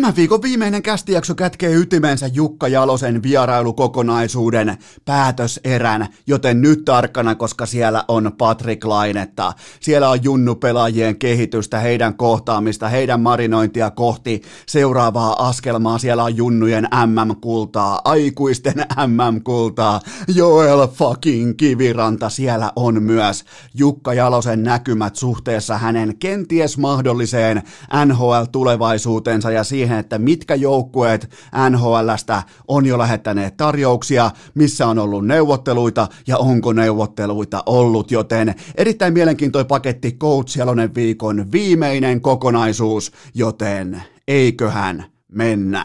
[0.00, 8.04] Tämän viikon viimeinen kästijakso kätkee ytimensä Jukka Jalosen vierailukokonaisuuden päätöserän, joten nyt tarkkana, koska siellä
[8.08, 9.52] on Patrick Lainetta.
[9.80, 15.98] Siellä on Junnu-pelaajien kehitystä, heidän kohtaamista, heidän marinointia kohti seuraavaa askelmaa.
[15.98, 20.00] Siellä on Junnujen MM-kultaa, aikuisten MM-kultaa.
[20.34, 23.44] Joel fucking Kiviranta siellä on myös.
[23.74, 27.62] Jukka Jalosen näkymät suhteessa hänen kenties mahdolliseen
[28.06, 31.30] NHL-tulevaisuutensa ja siihen, että mitkä joukkueet
[31.70, 39.12] NHLstä on jo lähettäneet tarjouksia, missä on ollut neuvotteluita ja onko neuvotteluita ollut, joten erittäin
[39.12, 45.84] mielenkiintoinen paketti Coach Jalonen viikon viimeinen kokonaisuus, joten eiköhän mennä.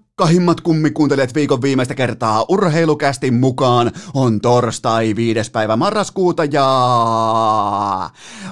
[0.21, 5.51] rakkahimmat kummikuuntelijat viikon viimeistä kertaa urheilukästi mukaan on torstai 5.
[5.51, 8.11] päivä marraskuuta ja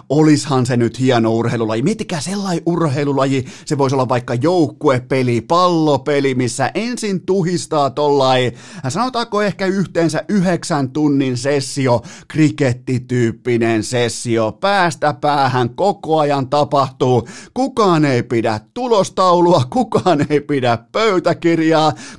[0.09, 1.81] olishan se nyt hieno urheilulaji.
[1.81, 8.52] Miettikää sellainen urheilulaji, se voisi olla vaikka joukkuepeli, pallopeli, missä ensin tuhistaa tollai,
[8.88, 18.23] sanotaanko ehkä yhteensä yhdeksän tunnin sessio, krikettityyppinen sessio, päästä päähän koko ajan tapahtuu, kukaan ei
[18.23, 21.58] pidä tulostaulua, kukaan ei pidä pöytäkirjaa,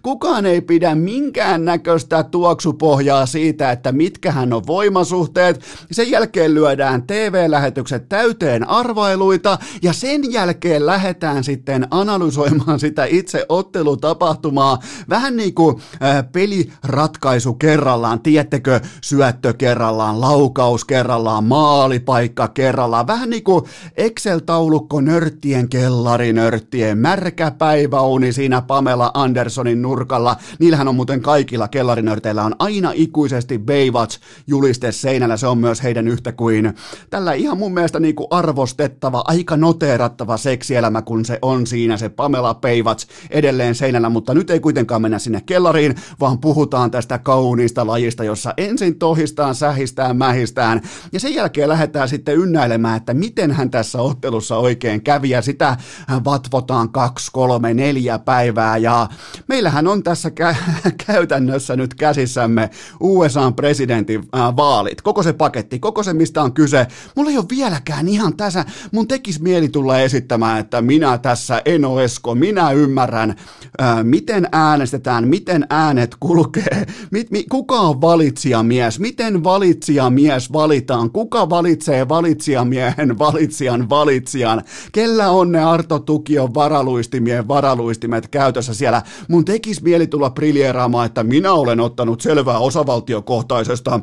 [0.02, 5.60] kukaan ei pidä minkään näköistä tuoksupohjaa siitä, että mitkähän on voimasuhteet,
[5.90, 14.78] sen jälkeen lyödään TV-lähetykset täyteen arvailuita ja sen jälkeen lähdetään sitten analysoimaan sitä itse ottelutapahtumaa.
[15.08, 23.44] Vähän niin kuin äh, peliratkaisu kerrallaan, tiettekö, syöttö kerrallaan, laukaus kerrallaan, maalipaikka kerrallaan, vähän niin
[23.44, 23.64] kuin
[23.96, 32.56] Excel-taulukko nörttien kellarinörttien, märkä päiväuni siinä Pamela Andersonin nurkalla, niillähän on muuten kaikilla kellarinörteillä on
[32.58, 36.74] aina ikuisesti Baywatch juliste seinällä, se on myös heidän yhtä kuin
[37.10, 42.08] tällä ihan mun mielestä niin kuin arvostettava, aika noteerattava seksielämä, kun se on siinä se
[42.08, 47.86] Pamela Baywatch edelleen seinällä, mutta nyt ei kuitenkaan mennä sinne kellariin, vaan puhutaan tästä kauniista
[47.86, 50.80] lajista, jossa ensin tohistaan, sähistään, mähistään.
[51.12, 55.30] Ja sen jälkeen lähdetään sitten ynnäilemään, että miten hän tässä ottelussa oikein kävi.
[55.30, 55.76] Ja sitä
[56.24, 59.08] vatvotaan kaksi, kolme, neljä päivää ja
[59.48, 66.02] meillähän on tässä kä- käytännössä nyt käsissämme USAn presidentin äh, vaalit, koko se paketti, koko
[66.02, 66.86] se mistä on kyse.
[67.16, 71.84] Mulla ei ole vieläkään ihan tässä, mun tekis mieli tulla esittämään, että minä tässä en
[71.84, 73.30] ole esko, minä ymmärrän,
[73.82, 81.50] äh, miten äänestetään, miten äänet kulkee, mit, mi, kuka on valitsijamies, miten valitsijamies valitaan, kuka
[81.50, 88.99] valitsee valitsijamiehen valitsijan valitsijan, kellä on ne Arto Tukion varaluistimien varaluistimet käytössä siellä.
[89.28, 94.00] Mun tekis mieli tulla briljeeraamaan, että minä olen ottanut selvää osavaltiokohtaisesta äh,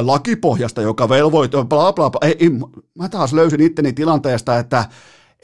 [0.00, 2.28] lakipohjasta, joka velvoittaa bla bla bla.
[2.28, 2.50] Ei, ei,
[2.98, 4.84] mä taas löysin itteni tilanteesta, että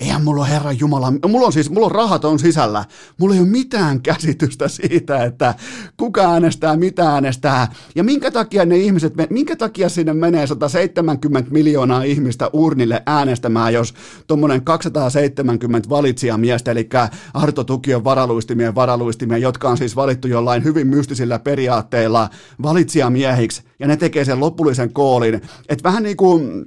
[0.01, 2.85] eihän mulla ole Herran Jumala, mulla on siis, mulla on rahat on sisällä,
[3.19, 5.55] mulla ei ole mitään käsitystä siitä, että
[5.97, 12.03] kuka äänestää, mitä äänestää, ja minkä takia ne ihmiset, minkä takia sinne menee 170 miljoonaa
[12.03, 13.95] ihmistä urnille äänestämään, jos
[14.27, 16.89] tuommoinen 270 valitsijamiestä, eli
[17.35, 22.31] Arto Tukion varaluistimien varaluistimia, jotka on siis valittu jollain hyvin mystisillä periaatteilla
[22.63, 25.35] valitsijamiehiksi, ja ne tekee sen lopullisen koolin,
[25.69, 26.67] että vähän niin kuin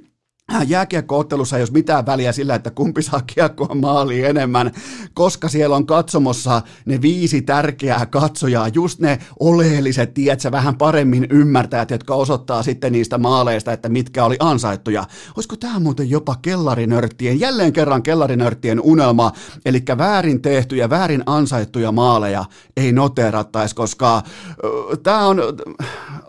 [0.66, 4.70] jääkiekkoottelussa ei ole mitään väliä sillä, että kumpi saa kiekkoa maaliin enemmän,
[5.14, 11.90] koska siellä on katsomossa ne viisi tärkeää katsojaa, just ne oleelliset, tietsä, vähän paremmin ymmärtäjät,
[11.90, 15.04] jotka osoittaa sitten niistä maaleista, että mitkä oli ansaittuja.
[15.36, 19.32] Olisiko tämä muuten jopa kellarinörttien, jälleen kerran kellarinörttien unelma,
[19.64, 22.44] eli väärin tehtyjä, väärin ansaittuja maaleja
[22.76, 24.22] ei noterattaisi, koska äh,
[25.02, 25.40] tämä on,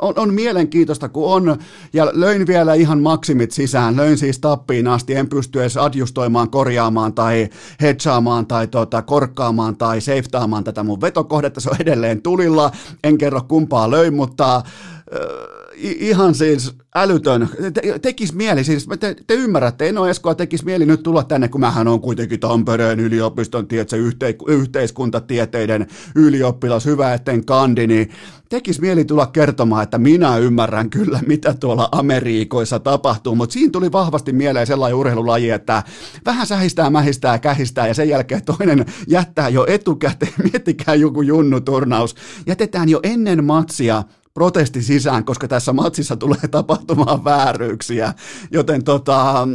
[0.02, 1.58] on, on mielenkiintoista, kun on,
[1.94, 7.14] ja löin vielä ihan maksimit sisään, löin siis tappiin asti, en pysty edes adjustoimaan, korjaamaan
[7.14, 7.50] tai
[7.82, 12.72] hedgaamaan tai tota, korkkaamaan tai seiftaamaan tätä mun vetokohdetta, se on edelleen tulilla,
[13.04, 19.34] en kerro kumpaa löin, mutta äh, ihan siis älytön, te, tekis mieli, siis te, te
[19.34, 23.68] ymmärrätte, en ole Eskoa tekis mieli nyt tulla tänne, kun mähän on kuitenkin Tampereen yliopiston,
[23.68, 28.10] tiedätkö, yhte, yhteiskuntatieteiden ylioppilas, hyvä etten kandi, niin
[28.50, 33.92] tekis mieli tulla kertomaan, että minä ymmärrän kyllä, mitä tuolla Amerikoissa tapahtuu, mutta siinä tuli
[33.92, 35.84] vahvasti mieleen sellainen urheilulaji, että
[36.26, 42.16] vähän sähistää, mähistää, kähistää ja sen jälkeen toinen jättää jo etukäteen, miettikää joku junnuturnaus,
[42.48, 48.14] jätetään jo ennen matsia protesti sisään, koska tässä matsissa tulee tapahtumaan vääryyksiä,
[48.52, 49.48] joten tota,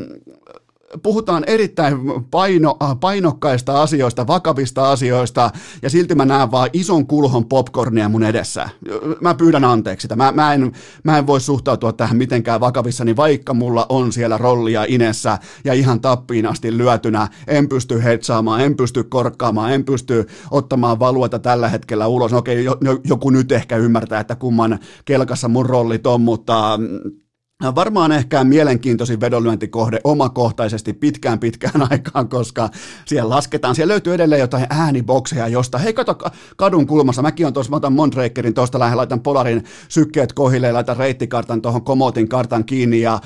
[1.03, 1.99] puhutaan erittäin
[2.31, 5.51] paino, äh, painokkaista asioista, vakavista asioista,
[5.83, 8.69] ja silti mä näen vaan ison kulhon popcornia mun edessä.
[9.21, 10.17] Mä pyydän anteeksi sitä.
[10.17, 10.73] Mä, mä, en,
[11.05, 16.01] mä en voi suhtautua tähän mitenkään vakavissani, vaikka mulla on siellä rollia inessä ja ihan
[16.01, 17.29] tappiin asti lyötynä.
[17.47, 22.33] En pysty hetsaamaan, en pysty korkkaamaan, en pysty ottamaan valueta tällä hetkellä ulos.
[22.33, 22.65] Okei,
[23.05, 26.79] joku nyt ehkä ymmärtää, että kumman kelkassa mun rollit on, mutta
[27.63, 32.69] Varmaan ehkä mielenkiintoisin vedonlyöntikohde omakohtaisesti pitkään pitkään aikaan, koska
[33.07, 36.19] siellä lasketaan, siellä löytyy edelleen jotain äänibokseja, josta, hei kato
[36.57, 40.97] kadun kulmassa, mäkin on tuossa, mä otan Mondrakerin tuosta lähden, laitan Polarin sykkeet kohille, laitan
[40.97, 43.21] reittikartan tuohon Komotin kartan kiinni ja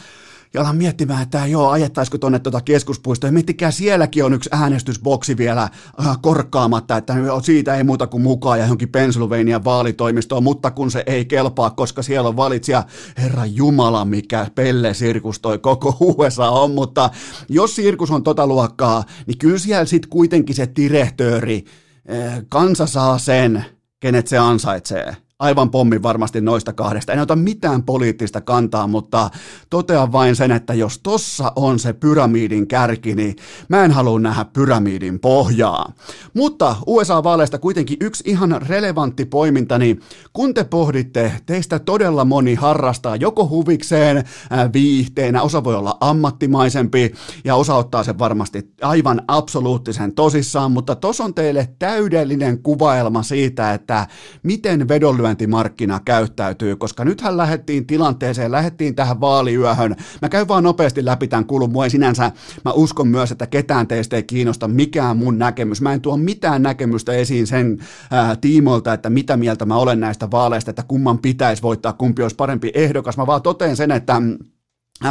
[0.55, 3.29] ja alan miettimään, että joo, ajettaisiko tuonne tuota keskuspuistoa.
[3.29, 8.58] Ja miettikää, sielläkin on yksi äänestysboksi vielä äh, korkkaamatta, että siitä ei muuta kuin mukaan
[8.58, 12.85] ja johonkin Pennsylvania vaalitoimistoon, mutta kun se ei kelpaa, koska siellä on valitsija,
[13.19, 17.11] herra Jumala, mikä pelle sirkus toi koko USA on, mutta
[17.49, 21.64] jos sirkus on tota luokkaa, niin kyllä siellä sitten kuitenkin se direhtööri,
[22.12, 23.64] äh, kansa saa sen,
[24.00, 27.13] kenet se ansaitsee aivan pommin varmasti noista kahdesta.
[27.13, 29.31] En ota mitään poliittista kantaa, mutta
[29.71, 33.37] totean vain sen, että jos tossa on se pyramidin kärki, niin
[33.69, 35.93] mä en halua nähdä pyramidin pohjaa.
[36.35, 40.01] Mutta USA-vaaleista kuitenkin yksi ihan relevantti poiminta, niin
[40.33, 44.25] kun te pohditte, teistä todella moni harrastaa joko huvikseen,
[44.73, 47.15] viihteenä, osa voi olla ammattimaisempi
[47.45, 53.75] ja osa ottaa sen varmasti aivan absoluuttisen tosissaan, mutta tos on teille täydellinen kuvaelma siitä,
[53.75, 54.07] että
[54.43, 59.97] miten vedonlyönti hyvinvointimarkkina käyttäytyy, koska nythän lähdettiin tilanteeseen, lähdettiin tähän vaaliyöhön.
[60.23, 61.73] Mä käyn vaan nopeasti läpi tämän kulun.
[61.73, 62.32] Mua ei sinänsä,
[62.65, 65.81] mä uskon myös, että ketään teistä ei kiinnosta mikään mun näkemys.
[65.81, 67.79] Mä en tuo mitään näkemystä esiin sen
[68.11, 72.37] ää, tiimoilta, että mitä mieltä mä olen näistä vaaleista, että kumman pitäisi voittaa, kumpi olisi
[72.37, 73.17] parempi ehdokas.
[73.17, 74.23] Mä vaan toteen sen, että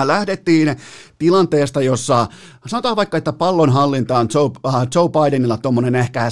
[0.03, 0.75] lähdettiin
[1.17, 2.27] tilanteesta, jossa
[2.67, 6.31] sanotaan vaikka, että pallon hallinta on Joe, uh, Joe Bidenilla tuommoinen ehkä 75-25.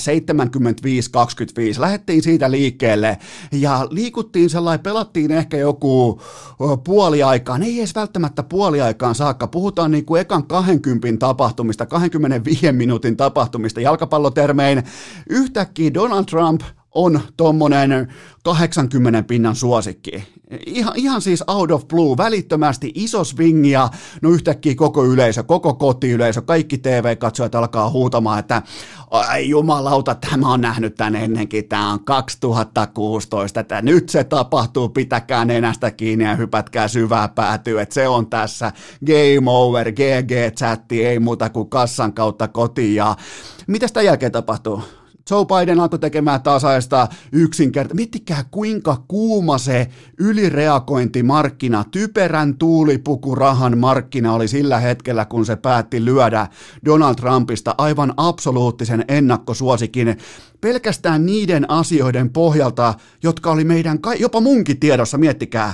[1.80, 3.18] Lähdettiin siitä liikkeelle
[3.52, 9.48] ja liikuttiin sellainen, pelattiin ehkä joku uh, puoli aikaan, ei edes välttämättä puoli aikaan saakka.
[9.48, 14.84] Puhutaan niin kuin ekan 20 tapahtumista, 25 minuutin tapahtumista jalkapallotermein.
[15.30, 16.62] Yhtäkkiä Donald Trump
[16.98, 18.14] on tuommoinen
[18.44, 20.24] 80 pinnan suosikki.
[20.66, 23.90] Ihan, ihan siis out of blue, välittömästi iso swing ja
[24.22, 28.62] no yhtäkkiä koko yleisö, koko kotiyleisö, kaikki TV-katsojat alkaa huutamaan, että
[29.12, 35.46] ai jumalauta, tämä on nähnyt tän ennenkin, tämä on 2016, että nyt se tapahtuu, pitäkää
[35.46, 38.72] nenästä kiinni ja hypätkää syvää päätyä, että se on tässä,
[39.06, 43.16] game over, GG-chatti, ei muuta kuin kassan kautta kotiin ja
[43.68, 44.82] mitä sitä jälkeen tapahtuu?
[45.32, 47.96] Joe Biden alkoi tekemään tasaista yksinkertaista.
[47.96, 49.88] Miettikää kuinka kuuma se
[50.18, 56.48] ylireagointimarkkina, typerän tuulipukurahan markkina oli sillä hetkellä, kun se päätti lyödä
[56.86, 60.18] Donald Trumpista aivan absoluuttisen ennakkosuosikin
[60.62, 62.94] pelkästään niiden asioiden pohjalta,
[63.24, 65.74] jotka oli meidän, jopa munkin tiedossa, miettikää.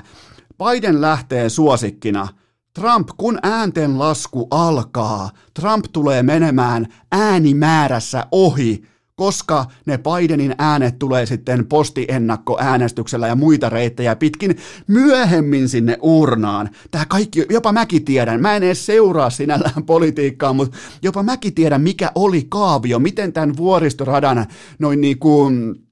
[0.58, 2.28] Biden lähtee suosikkina–
[2.74, 8.84] Trump, kun äänten lasku alkaa, Trump tulee menemään äänimäärässä ohi
[9.15, 14.57] koska ne Bidenin äänet tulee sitten postiennakkoäänestyksellä ja muita reittejä pitkin
[14.88, 16.69] myöhemmin sinne urnaan.
[16.92, 21.81] Tämä kaikki, jopa mäkin tiedän, mä en edes seuraa sinällään politiikkaa, mutta jopa mäkin tiedän,
[21.81, 24.45] mikä oli kaavio, miten tämän vuoristoradan
[24.80, 25.82] noin niin kuin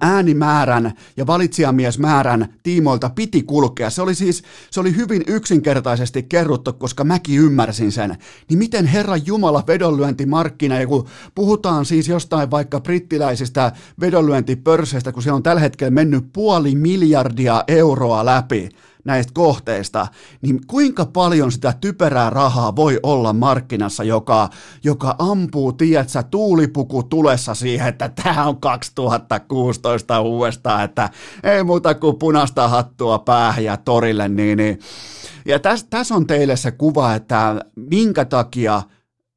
[0.00, 3.90] äänimäärän ja valitsijamiesmäärän tiimoilta piti kulkea.
[3.90, 8.16] Se oli siis se oli hyvin yksinkertaisesti kerrottu, koska mäkin ymmärsin sen.
[8.48, 15.32] Niin miten Herra Jumala vedonlyöntimarkkina, ja kun puhutaan siis jostain vaikka brittiläisistä vedonlyöntipörsseistä, kun se
[15.32, 18.68] on tällä hetkellä mennyt puoli miljardia euroa läpi,
[19.04, 20.06] näistä kohteista,
[20.42, 24.48] niin kuinka paljon sitä typerää rahaa voi olla markkinassa, joka,
[24.84, 31.08] joka ampuu, tiedätkö, tuulipuku tulessa siihen, että tämä on 2016 uudestaan, että
[31.42, 34.78] ei muuta kuin punaista hattua päähän ja torille, niin, niin.
[35.44, 38.82] ja tässä täs on teille se kuva, että minkä takia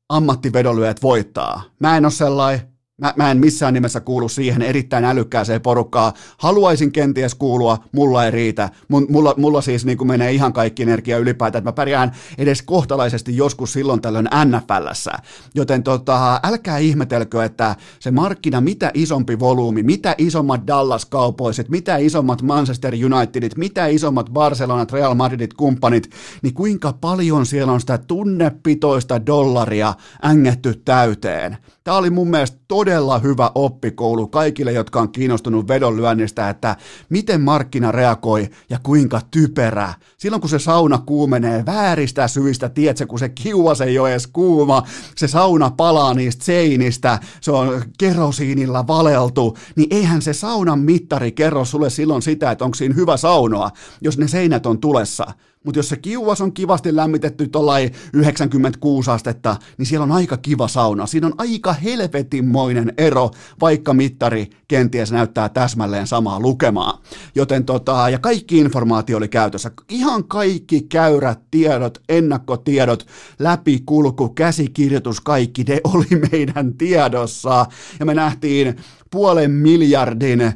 [0.10, 1.62] ammattivedonlyöjät voittaa.
[1.80, 2.73] Mä en ole sellainen,
[3.04, 6.14] Mä, mä en missään nimessä kuulu siihen erittäin älykkääseen porukkaan.
[6.38, 8.70] Haluaisin kenties kuulua, mulla ei riitä.
[8.88, 13.74] Mulla, mulla siis niin menee ihan kaikki energia ylipäätään, että mä pärjään edes kohtalaisesti joskus
[13.74, 15.12] silloin tällöin NFLssä.
[15.56, 21.98] Joten tota, älkää ihmetelkö, että se markkina, mitä isompi volyymi, mitä isommat Dallas Cowboysit, mitä
[21.98, 26.10] isommat Manchester Unitedit, mitä isommat Barcelonat, Real Madridit, kumppanit,
[26.42, 29.94] niin kuinka paljon siellä on sitä tunnepitoista dollaria
[30.26, 36.76] ängetty täyteen Tämä oli mun mielestä todella hyvä oppikoulu kaikille, jotka on kiinnostunut vedonlyönnistä, että
[37.10, 39.94] miten markkina reagoi ja kuinka typerä.
[40.18, 44.84] Silloin kun se sauna kuumenee vääristä syistä, tiedätkö, kun se kiuas ei ole edes kuuma,
[45.16, 51.66] se sauna palaa niistä seinistä, se on kerosiinilla valeltu, niin eihän se saunan mittari kerro
[51.66, 53.72] sulle silloin sitä, että onko siinä hyvä saunoa,
[54.02, 55.28] jos ne seinät on tulessa.
[55.64, 60.68] Mutta jos se kiuas on kivasti lämmitetty tuollain 96 astetta, niin siellä on aika kiva
[60.68, 61.06] sauna.
[61.06, 67.02] Siinä on aika helvetinmoinen ero, vaikka mittari kenties näyttää täsmälleen samaa lukemaa.
[67.36, 69.72] Joten tota, ja kaikki informaatio oli käytössä.
[69.90, 73.08] Ihan kaikki käyrät tiedot, ennakkotiedot,
[73.40, 77.66] läpikulku, käsikirjoitus, kaikki ne oli meidän tiedossa.
[78.00, 78.76] Ja me nähtiin
[79.14, 80.54] puolen miljardin äh,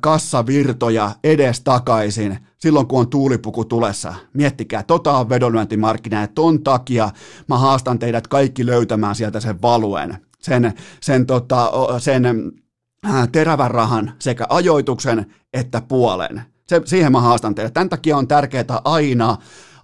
[0.00, 4.14] kassavirtoja edes takaisin silloin, kun on tuulipuku tulessa.
[4.34, 7.10] Miettikää, tota on vedonlyöntimarkkina, ja ton takia
[7.48, 12.26] mä haastan teidät kaikki löytämään sieltä sen valuen, sen, sen, tota, sen
[13.06, 16.42] äh, terävän rahan sekä ajoituksen että puolen.
[16.68, 17.74] Se, siihen mä haastan teidät.
[17.74, 19.36] Tämän takia on tärkeää aina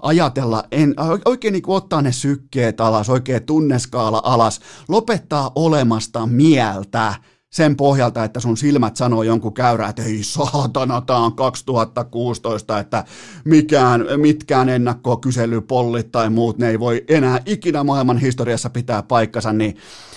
[0.03, 7.15] ajatella, en, oikein niin ottaa ne sykkeet alas, oikein tunneskaala alas, lopettaa olemasta mieltä
[7.53, 13.05] sen pohjalta, että sun silmät sanoo jonkun käyrä, että ei saatana, tämä on 2016, että
[13.45, 19.77] mikään, mitkään ennakkokyselypollit tai muut, ne ei voi enää ikinä maailman historiassa pitää paikkansa, niin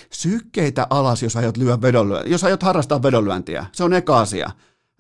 [0.09, 3.65] sykkeitä alas, jos aiot, lyö vedonlyöntiä, jos aiot harrastaa vedonlyöntiä.
[3.71, 4.49] Se on eka asia.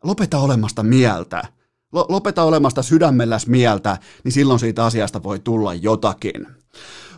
[0.03, 1.43] Lopeta olemasta mieltä.
[1.91, 6.47] Lopeta olemasta sydämelläs mieltä, niin silloin siitä asiasta voi tulla jotakin.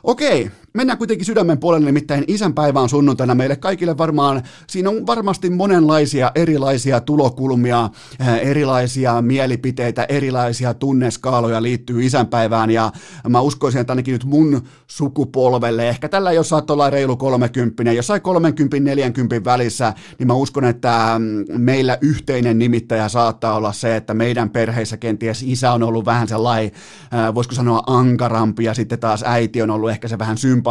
[0.03, 5.49] Okei, mennään kuitenkin sydämen puolelle, nimittäin isänpäivä on sunnuntaina meille kaikille varmaan, siinä on varmasti
[5.49, 12.91] monenlaisia erilaisia tulokulmia, eh, erilaisia mielipiteitä, erilaisia tunneskaaloja liittyy isänpäivään, ja
[13.29, 18.21] mä uskoisin, että ainakin nyt mun sukupolvelle, ehkä tällä jos saat olla reilu 30, jossain
[18.21, 24.49] 30-40 välissä, niin mä uskon, että mm, meillä yhteinen nimittäjä saattaa olla se, että meidän
[24.49, 29.61] perheissä kenties isä on ollut vähän sellainen, eh, voisiko sanoa ankarampi, ja sitten taas äiti
[29.61, 30.66] on ollut ehkä se vähän sympaattisempi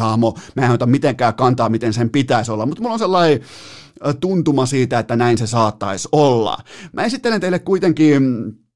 [0.00, 0.34] hahmo.
[0.56, 3.40] Mä en ota mitenkään kantaa, miten sen pitäisi olla, mutta mulla on sellainen
[4.20, 6.58] tuntuma siitä, että näin se saattaisi olla.
[6.92, 8.69] Mä esittelen teille kuitenkin Äh,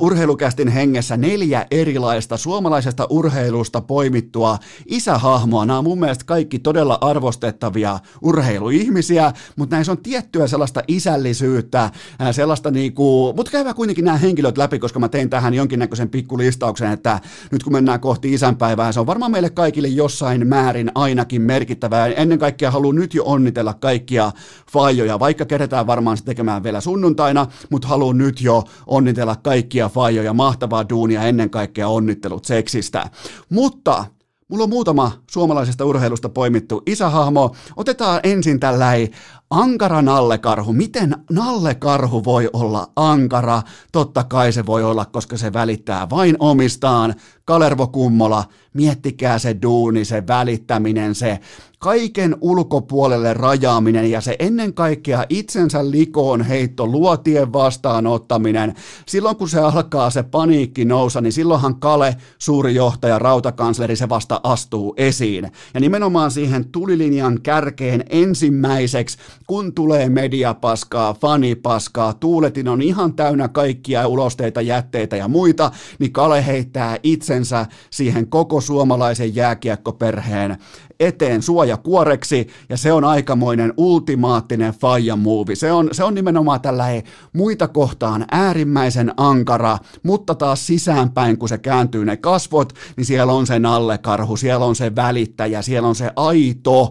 [0.00, 5.66] urheilukästin hengessä neljä erilaista suomalaisesta urheilusta poimittua isähahmoa.
[5.66, 11.92] Nämä on mun mielestä kaikki todella arvostettavia urheiluihmisiä, mutta näissä on tiettyä sellaista isällisyyttä, äh,
[12.32, 17.20] sellaista niinku, mutta käydään kuitenkin nämä henkilöt läpi, koska mä tein tähän jonkinnäköisen pikkulistauksen, että
[17.50, 22.06] nyt kun mennään kohti isänpäivää, se on varmaan meille kaikille jossain määrin ainakin merkittävää.
[22.06, 24.32] Ennen kaikkea haluan nyt jo onnitella kaikkia
[24.72, 29.88] faijoja, vaikka keretään varmaan se tekemään vielä sunnuntaina, mutta haluan nyt jo onnitella kaikkia kaikkia
[29.88, 33.10] faijoja, mahtavaa duunia, ennen kaikkea onnittelut seksistä.
[33.48, 34.04] Mutta
[34.48, 37.54] Mulla on muutama suomalaisesta urheilusta poimittu isähahmo.
[37.76, 39.08] Otetaan ensin tällainen
[39.50, 40.72] ankara nallekarhu.
[40.72, 43.62] Miten nallekarhu voi olla ankara?
[43.92, 47.14] Totta kai se voi olla, koska se välittää vain omistaan.
[47.44, 51.40] Kalervo Kummola, miettikää se duuni, se välittäminen, se
[51.78, 58.74] kaiken ulkopuolelle rajaaminen ja se ennen kaikkea itsensä likoon heitto, luotien vastaanottaminen.
[59.06, 64.40] Silloin kun se alkaa se paniikki nousa, niin silloinhan Kale, suuri johtaja, rautakansleri, se vasta
[64.42, 65.52] astuu esiin.
[65.74, 74.08] Ja nimenomaan siihen tulilinjan kärkeen ensimmäiseksi, kun tulee mediapaskaa, fanipaskaa, tuuletin on ihan täynnä kaikkia
[74.08, 80.56] ulosteita, jätteitä ja muita, niin Kale heittää itsensä siihen koko suomalaisen jääkiekkoperheen
[81.00, 85.56] eteen suojakuoreksi, ja se on aikamoinen ultimaattinen faija muuvi.
[85.56, 87.02] Se on, se on nimenomaan tällainen
[87.32, 93.46] muita kohtaan äärimmäisen ankara, mutta taas sisäänpäin, kun se kääntyy ne kasvot, niin siellä on
[93.46, 96.90] se nallekarhu, siellä on se välittäjä, siellä on se aito,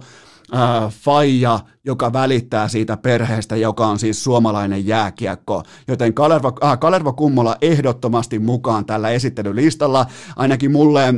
[0.55, 5.63] äh, faija, joka välittää siitä perheestä, joka on siis suomalainen jääkiekko.
[5.87, 10.05] Joten Kalervo, äh, Kalervo Kummola ehdottomasti mukaan tällä esittelylistalla.
[10.35, 11.13] Ainakin mulle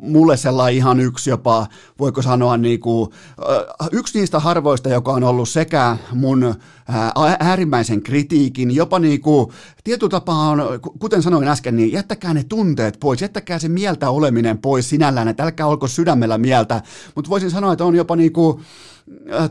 [0.00, 1.66] mulle sellainen ihan yksi jopa,
[1.98, 3.10] voiko sanoa niin kuin,
[3.40, 9.46] äh, yksi niistä harvoista, joka on ollut sekä mun äh, äärimmäisen kritiikin, jopa niin kuin,
[9.84, 10.62] tietyllä tapaa on,
[10.98, 15.42] kuten sanoin äsken, niin jättäkää ne tunteet pois, jättäkää se mieltä oleminen pois sinällään, että
[15.42, 16.82] älkää olko sydämellä mieltä,
[17.14, 18.62] mutta voisin sanoa, että on jopa niin kuin,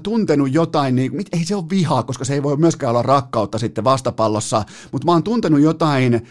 [0.03, 3.83] tuntenut jotain, niin, ei se ole vihaa, koska se ei voi myöskään olla rakkautta sitten
[3.83, 6.27] vastapallossa, mutta mä oon tuntenut jotain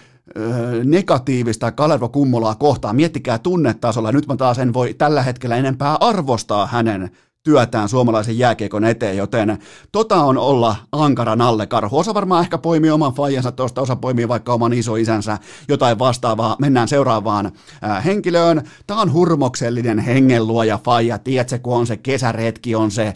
[0.84, 2.96] negatiivista Kalervo Kummolaa kohtaan.
[2.96, 4.12] Miettikää tunnetasolla.
[4.12, 7.10] Nyt mä taas en voi tällä hetkellä enempää arvostaa hänen
[7.44, 9.59] työtään suomalaisen jääkiekon eteen, joten
[9.92, 11.99] tota on olla ankaran alle karhu.
[11.99, 16.56] Osa varmaan ehkä poimii oman faijansa tuosta, osa poimii vaikka oman isoisänsä, jotain vastaavaa.
[16.59, 17.52] Mennään seuraavaan
[17.85, 18.62] äh, henkilöön.
[18.87, 23.14] Tämä on hurmoksellinen hengenluoja faija, tiedätkö, kun on se kesäretki, on se äh,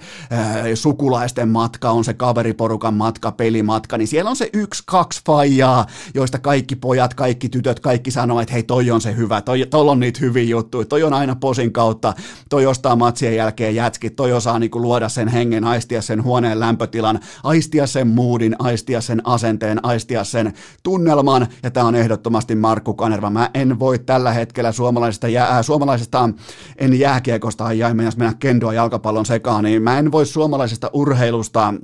[0.74, 6.38] sukulaisten matka, on se kaveriporukan matka, pelimatka, niin siellä on se yksi, kaksi faijaa, joista
[6.38, 10.00] kaikki pojat, kaikki tytöt, kaikki sanoo, että hei, toi on se hyvä, toi, toi on
[10.00, 12.14] niitä hyviä juttuja, toi on aina posin kautta,
[12.48, 17.20] toi ostaa matsien jälkeen jätski, toi osaa niinku luoda sen hengen, aistia sen huoneen lämpötilan,
[17.42, 20.52] aistia sen moodin, aistia sen asenteen, aistia sen
[20.82, 23.30] tunnelman, ja tämä on ehdottomasti Markku Kanerva.
[23.30, 26.28] Mä en voi tällä hetkellä suomalaisesta, jää, äh, suomalaisesta
[26.76, 31.74] en jääkiekosta, ai mennä kendoa jalkapallon sekaan, niin mä en voi suomalaisesta urheilusta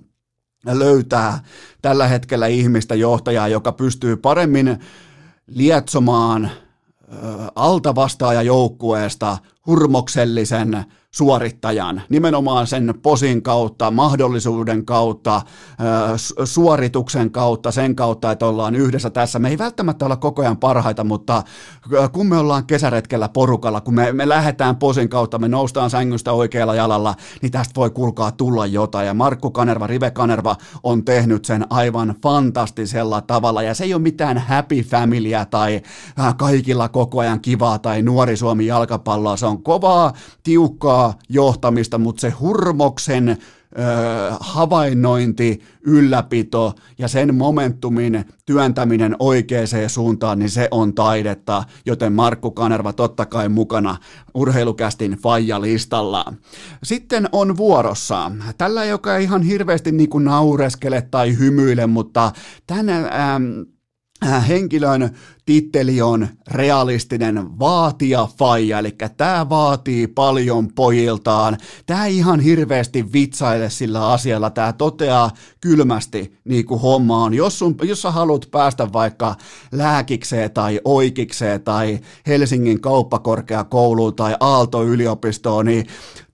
[0.67, 1.41] löytää
[1.83, 4.79] tällä hetkellä ihmistä johtajaa, joka pystyy paremmin
[5.47, 6.51] lietsomaan
[7.55, 10.85] alta vastaaja joukkueesta hurmoksellisen
[11.15, 15.43] suorittajan, nimenomaan sen posin kautta, mahdollisuuden kautta,
[16.45, 19.39] suorituksen kautta, sen kautta, että ollaan yhdessä tässä.
[19.39, 21.43] Me ei välttämättä olla koko ajan parhaita, mutta
[22.13, 26.75] kun me ollaan kesäretkellä porukalla, kun me, me lähdetään posin kautta, me noustaan sängystä oikealla
[26.75, 29.07] jalalla, niin tästä voi kulkaa tulla jotain.
[29.07, 33.63] Ja Markku Kanerva, Rive Kanerva on tehnyt sen aivan fantastisella tavalla.
[33.63, 35.83] Ja se ei ole mitään happy familyä tai
[36.37, 39.37] kaikilla koko ajan kivaa tai nuori Suomi jalkapalloa.
[39.37, 40.13] Se on kovaa,
[40.43, 43.37] tiukkaa, kovaa johtamista, mutta se hurmoksen ö,
[44.41, 52.93] havainnointi, ylläpito ja sen momentumin työntäminen oikeaan suuntaan, niin se on taidetta, joten Markku Kanerva
[52.93, 53.97] totta kai mukana
[54.35, 56.25] urheilukästin Faija-listalla.
[56.83, 62.33] Sitten on vuorossa tällä, joka ei ihan hirveästi niin kuin naureskele tai hymyile, mutta
[62.67, 62.99] tänä...
[62.99, 63.45] Ähm,
[64.49, 65.11] henkilön
[65.51, 71.57] titteli on realistinen vaatia faija, eli tämä vaatii paljon pojiltaan.
[71.87, 75.31] Tämä ihan hirveästi vitsaile sillä asialla, tämä toteaa
[75.61, 77.35] kylmästi niin kuin homma on.
[77.35, 79.35] Jos, sun, jos sä haluat päästä vaikka
[79.73, 85.87] lääkikseen tai oikikseen tai Helsingin kauppakorkeakouluun tai Aalto-yliopistoon, niin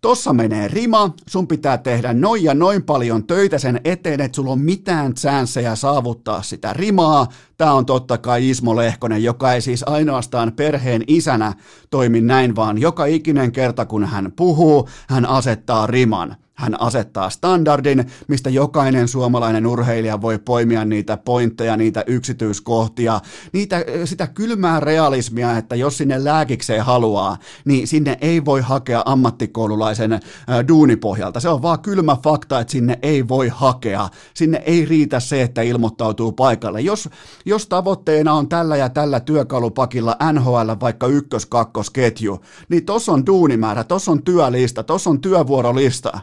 [0.07, 4.51] Tossa menee rima, sun pitää tehdä noin ja noin paljon töitä sen eteen, että sulla
[4.51, 7.29] on mitään chanceja saavuttaa sitä rimaa.
[7.57, 11.53] Tämä on totta kai Ismo Lehkonen, joka ei siis ainoastaan perheen isänä
[11.91, 16.37] toimi näin, vaan joka ikinen kerta kun hän puhuu, hän asettaa riman.
[16.57, 23.21] Hän asettaa standardin, mistä jokainen suomalainen urheilija voi poimia niitä pointteja, niitä yksityiskohtia,
[23.53, 30.13] niitä, sitä kylmää realismia, että jos sinne lääkikseen haluaa, niin sinne ei voi hakea ammattikoululaisen
[30.13, 30.21] äh,
[30.69, 31.41] duunipohjalta.
[31.41, 34.09] Se on vaan kylmä fakta, että sinne ei voi hakea.
[34.35, 36.81] Sinne ei riitä se, että ilmoittautuu paikalle.
[36.81, 37.09] Jos,
[37.47, 44.13] jos tavoitteena on tällä ja tällä työkalupakilla NHL vaikka ykkös-kakkosketju, niin tossa on duunimäärä, tossa
[44.13, 46.21] on työlista, tossa on työvuorolista.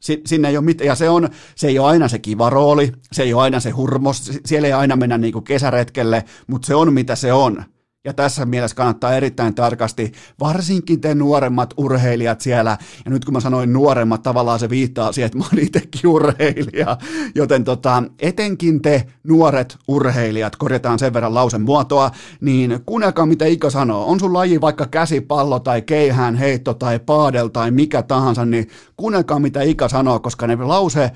[0.00, 3.22] Sinne ei ole mit- ja se, on, se ei ole aina se kiva rooli, se
[3.22, 6.92] ei ole aina se hurmos, siellä ei aina mennä niin kuin kesäretkelle, mutta se on
[6.92, 7.64] mitä se on.
[8.06, 13.40] Ja tässä mielessä kannattaa erittäin tarkasti, varsinkin te nuoremmat urheilijat siellä, ja nyt kun mä
[13.40, 16.96] sanoin nuoremmat, tavallaan se viittaa siihen, että mä oon itsekin urheilija,
[17.34, 23.70] joten tota, etenkin te nuoret urheilijat, korjataan sen verran lausen muotoa, niin kuunnelkaa mitä Ika
[23.70, 28.68] sanoo, on sun laji vaikka käsipallo tai keihään heitto tai paadel tai mikä tahansa, niin
[28.96, 31.10] kuunnelkaa mitä Ika sanoo, koska ne lause,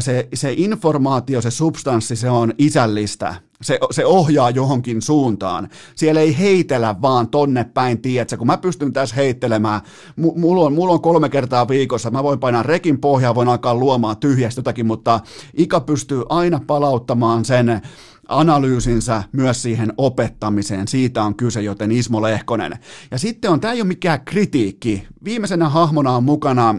[0.00, 5.68] se, se informaatio, se substanssi, se on isällistä se, se ohjaa johonkin suuntaan.
[5.94, 9.80] Siellä ei heitellä vaan tonne päin, tiedätkö, kun mä pystyn tässä heittelemään,
[10.16, 14.16] mulla on, mulla on kolme kertaa viikossa, mä voin painaa rekin pohjaa, voin alkaa luomaan
[14.16, 15.20] tyhjästä jotakin, mutta
[15.54, 17.80] Ika pystyy aina palauttamaan sen
[18.28, 20.88] analyysinsä myös siihen opettamiseen.
[20.88, 22.78] Siitä on kyse, joten Ismo Lehkonen.
[23.10, 25.06] Ja sitten on, tämä ei ole mikään kritiikki.
[25.24, 26.74] Viimeisenä hahmona on mukana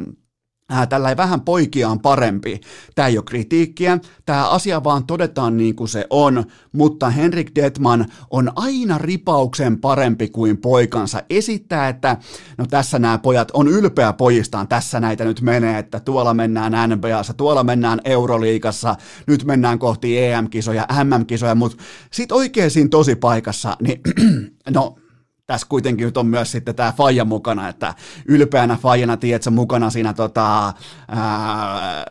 [0.89, 2.61] tällä ei vähän poikiaan parempi.
[2.95, 8.05] Tämä ei ole kritiikkiä, tämä asia vaan todetaan niin kuin se on, mutta Henrik Detman
[8.29, 11.23] on aina ripauksen parempi kuin poikansa.
[11.29, 12.17] Esittää, että
[12.57, 17.33] no tässä nämä pojat on ylpeä pojistaan, tässä näitä nyt menee, että tuolla mennään NBAssa,
[17.33, 18.95] tuolla mennään Euroliigassa,
[19.27, 24.01] nyt mennään kohti EM-kisoja, MM-kisoja, mutta sitten oikeisiin tosi paikassa, niin
[24.75, 24.95] no
[25.47, 27.93] tässä kuitenkin nyt on myös sitten tämä Faija mukana, että
[28.25, 30.73] ylpeänä Fajana, tiedätkö, mukana siinä tota,
[31.07, 32.03] ää,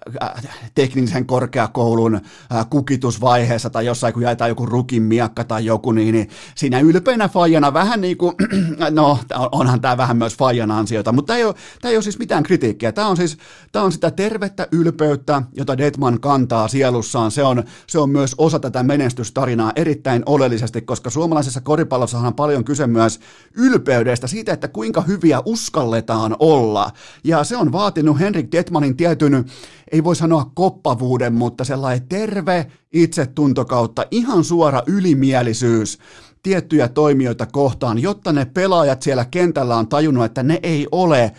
[0.75, 2.21] teknisen korkeakoulun
[2.51, 7.29] ää, kukitusvaiheessa tai jossain, kun jaetaan joku rukin miakka tai joku, niin, niin siinä ylpeänä
[7.29, 8.35] Fajana vähän niin kuin,
[8.91, 9.19] no
[9.53, 12.43] onhan tämä vähän myös Fajan ansiota, mutta tämä ei, ole, tämä ei ole siis mitään
[12.43, 12.93] kritiikkiä.
[12.93, 13.39] Tämä on siis
[13.73, 17.31] tämä on sitä tervettä ylpeyttä, jota Detman kantaa sielussaan.
[17.31, 22.65] Se on, se on myös osa tätä menestystarinaa erittäin oleellisesti, koska suomalaisessa koripallossa on paljon
[22.65, 23.21] kyse myös
[23.55, 26.91] ylpeydestä, siitä, että kuinka hyviä uskalletaan olla.
[27.25, 29.45] Ja se on vaatinut Henrik Detmanin tietyn,
[29.93, 35.99] ei voi sanoa koppavuuden, mutta sellainen terve itsetunto kautta ihan suora ylimielisyys
[36.43, 41.33] tiettyjä toimijoita kohtaan, jotta ne pelaajat siellä kentällä on tajunnut, että ne ei ole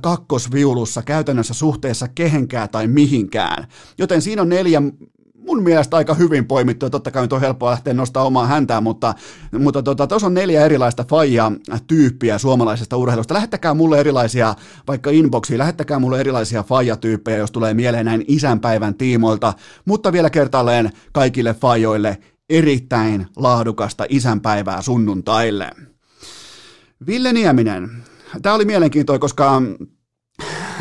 [0.00, 3.66] kakkosviulussa käytännössä suhteessa kehenkään tai mihinkään.
[3.98, 4.82] Joten siinä on neljä
[5.46, 9.14] mun mielestä aika hyvin poimittu, ja totta kai on helppoa lähteä nostaa omaa häntää, mutta
[9.58, 11.52] mutta tota, on neljä erilaista faija
[11.86, 13.34] tyyppiä suomalaisesta urheilusta.
[13.34, 14.54] Lähettäkää mulle erilaisia,
[14.88, 20.90] vaikka inboxiin, lähettäkää mulle erilaisia faija-tyyppejä, jos tulee mieleen näin isänpäivän tiimoilta, mutta vielä kertaalleen
[21.12, 22.18] kaikille fajoille
[22.50, 25.70] erittäin laadukasta isänpäivää sunnuntaille.
[27.06, 27.90] Ville Nieminen.
[28.42, 29.62] Tämä oli mielenkiintoinen, koska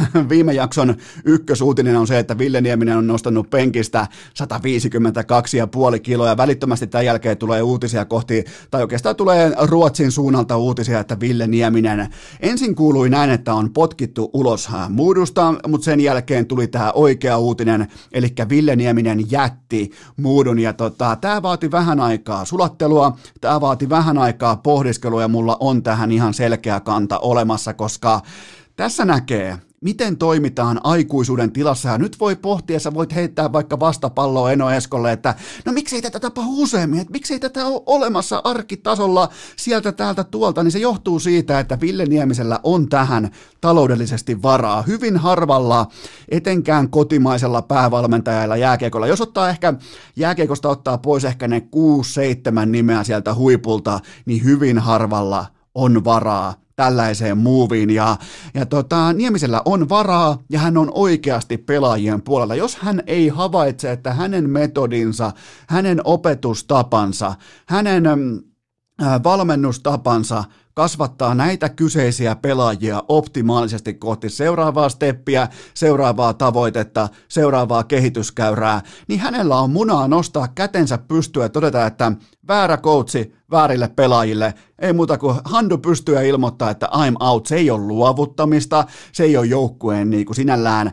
[0.30, 4.08] viime jakson ykkösuutinen on se, että Ville Nieminen on nostanut penkistä
[5.94, 6.38] 152,5 kiloa.
[6.38, 12.08] Välittömästi tämän jälkeen tulee uutisia kohti, tai oikeastaan tulee Ruotsin suunnalta uutisia, että Ville Nieminen
[12.40, 17.88] ensin kuului näin, että on potkittu ulos muudusta, mutta sen jälkeen tuli tämä oikea uutinen,
[18.12, 20.60] eli Ville Nieminen jätti muudun.
[20.60, 25.84] Ja tota, tämä vaati vähän aikaa sulattelua, tämä vaati vähän aikaa pohdiskelua ja mulla on
[25.84, 28.22] tähän ihan selkeä kanta olemassa, koska
[28.76, 31.89] tässä näkee, miten toimitaan aikuisuuden tilassa.
[31.89, 36.20] Ja nyt voi pohtia, sä voit heittää vaikka vastapalloa Eno Eskolle, että no miksei tätä
[36.20, 41.60] tapahdu useammin, että miksei tätä ole olemassa arkitasolla sieltä täältä tuolta, niin se johtuu siitä,
[41.60, 44.82] että Ville Niemisellä on tähän taloudellisesti varaa.
[44.82, 45.88] Hyvin harvalla,
[46.30, 49.08] etenkään kotimaisella päävalmentajalla jääkiekolla.
[49.08, 49.74] Jos ottaa ehkä
[50.15, 51.67] jääkiekosta ottaa pois ehkä ne
[52.63, 58.17] 6-7 nimeä sieltä huipulta, niin hyvin harvalla on varaa tällaiseen muuviin ja,
[58.54, 62.56] ja tota, Niemisellä on varaa ja hän on oikeasti pelaajien puolella.
[62.56, 65.32] Jos hän ei havaitse, että hänen metodinsa,
[65.67, 77.10] hänen opetustapansa, hänen äh, valmennustapansa kasvattaa näitä kyseisiä pelaajia optimaalisesti kohti seuraavaa steppiä, seuraavaa tavoitetta,
[77.28, 82.12] seuraavaa kehityskäyrää, niin hänellä on munaa nostaa kätensä pystyä ja todeta, että
[82.52, 84.54] väärä koutsi väärille pelaajille.
[84.80, 87.46] Ei muuta kuin handu pystyä ilmoittaa, että I'm out.
[87.46, 90.92] Se ei ole luovuttamista, se ei ole joukkueen niin kuin sinällään,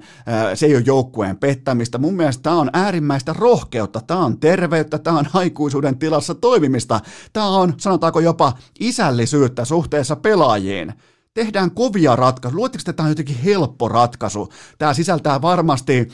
[0.54, 1.98] se ei ole joukkueen pettämistä.
[1.98, 7.00] Mun mielestä tämä on äärimmäistä rohkeutta, tämä on terveyttä, tämä on aikuisuuden tilassa toimimista.
[7.32, 10.94] Tämä on, sanotaanko jopa isällisyyttä suhteessa pelaajiin
[11.38, 12.58] tehdään kovia ratkaisuja.
[12.58, 14.48] Luotteko, että tämä on jotenkin helppo ratkaisu?
[14.78, 16.08] Tämä sisältää varmasti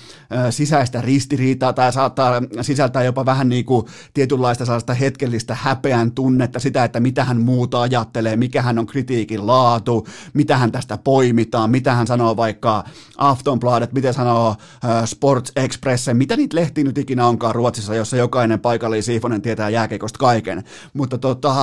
[0.50, 6.84] sisäistä ristiriitaa, tai saattaa sisältää jopa vähän niin kuin tietynlaista sellaista hetkellistä häpeän tunnetta, sitä,
[6.84, 11.94] että mitä hän muuta ajattelee, mikä hän on kritiikin laatu, mitä hän tästä poimitaan, mitä
[11.94, 12.84] hän sanoo vaikka
[13.16, 14.56] Aftonbladet, miten sanoo
[15.04, 20.18] Sports Express, mitä niitä lehtiä nyt ikinä onkaan Ruotsissa, jossa jokainen paikallinen siifonen tietää jääkeikosta
[20.18, 20.64] kaiken.
[20.94, 21.54] Mutta tota,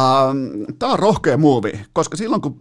[0.79, 2.57] tämä on rohkea muuvi, koska silloin kun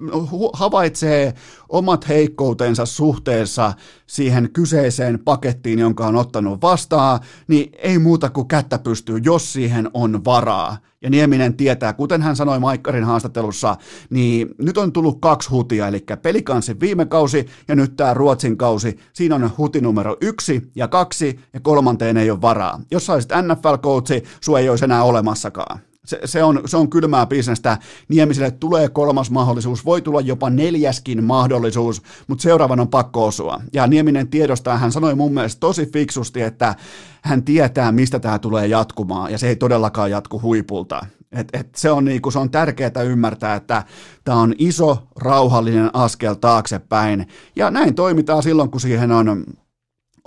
[0.52, 1.35] havaitsee havaitsee
[1.68, 3.72] omat heikkoutensa suhteessa
[4.07, 9.90] siihen kyseiseen pakettiin, jonka on ottanut vastaan, niin ei muuta kuin kättä pystyy, jos siihen
[9.94, 10.76] on varaa.
[11.03, 13.76] Ja Nieminen tietää, kuten hän sanoi Maikkarin haastattelussa,
[14.11, 18.98] niin nyt on tullut kaksi hutia, eli pelikansin viime kausi ja nyt tämä Ruotsin kausi.
[19.12, 22.81] Siinä on huti numero yksi ja kaksi ja kolmanteen ei ole varaa.
[22.90, 25.89] Jos sä olisit NFL-coachi, sua ei olisi enää olemassakaan.
[26.10, 27.78] Se, se, on, se on kylmää bisnestä.
[28.08, 33.60] Niemiselle tulee kolmas mahdollisuus, voi tulla jopa neljäskin mahdollisuus, mutta seuraavan on pakko osua.
[33.72, 36.74] Ja Nieminen tiedostaa, hän sanoi mun mielestä tosi fiksusti, että
[37.22, 41.06] hän tietää, mistä tämä tulee jatkumaan, ja se ei todellakaan jatku huipulta.
[41.32, 43.82] Et, et se, on niinku, on tärkeää ymmärtää, että
[44.24, 49.44] tämä on iso, rauhallinen askel taaksepäin, ja näin toimitaan silloin, kun siihen on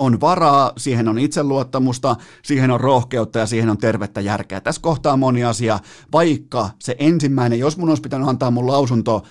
[0.04, 4.62] on varaa, siihen on itseluottamusta, siihen on rohkeutta ja siihen on tervettä järkeä.
[4.62, 5.80] Tässä kohtaa moni asia,
[6.12, 9.24] vaikka se ensimmäinen, jos mun olisi pitänyt antaa mun lausunto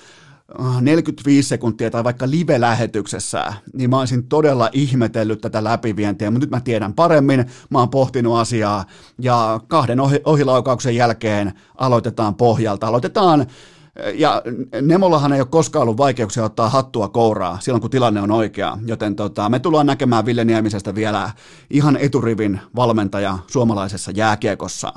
[0.81, 6.51] 45 äh, sekuntia tai vaikka live-lähetyksessä, niin mä olisin todella ihmetellyt tätä läpivientiä, mutta nyt
[6.51, 8.85] mä tiedän paremmin, mä oon pohtinut asiaa
[9.19, 12.87] ja kahden ohi- ohilaukauksen jälkeen aloitetaan pohjalta.
[12.87, 13.47] Aloitetaan
[14.15, 14.43] ja
[14.83, 19.17] Nemollahan ei ole koskaan ollut vaikeuksia ottaa hattua kouraa silloin, kun tilanne on oikea, joten
[19.17, 21.31] tota, me tullaan näkemään Ville Niemisestä vielä
[21.71, 24.93] ihan eturivin valmentaja suomalaisessa jääkiekossa.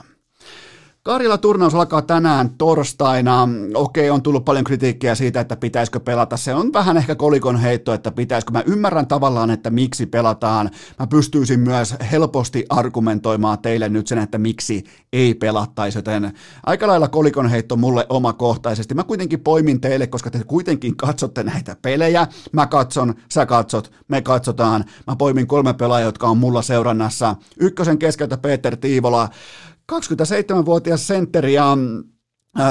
[1.06, 3.50] Karjala turnaus alkaa tänään torstaina.
[3.74, 6.38] Okei, on tullut paljon kritiikkiä siitä, että pitäisikö pelata.
[6.38, 8.52] Se on vähän ehkä kolikon heitto, että pitäisikö.
[8.52, 10.70] Mä ymmärrän tavallaan, että miksi pelataan.
[11.00, 16.34] Mä pystyisin myös helposti argumentoimaan teille nyt sen, että miksi ei pelattaisi, joten
[16.66, 18.94] aika lailla kolikon heitto mulle omakohtaisesti.
[18.94, 22.28] Mä kuitenkin poimin teille, koska te kuitenkin katsotte näitä pelejä.
[22.52, 24.86] Mä katson, sä katsot, me katsotaan.
[25.08, 27.36] Mä poimin kolme pelaajaa, jotka on mulla seurannassa.
[27.60, 29.30] Ykkösen keskeltä Peter Tiivola,
[29.92, 31.78] 27-vuotias sentteri ja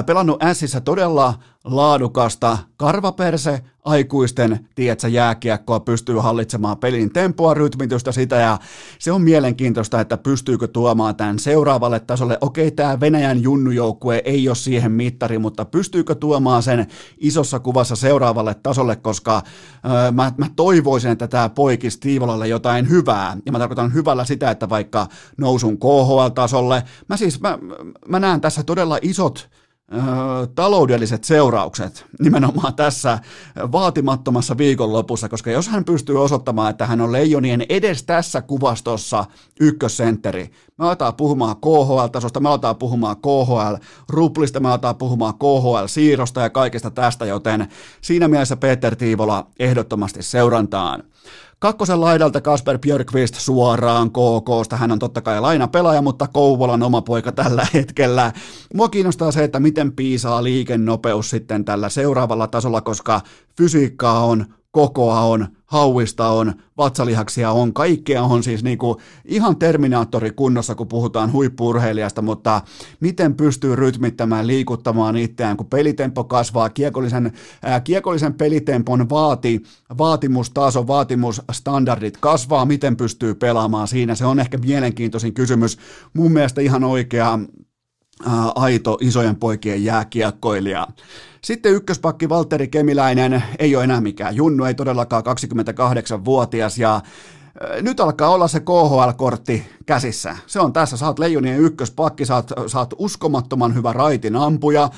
[0.06, 8.58] pelannut Sissä todella laadukasta karvaperse aikuisten, tiedätkö, jääkiekkoa pystyy hallitsemaan pelin tempoa, rytmitystä sitä ja
[8.98, 12.38] se on mielenkiintoista, että pystyykö tuomaan tämän seuraavalle tasolle.
[12.40, 16.86] Okei, tämä Venäjän junnujoukkue ei ole siihen mittari, mutta pystyykö tuomaan sen
[17.18, 19.42] isossa kuvassa seuraavalle tasolle, koska
[19.84, 23.36] öö, mä, mä toivoisin, että tämä poikisi Tiivolalle jotain hyvää.
[23.46, 25.06] Ja mä tarkoitan hyvällä sitä, että vaikka
[25.38, 27.58] nousun KHL-tasolle, mä siis, mä,
[28.08, 29.48] mä näen tässä todella isot
[30.54, 33.18] taloudelliset seuraukset nimenomaan tässä
[33.72, 39.24] vaatimattomassa viikonlopussa, koska jos hän pystyy osoittamaan, että hän on Leijonien edes tässä kuvastossa
[39.60, 46.90] ykkössentteri, me aletaan puhumaan KHL-tasosta, me aletaan puhumaan KHL-ruplista, me aletaan puhumaan KHL-siirrosta ja kaikesta
[46.90, 47.68] tästä, joten
[48.00, 51.02] siinä mielessä Peter Tiivola ehdottomasti seurantaan.
[51.58, 54.76] Kakkosen laidalta Kasper Björkvist suoraan KKsta.
[54.76, 58.32] Hän on totta kai lainapelaaja, mutta Kouvolan oma poika tällä hetkellä.
[58.74, 63.20] Mua kiinnostaa se, että miten piisaa liikennopeus sitten tällä seuraavalla tasolla, koska
[63.56, 70.30] fysiikkaa on, kokoa on, hauista on, vatsalihaksia on, kaikkea on siis niin kuin ihan terminaattori
[70.30, 72.60] kunnossa, kun puhutaan huippurheilijasta, mutta
[73.00, 77.32] miten pystyy rytmittämään, liikuttamaan itseään, kun pelitempo kasvaa, kiekollisen,
[77.62, 79.62] ää, kiekollisen pelitempon vaati,
[79.98, 85.78] vaatimustaso, vaatimusstandardit kasvaa, miten pystyy pelaamaan siinä, se on ehkä mielenkiintoisin kysymys,
[86.12, 87.38] mun mielestä ihan oikea
[88.26, 90.86] ää, aito isojen poikien jääkiekkoilija.
[91.44, 93.42] Sitten ykköspakki Valtteri Kemiläinen.
[93.58, 97.00] Ei ole enää mikään junnu, ei todellakaan 28-vuotias ja
[97.80, 100.36] nyt alkaa olla se KHL-kortti käsissä.
[100.46, 102.34] Se on tässä, sä oot Leijonien ykköspakki, sä
[102.78, 104.90] oot uskomattoman hyvä raitin ampuja,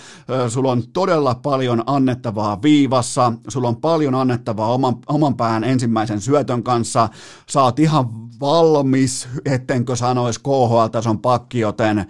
[0.49, 6.63] sulla on todella paljon annettavaa viivassa, sulla on paljon annettavaa oman, oman pään ensimmäisen syötön
[6.63, 7.09] kanssa,
[7.57, 8.09] oot ihan
[8.41, 12.07] valmis, ettenkö sanois KHL-tason pakki, joten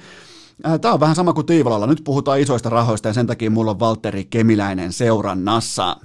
[0.81, 1.87] Tämä on vähän sama kuin Tiivolalla.
[1.87, 5.97] Nyt puhutaan isoista rahoista ja sen takia mulla on Valtteri Kemiläinen seurannassa.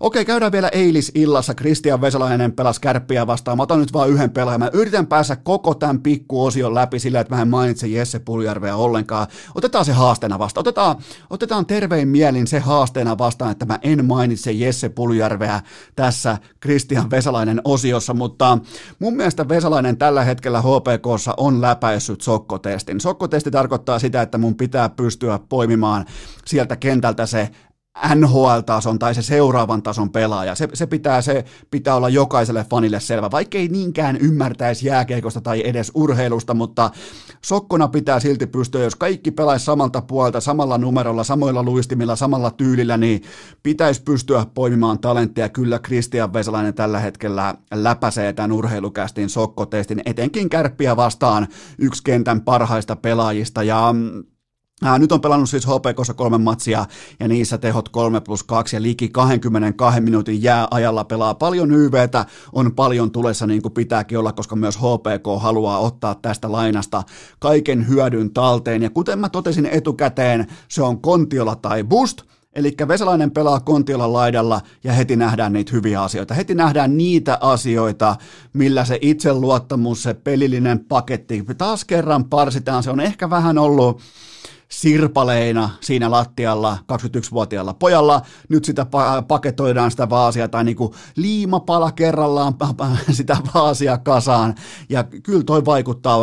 [0.00, 1.54] Okei, käydään vielä eilisillassa.
[1.54, 3.56] Kristian Vesalainen pelasi kärppiä vastaan.
[3.56, 4.60] Mä otan nyt vain yhden pelaajan.
[4.60, 9.26] Mä yritän päässä koko tämän pikkuosion läpi sillä, että mä en mainitse Jesse Puljärveä ollenkaan.
[9.54, 10.62] Otetaan se haasteena vastaan.
[10.62, 10.96] Otetaan,
[11.30, 15.60] otetaan tervein mielin se haasteena vastaan, että mä en mainitse Jesse Puljärveä
[15.96, 18.58] tässä Kristian Vesalainen osiossa, mutta
[18.98, 23.00] mun mielestä Vesalainen tällä hetkellä HPKssa on läpäissyt sokkotestin.
[23.00, 26.04] Sokkotesti tarkoittaa sitä, että mun pitää pystyä poimimaan
[26.44, 27.50] sieltä kentältä se
[28.14, 30.54] NHL-tason tai se seuraavan tason pelaaja.
[30.54, 35.92] Se, se, pitää, se pitää olla jokaiselle fanille selvä, vaikkei niinkään ymmärtäisi jääkeikosta tai edes
[35.94, 36.90] urheilusta, mutta
[37.44, 42.96] sokkona pitää silti pystyä, jos kaikki pelaisi samalta puolta, samalla numerolla, samoilla luistimilla, samalla tyylillä,
[42.96, 43.22] niin
[43.62, 45.48] pitäisi pystyä poimimaan talenttia.
[45.48, 51.48] Kyllä Kristian Vesalainen tällä hetkellä läpäisee tämän urheilukästin sokkotestin, etenkin kärppiä vastaan
[51.78, 53.94] yksi kentän parhaista pelaajista, ja
[54.84, 56.86] Ää, nyt on pelannut siis HPKssa kolme matsia
[57.20, 62.74] ja niissä tehot 3 plus 2 ja liki 22 minuutin jääajalla pelaa paljon YVtä, on
[62.74, 67.02] paljon tulessa niin kuin pitääkin olla, koska myös HPK haluaa ottaa tästä lainasta
[67.38, 72.22] kaiken hyödyn talteen ja kuten mä totesin etukäteen, se on Kontiola tai Boost,
[72.54, 76.34] Eli Vesalainen pelaa Kontiolan laidalla ja heti nähdään niitä hyviä asioita.
[76.34, 78.16] Heti nähdään niitä asioita,
[78.52, 82.82] millä se itseluottamus, se pelillinen paketti taas kerran parsitaan.
[82.82, 84.00] Se on ehkä vähän ollut
[84.70, 88.22] sirpaleina siinä lattialla 21-vuotiaalla pojalla.
[88.48, 88.86] Nyt sitä
[89.28, 92.54] paketoidaan sitä vaasia tai niin kuin liimapala kerrallaan
[93.10, 94.54] sitä vaasia kasaan.
[94.88, 96.18] Ja kyllä toi vaikuttaa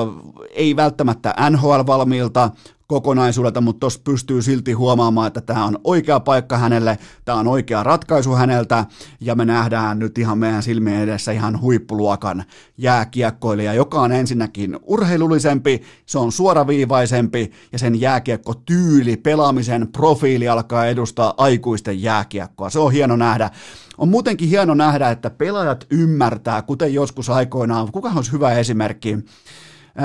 [0.51, 2.49] ei välttämättä NHL-valmiilta,
[2.87, 7.83] kokonaisuudelta, mutta tuossa pystyy silti huomaamaan, että tämä on oikea paikka hänelle, tämä on oikea
[7.83, 8.85] ratkaisu häneltä,
[9.21, 12.43] ja me nähdään nyt ihan meidän silmien edessä ihan huippuluokan
[12.77, 21.33] jääkiekkoilija, joka on ensinnäkin urheilullisempi, se on suoraviivaisempi, ja sen jääkiekkotyyli, pelaamisen profiili alkaa edustaa
[21.37, 22.69] aikuisten jääkiekkoa.
[22.69, 23.49] Se on hieno nähdä.
[23.97, 29.17] On muutenkin hieno nähdä, että pelaajat ymmärtää, kuten joskus aikoinaan, kuka olisi hyvä esimerkki,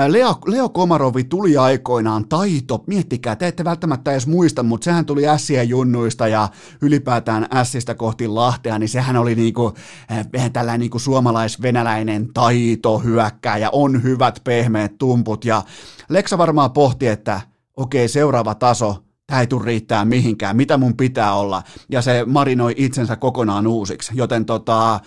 [0.07, 5.27] Leo, Leo Komarovi tuli aikoinaan taito, miettikää, te ette välttämättä edes muista, mutta sehän tuli
[5.27, 6.49] Ässien junnuista ja
[6.81, 9.73] ylipäätään Ässistä kohti Lahtea, niin sehän oli niinku,
[10.53, 15.45] tällainen niinku suomalais-venäläinen taito hyökkääjä, on hyvät pehmeät tumput.
[15.45, 15.61] Ja
[16.09, 17.41] Leksa varmaan pohti, että
[17.77, 22.73] okei, seuraava taso, tämä ei tule riittää mihinkään, mitä mun pitää olla, ja se marinoi
[22.77, 24.99] itsensä kokonaan uusiksi, joten tota,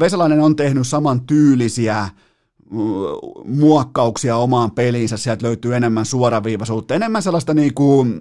[0.00, 2.08] Vesalainen on tehnyt saman tyylisiä
[3.44, 8.20] muokkauksia omaan peliinsä, sieltä löytyy enemmän suoraviivaisuutta, enemmän sellaista niin kuin,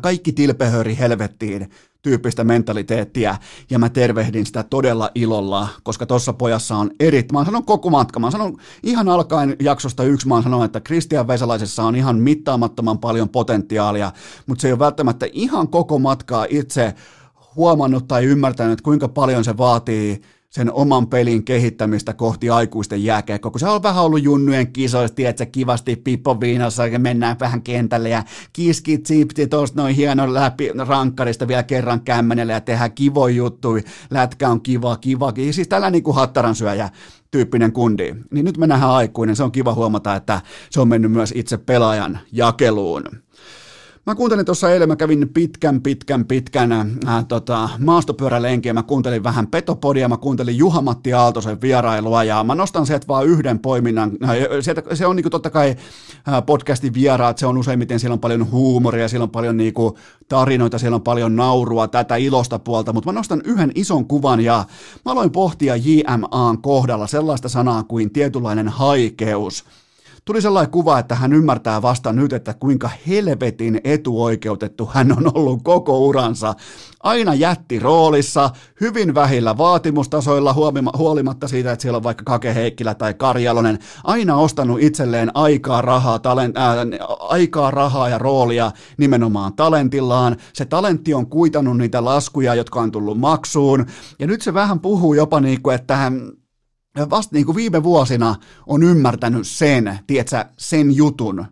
[0.00, 1.70] kaikki tilpehöri helvettiin
[2.02, 3.36] tyyppistä mentaliteettiä,
[3.70, 8.20] ja mä tervehdin sitä todella ilolla, koska tuossa pojassa on eri, mä sanon koko matka,
[8.20, 13.28] mä sanon ihan alkaen jaksosta yksi, mä sanon, että Kristian Vesalaisessa on ihan mittaamattoman paljon
[13.28, 14.12] potentiaalia,
[14.46, 16.94] mutta se ei ole välttämättä ihan koko matkaa itse
[17.56, 20.22] huomannut tai ymmärtänyt, kuinka paljon se vaatii
[20.54, 25.38] sen oman pelin kehittämistä kohti aikuisten jääkiekkoa, kun se on vähän ollut junnujen kisoista, että
[25.38, 30.70] se kivasti pippo viinassa ja mennään vähän kentälle ja kiski tsipti tuosta noin hieno läpi
[30.88, 33.68] rankkarista vielä kerran kämmenelle ja tehdään kivo juttu,
[34.10, 36.90] lätkä on kiva, kiva, siis tällä niin kuin hattaran syöjä
[37.30, 38.14] tyyppinen kundi.
[38.30, 40.40] Niin nyt me nähdään aikuinen, se on kiva huomata, että
[40.70, 43.04] se on mennyt myös itse pelaajan jakeluun.
[44.06, 49.46] Mä kuuntelin tuossa eilen, mä kävin pitkän, pitkän, pitkän äh, tota, maastopyörälenkiä, mä kuuntelin vähän
[49.46, 54.10] Petopodia, mä kuuntelin Juha-Matti Aaltosen vierailua ja mä nostan sieltä vaan yhden poiminnan.
[54.24, 55.76] Äh, sieltä, se on niinku totta kai
[56.28, 60.78] äh, podcastin vieraat, se on useimmiten, siellä on paljon huumoria, siellä on paljon niinku tarinoita,
[60.78, 64.64] siellä on paljon naurua, tätä ilosta puolta, mutta mä nostan yhden ison kuvan ja
[65.04, 69.64] mä aloin pohtia JMAn kohdalla sellaista sanaa kuin tietynlainen haikeus
[70.24, 75.60] tuli sellainen kuva, että hän ymmärtää vasta nyt, että kuinka helvetin etuoikeutettu hän on ollut
[75.62, 76.54] koko uransa.
[77.02, 80.54] Aina jätti roolissa, hyvin vähillä vaatimustasoilla,
[80.98, 86.18] huolimatta siitä, että siellä on vaikka Kake Heikkilä tai Karjalonen, aina ostanut itselleen aikaa, rahaa,
[86.18, 86.76] talent, ää,
[87.18, 90.36] aikaa, rahaa ja roolia nimenomaan talentillaan.
[90.52, 93.86] Se talentti on kuitannut niitä laskuja, jotka on tullut maksuun,
[94.18, 96.32] ja nyt se vähän puhuu jopa niin kuin, että hän
[97.10, 101.46] vasta niin kuin viime vuosina on ymmärtänyt sen, tiedätkö, sen jutun,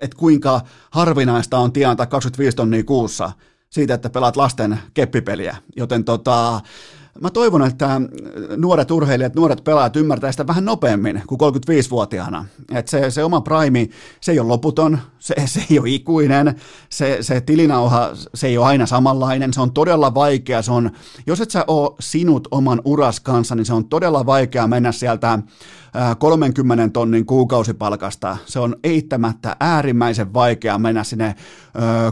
[0.00, 3.32] että kuinka harvinaista on tienata 25 tonnia kuussa
[3.70, 5.56] siitä, että pelaat lasten keppipeliä.
[5.76, 6.60] Joten tota,
[7.20, 8.00] mä toivon, että
[8.56, 12.44] nuoret urheilijat, nuoret pelaajat ymmärtää sitä vähän nopeammin kuin 35-vuotiaana.
[12.74, 13.88] Että se, se oma prime,
[14.20, 16.54] se ei ole loputon, se, se ei ole ikuinen,
[16.88, 20.90] se, se tilinauha, se ei ole aina samanlainen, se on todella vaikea, se on,
[21.26, 25.38] jos et sä ole sinut oman uras kanssa, niin se on todella vaikea mennä sieltä
[26.18, 28.36] 30 tonnin kuukausipalkasta.
[28.46, 31.34] Se on eittämättä äärimmäisen vaikea mennä sinne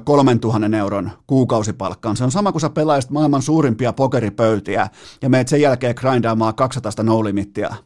[0.05, 2.17] 3000 euron kuukausipalkkaan.
[2.17, 4.88] Se on sama kuin sä pelaisit maailman suurimpia pokeripöytiä
[5.23, 7.77] ja meet sen jälkeen grindaamaan 200 no limittiä.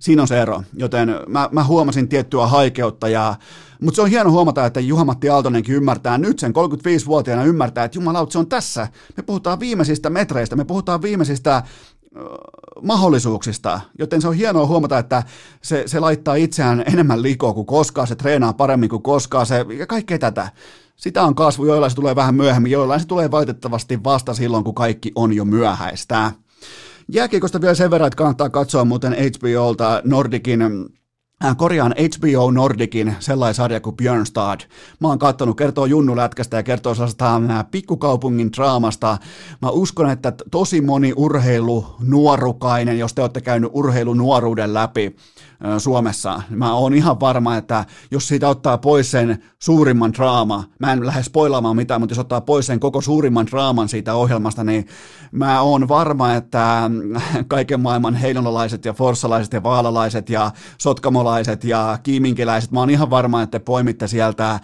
[0.00, 3.34] Siinä on se ero, joten mä, mä huomasin tiettyä haikeutta, ja,
[3.80, 8.32] mutta se on hieno huomata, että Juha-Matti Aaltonenkin ymmärtää nyt sen 35-vuotiaana ymmärtää, että jumalaut,
[8.32, 8.88] se on tässä.
[9.16, 11.62] Me puhutaan viimeisistä metreistä, me puhutaan viimeisistä
[12.82, 15.22] mahdollisuuksista, joten se on hienoa huomata, että
[15.62, 19.86] se, se laittaa itseään enemmän likoa kuin koskaan, se treenaa paremmin kuin koskaan, se, ja
[19.86, 20.48] kaikkea tätä.
[20.96, 24.74] Sitä on kasvu, joillain se tulee vähän myöhemmin, joillain se tulee valitettavasti vasta silloin, kun
[24.74, 26.32] kaikki on jo myöhäistä.
[27.08, 30.60] Jääkiekosta vielä sen verran, että kannattaa katsoa muuten HBOlta Nordikin
[31.56, 34.60] korjaan HBO Nordicin sellainen sarja kuin Björnstad.
[35.00, 39.18] Mä oon katsonut, kertoo junnulätkästä ja kertoo sellaista pikkukaupungin draamasta.
[39.62, 45.16] Mä uskon, että tosi moni urheilu nuorukainen, jos te olette käynyt urheilunuoruuden läpi,
[45.78, 46.42] Suomessa.
[46.50, 51.22] Mä oon ihan varma, että jos siitä ottaa pois sen suurimman draama, mä en lähde
[51.22, 54.86] spoilaamaan mitään, mutta jos ottaa pois sen koko suurimman draaman siitä ohjelmasta, niin
[55.32, 56.90] mä oon varma, että
[57.48, 63.42] kaiken maailman heinolaiset ja forssalaiset ja vaalalaiset ja sotkamolaiset ja kiiminkiläiset, mä oon ihan varma,
[63.42, 64.60] että te poimitte sieltä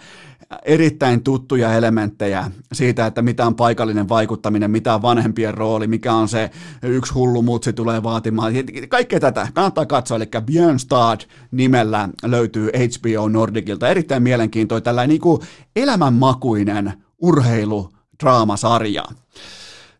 [0.65, 6.27] erittäin tuttuja elementtejä siitä, että mitä on paikallinen vaikuttaminen, mitä on vanhempien rooli, mikä on
[6.27, 6.51] se
[6.83, 8.53] yksi hullu mutsi tulee vaatimaan.
[8.89, 13.89] Kaikkea tätä kannattaa katsoa, eli Björnstad nimellä löytyy HBO Nordicilta.
[13.89, 15.41] Erittäin mielenkiintoinen tällainen niin kuin
[15.75, 17.89] elämänmakuinen urheilu
[18.23, 19.03] draamasarja.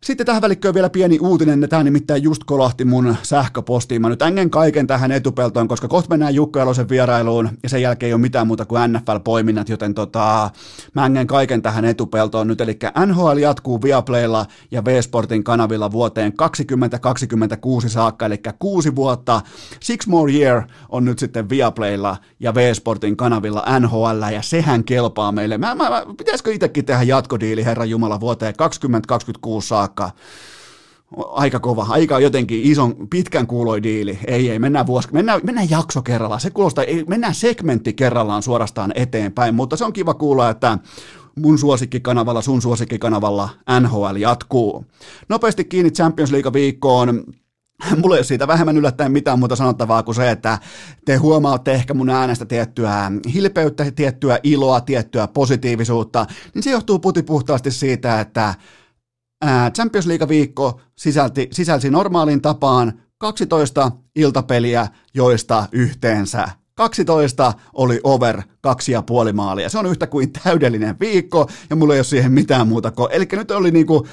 [0.05, 4.01] Sitten tähän välikköön vielä pieni uutinen, tämä nimittäin just kolahti mun sähköpostiin.
[4.01, 8.07] Mä nyt ängen kaiken tähän etupeltoon, koska kohta mennään Jukka Jalosen vierailuun ja sen jälkeen
[8.07, 10.49] ei ole mitään muuta kuin NFL-poiminnat, joten tota,
[10.93, 12.61] mä ängen kaiken tähän etupeltoon nyt.
[12.61, 19.41] Eli NHL jatkuu Viaplaylla ja V-Sportin kanavilla vuoteen 2026 saakka, eli kuusi vuotta.
[19.79, 25.57] Six More Year on nyt sitten Viaplaylla ja V-Sportin kanavilla NHL, ja sehän kelpaa meille.
[25.57, 29.90] Mä, mä, mä pitäisikö itsekin tehdä jatkodiili, Herra Jumala, vuoteen 2026 saakka?
[29.91, 30.11] Saakka.
[31.31, 34.19] Aika kova, aika jotenkin ison, pitkän kuuloi diili.
[34.27, 36.41] Ei, ei, mennään, vuosi, mennään, mennään jakso kerrallaan.
[36.41, 40.77] Se kuulostaa, ei, mennään segmentti kerrallaan suorastaan eteenpäin, mutta se on kiva kuulla, että
[41.35, 43.49] mun suosikkikanavalla, sun suosikkikanavalla
[43.79, 44.85] NHL jatkuu.
[45.29, 47.23] Nopeasti kiinni Champions League viikkoon.
[48.01, 50.59] Mulla ei ole siitä vähemmän yllättäen mitään muuta sanottavaa kuin se, että
[51.05, 57.71] te huomaatte ehkä mun äänestä tiettyä hilpeyttä, tiettyä iloa, tiettyä positiivisuutta, niin se johtuu putipuhtaasti
[57.71, 58.53] siitä, että
[59.75, 69.01] Champions League-viikko sisälti, sisälsi normaalin tapaan 12 iltapeliä, joista yhteensä 12 oli over kaksi ja
[69.01, 69.69] puoli maalia.
[69.69, 73.11] Se on yhtä kuin täydellinen viikko, ja mulla ei ole siihen mitään muuta kuin...
[73.11, 74.07] Eli nyt oli, niinku,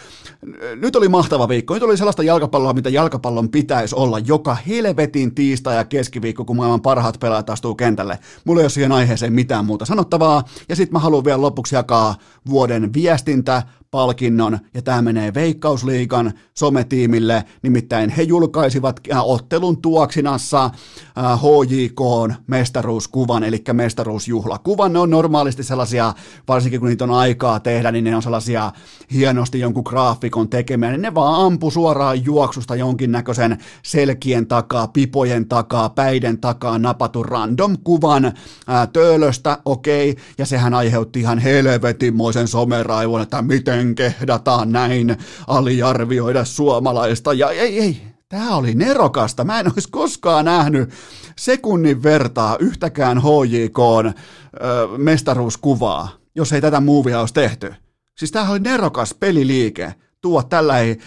[0.77, 1.75] nyt oli mahtava viikko.
[1.75, 6.81] Nyt oli sellaista jalkapalloa, mitä jalkapallon pitäisi olla joka helvetin tiistai ja keskiviikko, kun maailman
[6.81, 8.19] parhaat pelaajat astuu kentälle.
[8.45, 10.45] Mulla ei ole siihen aiheeseen mitään muuta sanottavaa.
[10.69, 12.15] Ja sitten mä haluan vielä lopuksi jakaa
[12.49, 20.71] vuoden viestintä, palkinnon, ja tämä menee Veikkausliikan sometiimille, nimittäin he julkaisivat äh, ottelun tuoksinassa
[21.17, 24.93] HJK äh, mestaruuskuvan, eli mestaruusjuhlakuvan.
[24.93, 26.15] Ne on normaalisti sellaisia,
[26.49, 28.73] varsinkin kun niitä on aikaa tehdä, niin ne on sellaisia
[29.13, 35.89] hienosti jonkun graafikon tekemiä, niin ne vaan ampu suoraan juoksusta jonkinnäköisen selkien takaa, pipojen takaa,
[35.89, 38.35] päiden takaa napatun random kuvan äh,
[38.93, 45.17] töölöstä, okei, okay, ja sehän aiheutti ihan helvetinmoisen someraivon, että miten miten kehdataan näin
[45.47, 47.33] aliarvioida suomalaista.
[47.33, 49.45] Ja ei, ei, tämä oli nerokasta.
[49.45, 50.91] Mä en olisi koskaan nähnyt
[51.37, 53.79] sekunnin vertaa yhtäkään HJK
[54.97, 57.75] mestaruuskuvaa, jos ei tätä muuvia olisi tehty.
[58.19, 60.99] Siis tämä oli nerokas peliliike tuo tällä ei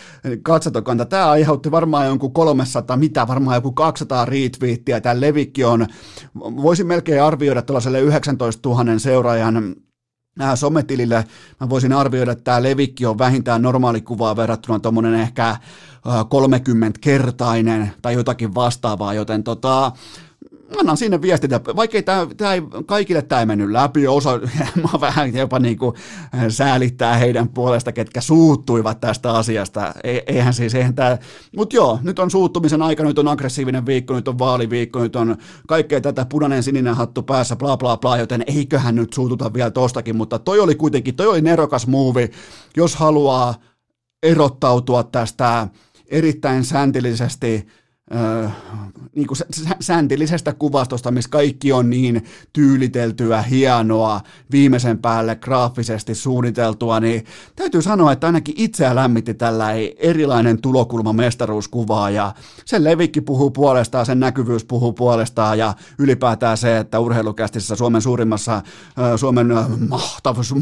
[0.44, 1.06] katsotokanta.
[1.06, 5.02] Tämä aiheutti varmaan jonkun 300, mitä varmaan joku 200 retweettiä.
[5.02, 5.88] Tämä levikki on,
[6.36, 9.76] voisin melkein arvioida tällaiselle 19 000 seuraajan
[10.56, 11.26] sometilille
[11.60, 15.56] mä voisin arvioida, että tämä levikki on vähintään normaalikuvaa verrattuna tuommoinen ehkä
[16.06, 19.92] 30-kertainen tai jotakin vastaavaa, joten tota,
[20.80, 24.40] annan sinne viestintä, vaikka tämä, tämä ei, kaikille tämä ei mennyt läpi, osa
[24.84, 25.96] mä vähän jopa niin kuin
[26.36, 31.18] äh, säälittää heidän puolesta, ketkä suuttuivat tästä asiasta, e, eihän siis, eihän tämä,
[31.58, 35.38] mutta joo, nyt on suuttumisen aika, nyt on aggressiivinen viikko, nyt on vaaliviikko, nyt on
[35.68, 40.16] kaikkea tätä punainen sininen hattu päässä, bla bla bla, joten eiköhän nyt suututa vielä tostakin,
[40.16, 42.32] mutta toi oli kuitenkin, toi oli nerokas muuvi,
[42.78, 43.56] jos haluaa
[44.24, 45.68] erottautua tästä
[46.08, 46.64] erittäin
[48.12, 49.38] sääntillisesti niin kuin
[49.80, 58.12] sääntillisestä kuvastosta, missä kaikki on niin tyyliteltyä, hienoa, viimeisen päälle graafisesti suunniteltua, niin täytyy sanoa,
[58.12, 62.34] että ainakin itseä lämmitti tällä erilainen tulokulma mestaruuskuvaa ja
[62.66, 68.62] sen levikki puhuu puolestaan, sen näkyvyys puhuu puolestaan ja ylipäätään se, että urheilukästissä Suomen suurimmassa,
[69.16, 69.48] Suomen
[69.90, 70.54] mahtavus,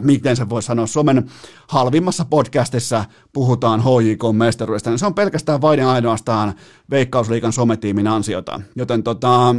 [0.00, 1.30] miten se voi sanoa, Suomen
[1.68, 6.54] halvimmassa podcastissa puhutaan HJK mestaruudesta, niin se on pelkästään vain ainoastaan
[6.90, 8.60] Veikkausliikan sometiimin ansiota.
[8.76, 9.54] Joten tota,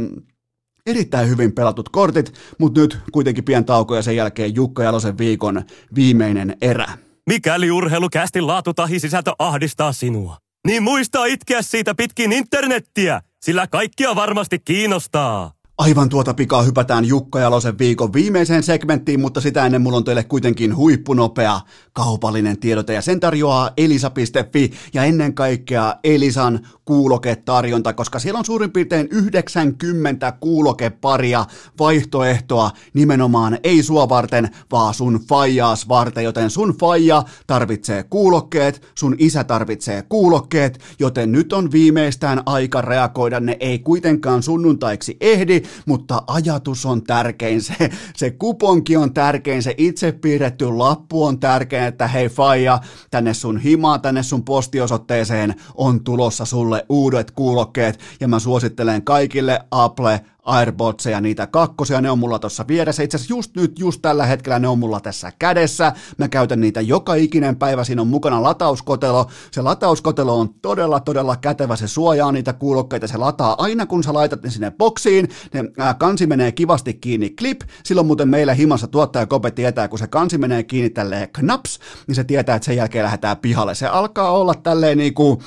[0.86, 5.62] erittäin hyvin pelatut kortit, mutta nyt kuitenkin pien tauko ja sen jälkeen Jukka Jalosen viikon
[5.94, 6.98] viimeinen erä.
[7.26, 14.14] Mikäli urheilukästi laatu tahi sisältö ahdistaa sinua, niin muista itkeä siitä pitkin internettiä, sillä kaikkia
[14.14, 15.52] varmasti kiinnostaa.
[15.80, 20.24] Aivan tuota pikaa hypätään Jukka Jalosen viikon viimeiseen segmenttiin, mutta sitä ennen mulla on teille
[20.24, 21.60] kuitenkin huippunopea
[21.92, 28.72] kaupallinen tiedote ja sen tarjoaa elisa.fi ja ennen kaikkea Elisan kuuloketarjonta, koska siellä on suurin
[28.72, 31.46] piirtein 90 kuulokeparia
[31.78, 39.14] vaihtoehtoa nimenomaan ei sua varten, vaan sun fajaas varten, joten sun faija tarvitsee kuulokkeet, sun
[39.18, 46.22] isä tarvitsee kuulokkeet, joten nyt on viimeistään aika reagoida, ne ei kuitenkaan sunnuntaiksi ehdi, mutta
[46.26, 52.08] ajatus on tärkein, se, se kuponki on tärkein, se itse piirretty lappu on tärkein, että
[52.08, 58.38] hei faija, tänne sun himaan, tänne sun postiosoitteeseen on tulossa sulle uudet kuulokkeet, ja mä
[58.38, 63.02] suosittelen kaikille Apple Airbotseja, niitä kakkosia, ne on mulla tuossa vieressä.
[63.02, 65.92] Itse asiassa just nyt, just tällä hetkellä ne on mulla tässä kädessä.
[66.18, 69.26] Mä käytän niitä joka ikinen päivä, siinä on mukana latauskotelo.
[69.50, 74.14] Se latauskotelo on todella, todella kätevä, se suojaa niitä kuulokkeita, se lataa aina kun sä
[74.14, 75.28] laitat ne sinne boksiin.
[75.52, 77.60] Ne ää, kansi menee kivasti kiinni klip.
[77.84, 82.14] Silloin muuten meillä himassa tuottaja Kope tietää, kun se kansi menee kiinni tälleen knaps, niin
[82.14, 83.74] se tietää, että sen jälkeen lähdetään pihalle.
[83.74, 85.42] Se alkaa olla tälleen niinku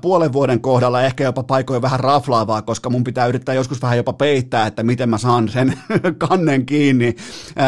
[0.00, 4.12] puolen vuoden kohdalla ehkä jopa paikoin vähän raflaavaa, koska mun pitää yrittää joskus vähän jopa
[4.12, 5.78] peittää, että miten mä saan sen
[6.28, 7.16] kannen kiinni.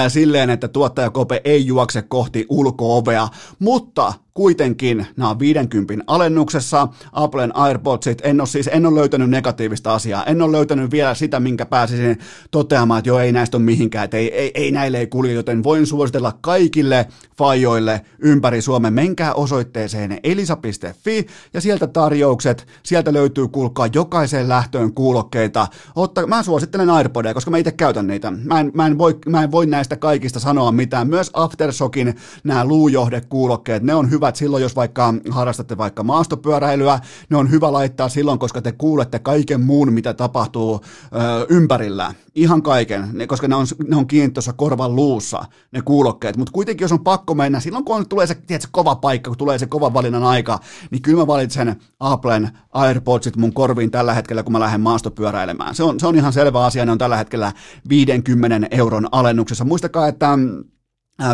[0.09, 3.29] Silleen, että tuottajakope ei juokse kohti ulkoovea,
[3.59, 9.95] mutta kuitenkin nämä on 50 alennuksessa, Applen AirPodsit, en ole siis, en ole löytänyt negatiivista
[9.95, 12.19] asiaa, en ole löytänyt vielä sitä, minkä pääsisin
[12.51, 15.65] toteamaan, että joo, ei näistä ole mihinkään, että ei, ei, ei näille ei kulje, joten
[15.65, 17.07] voin suositella kaikille
[17.39, 25.67] fajoille ympäri Suomen, menkää osoitteeseen elisa.fi ja sieltä tarjoukset, sieltä löytyy kuulkaa jokaiseen lähtöön kuulokkeita,
[25.97, 29.43] Otta, mä suosittelen AirPodia, koska mä itse käytän niitä, mä en, mä, en voi, mä
[29.43, 32.15] en voi näistä kaikista sanoa mitään, myös Aftershockin
[32.45, 37.01] nämä luujohdekuulokkeet, ne on hyvä hyvät silloin, jos vaikka harrastatte vaikka maastopyöräilyä,
[37.31, 42.15] ne on hyvä laittaa silloin, koska te kuulette kaiken muun, mitä tapahtuu ö, ympärillä.
[42.35, 46.37] Ihan kaiken, ne, koska ne on, ne on kiinni tuossa korvan luussa, ne kuulokkeet.
[46.37, 49.39] Mutta kuitenkin, jos on pakko mennä, silloin kun on, tulee se tiedätkö, kova paikka, kun
[49.39, 50.59] tulee se kova valinnan aika,
[50.91, 55.75] niin kyllä mä valitsen Applen AirPodsit mun korviin tällä hetkellä, kun mä lähden maastopyöräilemään.
[55.75, 57.53] Se on, se on ihan selvä asia, ne on tällä hetkellä
[57.89, 59.65] 50 euron alennuksessa.
[59.65, 60.39] Muistakaa, että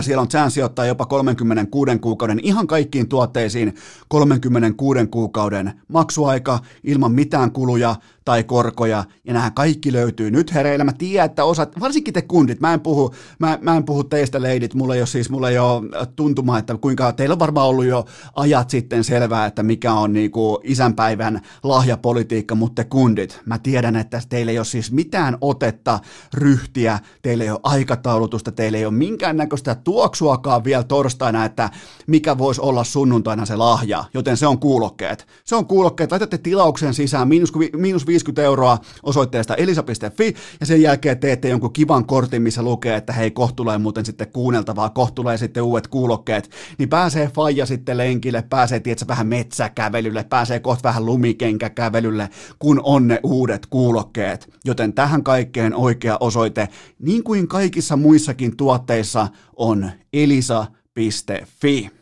[0.00, 3.74] siellä on chanssi ottaa jopa 36 kuukauden ihan kaikkiin tuotteisiin
[4.08, 7.94] 36 kuukauden maksuaika ilman mitään kuluja
[8.26, 10.84] tai korkoja, ja nämä kaikki löytyy nyt hereillä.
[10.84, 14.42] Mä tiedän, että osat, varsinkin te kundit, mä en puhu, mä, mä en puhu teistä
[14.42, 17.84] leidit, mulla ei ole siis, mulla ei ole tuntuma, että kuinka, teillä on varmaan ollut
[17.84, 18.04] jo
[18.36, 24.22] ajat sitten selvää, että mikä on niinku isänpäivän lahjapolitiikka, mutta te kundit, mä tiedän, että
[24.28, 25.98] teillä ei ole siis mitään otetta,
[26.34, 31.70] ryhtiä, teillä ei ole aikataulutusta, teillä ei ole minkäännäköistä tuoksuakaan vielä torstaina, että
[32.06, 35.26] mikä voisi olla sunnuntaina se lahja, joten se on kuulokkeet.
[35.44, 41.18] Se on kuulokkeet, laitatte tilauksen sisään, miinus, miinus 50 euroa osoitteesta elisa.fi ja sen jälkeen
[41.18, 45.38] teette jonkun kivan kortin, missä lukee, että hei, kohta tulee muuten sitten kuunneltavaa, kohta tulee
[45.38, 51.06] sitten uudet kuulokkeet, niin pääsee faija sitten lenkille, pääsee tietysti vähän metsäkävelylle, pääsee kohta vähän
[51.06, 54.52] lumikenkäkävelylle, kun on ne uudet kuulokkeet.
[54.64, 61.95] Joten tähän kaikkeen oikea osoite, niin kuin kaikissa muissakin tuotteissa, on elisa.fi.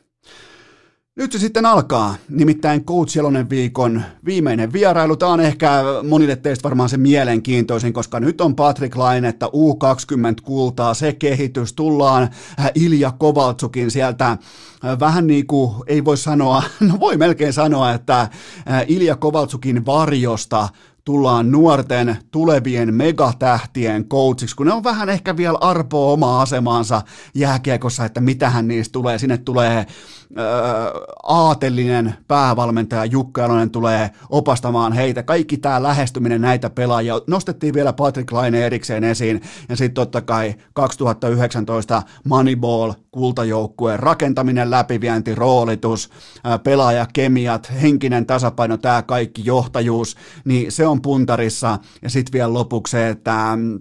[1.17, 5.17] Nyt se sitten alkaa, nimittäin Coach Jelonen viikon viimeinen vierailu.
[5.17, 10.95] Tämä on ehkä monille teistä varmaan se mielenkiintoisin, koska nyt on Patrick Lainetta, U20 kultaa,
[10.95, 11.73] se kehitys.
[11.73, 14.39] Tullaan äh, Ilja Kovaltsukin sieltä äh,
[15.01, 18.31] vähän niin kuin, ei voi sanoa, no voi melkein sanoa, että äh,
[18.89, 20.69] Ilja Kovaltsukin varjosta
[21.05, 27.03] tullaan nuorten tulevien megatähtien coachiksi, kun ne on vähän ehkä vielä arpoa omaa asemaansa
[27.35, 29.19] jääkiekossa, että mitähän niistä tulee.
[29.19, 29.87] Sinne tulee
[31.23, 35.23] aatellinen päävalmentaja Jukka Jalonen tulee opastamaan heitä.
[35.23, 37.21] Kaikki tämä lähestyminen näitä pelaajia.
[37.27, 45.35] Nostettiin vielä Patrick Laine erikseen esiin ja sitten totta kai 2019 Moneyball kultajoukkueen rakentaminen, läpivienti,
[45.35, 46.11] roolitus,
[46.65, 53.09] pelaajakemiat, henkinen tasapaino, tämä kaikki johtajuus, niin se on puntarissa ja sitten vielä lopuksi se,
[53.09, 53.80] että mm,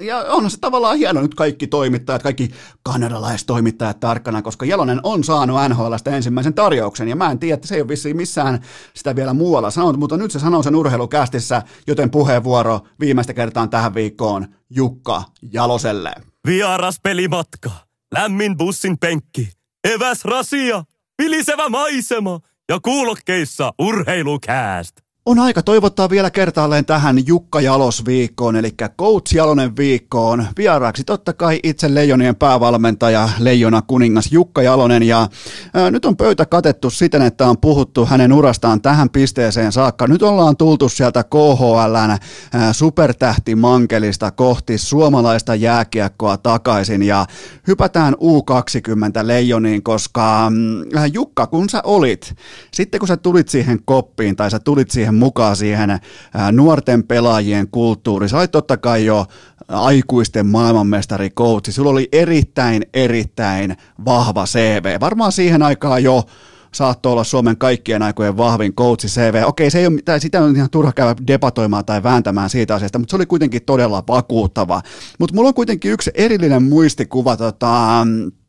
[0.00, 2.50] ja on se tavallaan hieno nyt kaikki toimittajat, kaikki
[2.82, 7.74] kanadalaistoimittajat tarkkana, koska Jalonen on saanut NHLstä ensimmäisen tarjouksen, ja mä en tiedä, että se
[7.74, 8.60] ei ole vissiin missään
[8.94, 13.94] sitä vielä muualla sanonut, mutta nyt se sanoo sen urheilukästissä, joten puheenvuoro viimeistä kertaa tähän
[13.94, 15.22] viikkoon Jukka
[15.52, 16.12] Jaloselle.
[16.46, 17.70] Vieras pelimatka,
[18.14, 19.48] lämmin bussin penkki,
[19.84, 20.84] eväs rasia,
[21.22, 25.03] vilisevä maisema ja kuulokkeissa urheilukääst.
[25.26, 30.46] On aika toivottaa vielä kertaalleen tähän Jukka Jalos viikkoon, eli Coach Jalonen viikkoon.
[30.56, 35.02] Vieraaksi totta kai itse Leijonien päävalmentaja, Leijona kuningas Jukka Jalonen.
[35.02, 35.28] Ja
[35.74, 40.06] ää, nyt on pöytä katettu siten, että on puhuttu hänen urastaan tähän pisteeseen saakka.
[40.06, 41.96] Nyt ollaan tultu sieltä KHLn
[42.52, 47.02] ää, supertähtimankelista kohti suomalaista jääkiekkoa takaisin.
[47.02, 47.26] Ja
[47.66, 50.50] hypätään U20 Leijoniin, koska
[50.96, 52.34] ää, Jukka, kun sä olit,
[52.72, 55.98] sitten kun sä tulit siihen koppiin tai sä tulit siihen siihen mukaan siihen
[56.52, 58.28] nuorten pelaajien kulttuuriin.
[58.28, 59.26] Sä olit totta kai jo
[59.68, 61.72] aikuisten maailmanmestari coachi.
[61.72, 65.00] Sulla oli erittäin, erittäin vahva CV.
[65.00, 66.22] Varmaan siihen aikaan jo
[66.72, 69.42] saattoi olla Suomen kaikkien aikojen vahvin coachi CV.
[69.46, 72.98] Okei, se ei ole, tai sitä on ihan turha käydä debatoimaan tai vääntämään siitä asiasta,
[72.98, 74.82] mutta se oli kuitenkin todella vakuuttava.
[75.18, 78.43] Mutta mulla on kuitenkin yksi erillinen muistikuva tota, Äh,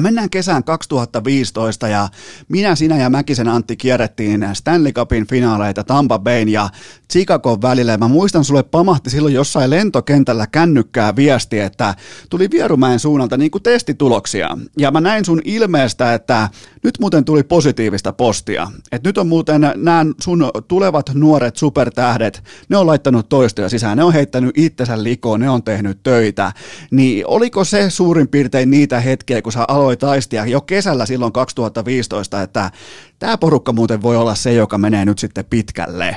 [0.00, 2.08] mennään kesään 2015 ja
[2.48, 6.68] minä, sinä ja Mäkisen Antti kierrettiin Stanley Cupin finaaleita Tampa Bayn ja
[7.12, 7.96] Chicagon välillä.
[7.96, 11.94] Mä muistan, sulle pamahti silloin jossain lentokentällä kännykkää viesti, että
[12.30, 14.58] tuli Vierumäen suunnalta niin kuin testituloksia.
[14.78, 16.48] Ja mä näin sun ilmeestä, että
[16.82, 18.70] nyt muuten tuli positiivista postia.
[18.92, 24.04] Että nyt on muuten nämä sun tulevat nuoret supertähdet, ne on laittanut toistoja sisään, ne
[24.04, 26.52] on heittänyt itsensä likoon, ne on tehnyt töitä.
[26.90, 32.42] Niin oliko se suurin piirtein niitä hetkiä, kun sä aloit taistia jo kesällä silloin 2015,
[32.42, 32.70] että
[33.18, 36.16] tämä porukka muuten voi olla se, joka menee nyt sitten pitkälle?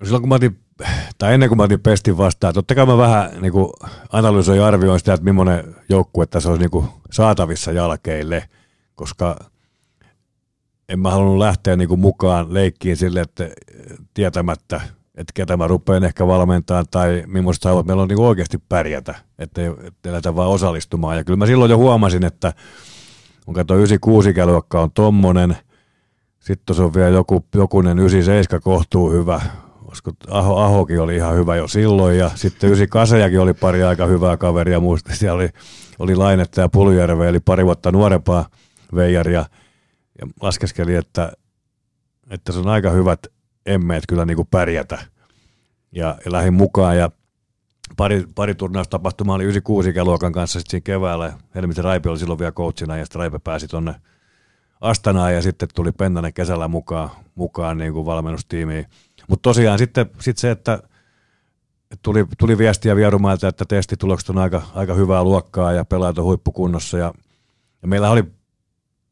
[0.00, 0.58] No silloin kun mä otin,
[1.18, 3.72] tai ennen kuin mä otin pestin vastaan, totta kai mä vähän niin kuin
[4.12, 8.48] analysoin ja arvioin sitä, että millainen joukkue tässä olisi niin kuin saatavissa jalkeille,
[8.94, 9.36] koska
[10.88, 13.50] en mä halunnut lähteä niin kuin mukaan leikkiin sille, että
[14.14, 14.80] tietämättä,
[15.14, 19.66] että ketä mä rupean ehkä valmentamaan tai millaista haluat meillä on niin oikeasti pärjätä, ettei,
[19.66, 21.16] ettei lähdetä vaan osallistumaan.
[21.16, 22.52] Ja kyllä mä silloin jo huomasin, että
[23.44, 25.56] kun katsoin 96 ikäluokka on tommonen,
[26.40, 29.40] sitten se on vielä joku, jokunen 97 kohtuu hyvä,
[29.86, 34.36] koska Aho, Ahokin oli ihan hyvä jo silloin ja sitten 98 oli pari aika hyvää
[34.36, 35.14] kaveria, muista.
[35.14, 35.48] Siellä oli,
[35.98, 38.46] oli Lainetta ja Puljärve, eli pari vuotta nuorempaa
[38.94, 39.46] veijari ja,
[40.20, 41.32] ja laskeskeli, että,
[42.30, 43.18] että se on aika hyvät
[43.66, 44.98] emmeet kyllä niin kuin pärjätä.
[45.92, 47.10] Ja, ja lähdin mukaan ja
[47.96, 51.32] pari, pari turnaustapahtumaa oli 96 ikäluokan kanssa sitten siinä keväällä.
[51.54, 53.94] Helmisen Raipi oli silloin vielä coachina ja sitten Raipe pääsi tuonne
[54.80, 58.86] Astanaan ja sitten tuli Pennanen kesällä mukaan, mukaan niin kuin valmennustiimiin.
[59.28, 60.82] Mutta tosiaan sitten sit se, että
[62.02, 66.98] tuli, tuli viestiä Vierumailta, että testitulokset on aika, aika hyvää luokkaa ja pelaajat on huippukunnossa
[66.98, 67.14] ja,
[67.82, 68.24] ja meillä oli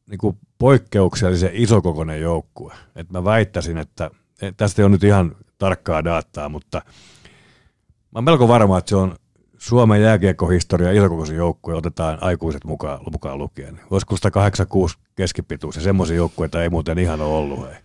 [0.06, 2.74] niin kuin poikkeuksellisen isokokoinen joukkue.
[2.96, 4.10] Et mä väittäisin, että
[4.56, 9.16] tästä ei ole nyt ihan tarkkaa dataa, mutta mä olen melko varma, että se on
[9.58, 13.80] Suomen jääkiekkohistoria isokokoisin joukkue otetaan aikuiset mukaan, mukaan lukien.
[13.90, 17.60] Olisiko 186 keskipituus ja semmoisia joukkueita ei muuten ihan ole ollut.
[17.60, 17.76] Hei.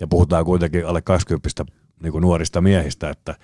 [0.00, 1.48] Ja puhutaan kuitenkin alle 20
[2.02, 3.34] niin kuin nuorista miehistä, että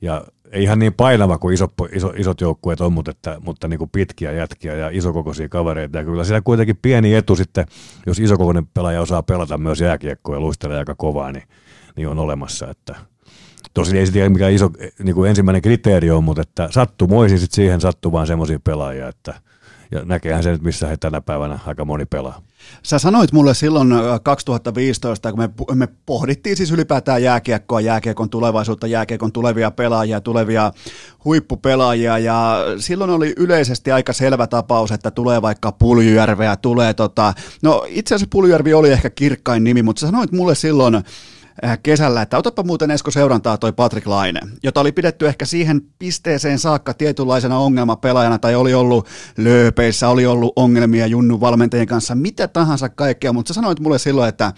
[0.00, 3.78] ja ei ihan niin painava kuin iso, iso, isot joukkueet on, mutta, että, mutta niin
[3.78, 5.98] kuin pitkiä jätkiä ja isokokoisia kavereita.
[5.98, 7.66] Ja kyllä siellä kuitenkin pieni etu sitten,
[8.06, 11.44] jos isokokoinen pelaaja osaa pelata myös jääkiekkoa ja luistella aika kovaa, niin,
[11.96, 12.70] niin on olemassa.
[12.70, 12.96] Että,
[13.74, 14.70] tosin ei se tiedä mikä iso
[15.02, 17.80] niin kuin ensimmäinen kriteeri on, mutta että sattumoisin sitten siihen
[18.12, 19.34] vaan semmoisia pelaajia, että
[19.94, 22.42] ja näkeehän se nyt, missä he tänä päivänä aika moni pelaa.
[22.82, 29.32] Sä sanoit mulle silloin 2015, kun me, me pohdittiin siis ylipäätään jääkiekkoa, jääkiekon tulevaisuutta, jääkiekon
[29.32, 30.72] tulevia pelaajia, tulevia
[31.24, 37.84] huippupelaajia, ja silloin oli yleisesti aika selvä tapaus, että tulee vaikka Puljujärveä, tulee tota, no
[37.88, 41.02] itse asiassa Puljujärvi oli ehkä kirkkain nimi, mutta sä sanoit mulle silloin, Äh,
[41.82, 46.58] kesällä, että otapa muuten Esko seurantaa toi Patrick Laine, jota oli pidetty ehkä siihen pisteeseen
[46.58, 52.88] saakka tietynlaisena ongelmapelaajana tai oli ollut lööpeissä, oli ollut ongelmia Junnu valmentajien kanssa, mitä tahansa
[52.88, 54.52] kaikkea, mutta sä sanoit mulle silloin, että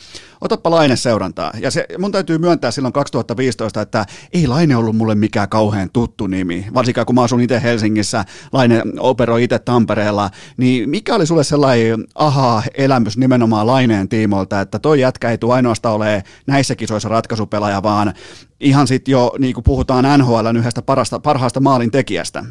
[0.47, 1.53] otapa Laine seurantaa.
[1.61, 6.27] Ja se, mun täytyy myöntää silloin 2015, että ei Laine ollut mulle mikään kauhean tuttu
[6.27, 11.45] nimi, varsinkaan kun mä asun itse Helsingissä, Laine operoi itse Tampereella, niin mikä oli sulle
[11.45, 17.83] sellainen aha-elämys nimenomaan Laineen tiimoilta, että toi jätkä ei tule ainoastaan ole näissäkin kisoissa ratkaisupelaaja,
[17.83, 18.15] vaan
[18.61, 22.45] ihan sitten jo niin kuin puhutaan NHL yhdestä parasta, parhaasta maalin tekijästä.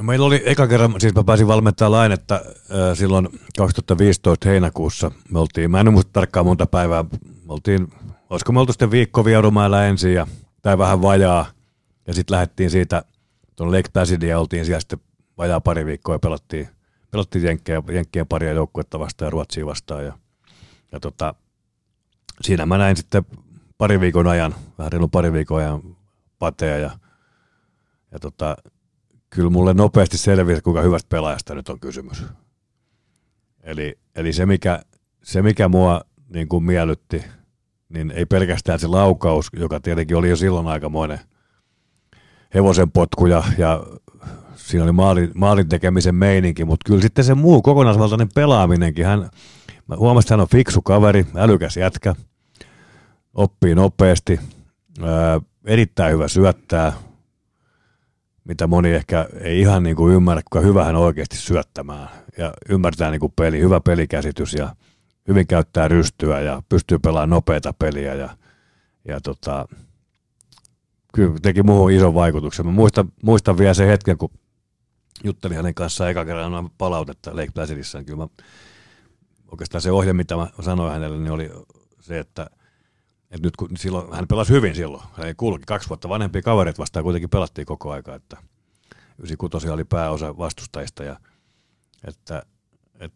[0.00, 3.28] No meillä oli eka kerran, siis mä pääsin valmentamaan lainetta äh, silloin
[3.58, 5.10] 2015 heinäkuussa.
[5.30, 7.92] Me oltiin, mä en muista tarkkaan monta päivää, me oltiin,
[8.30, 10.26] olisiko me oltu sitten viikko Vierumäellä ensin ja,
[10.62, 11.46] tai vähän vajaa.
[12.06, 13.04] Ja sitten lähdettiin siitä
[13.56, 14.98] tuonne Lake Placid ja oltiin siellä sitten
[15.38, 16.68] vajaa pari viikkoa ja pelattiin,
[17.10, 20.04] pelattiin Jenkkien, Jenkkien paria joukkuetta vastaan ja Ruotsia vastaan.
[20.04, 20.18] Ja,
[20.92, 21.34] ja tota,
[22.40, 23.26] siinä mä näin sitten
[23.78, 25.80] pari viikon ajan, vähän reilu pari viikon ajan
[26.38, 26.90] pateja ja,
[28.12, 28.56] ja tota,
[29.30, 32.24] kyllä mulle nopeasti selvisi, kuinka hyvästä pelaajasta nyt on kysymys.
[33.62, 34.82] Eli, eli se, mikä,
[35.22, 37.24] se, mikä mua niin kuin miellytti,
[37.88, 41.18] niin ei pelkästään se laukaus, joka tietenkin oli jo silloin aikamoinen
[42.54, 43.84] hevosen potku ja, ja
[44.56, 49.30] siinä oli maalin, maalin tekemisen meininki, mutta kyllä sitten se muu kokonaisvaltainen pelaaminenkin, hän,
[49.86, 52.14] mä huomasin, että hän on fiksu kaveri, älykäs jätkä–
[53.34, 54.40] oppii nopeasti,
[55.02, 56.92] ää, erittäin hyvä syöttää,
[58.50, 62.08] mitä moni ehkä ei ihan niin kuin ymmärrä, kuinka hyvä hän oikeasti syöttämään.
[62.38, 64.76] Ja ymmärtää niin kuin peli, hyvä pelikäsitys ja
[65.28, 68.14] hyvin käyttää rystyä ja pystyy pelaamaan nopeita peliä.
[68.14, 68.36] Ja,
[69.08, 69.68] ja tota,
[71.14, 72.66] kyllä teki muuhun ison vaikutuksen.
[72.66, 74.30] Mä muistan, muistan vielä sen hetken, kun
[75.24, 78.04] juttelin hänen kanssaan eka kerran palautetta Lake Placidissa.
[78.04, 78.28] Kyllä mä,
[79.50, 81.50] oikeastaan se ohje, mitä mä sanoin hänelle, niin oli
[82.00, 82.50] se, että–
[83.30, 85.02] et nyt kun silloin, hän pelasi hyvin silloin.
[85.12, 88.36] Hän ei kulki kaksi vuotta vanhempia kavereita vastaan kuitenkin pelattiin koko aika, että
[89.18, 91.16] 96 oli pääosa vastustajista ja
[92.04, 92.42] että
[93.00, 93.12] et,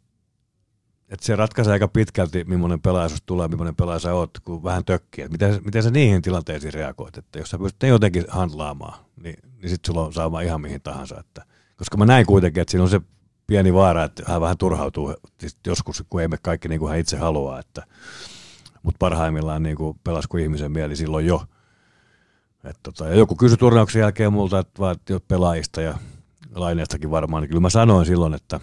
[1.09, 5.29] et se ratkaisee aika pitkälti, millainen pelaaja tulee, millainen pelaaja oot, kun vähän tökkii.
[5.29, 9.71] miten, miten sä niihin tilanteisiin reagoit, että jos sä pystyt ne jotenkin handlaamaan, niin, niin
[9.71, 11.21] sitten sulla on saama ihan mihin tahansa.
[11.21, 11.45] Että,
[11.77, 13.01] koska mä näin kuitenkin, että siinä on se
[13.47, 16.99] pieni vaara, että hän vähän turhautuu siis joskus, kun ei me kaikki niin kuin hän
[16.99, 17.87] itse haluaa, että
[18.85, 21.43] mutta parhaimmillaan niin kuin pelasi kuin ihmisen mieli silloin jo.
[22.65, 24.97] Et tota, ja joku kysyi turnauksen jälkeen multa, että vaan
[25.29, 25.99] pelaajista ja
[26.55, 28.61] laineestakin varmaan, niin kyllä mä sanoin silloin, että,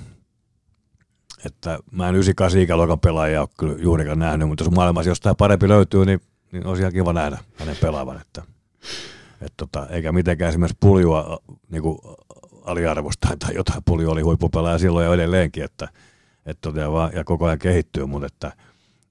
[1.46, 5.68] että mä en 98 ikäluokan pelaajia ole kyllä juurikaan nähnyt, mutta jos maailmassa jostain parempi
[5.68, 8.22] löytyy, niin, niin olisi ihan kiva nähdä hänen pelaavan.
[8.22, 8.44] Että,
[9.42, 12.00] et tota, eikä mitenkään esimerkiksi puljua niin kuin
[12.64, 15.88] aliarvostaa tai jotain pulju oli huippupelaaja silloin ja edelleenkin, että,
[16.46, 16.80] et tota,
[17.14, 18.52] ja koko ajan kehittyy, mutta että–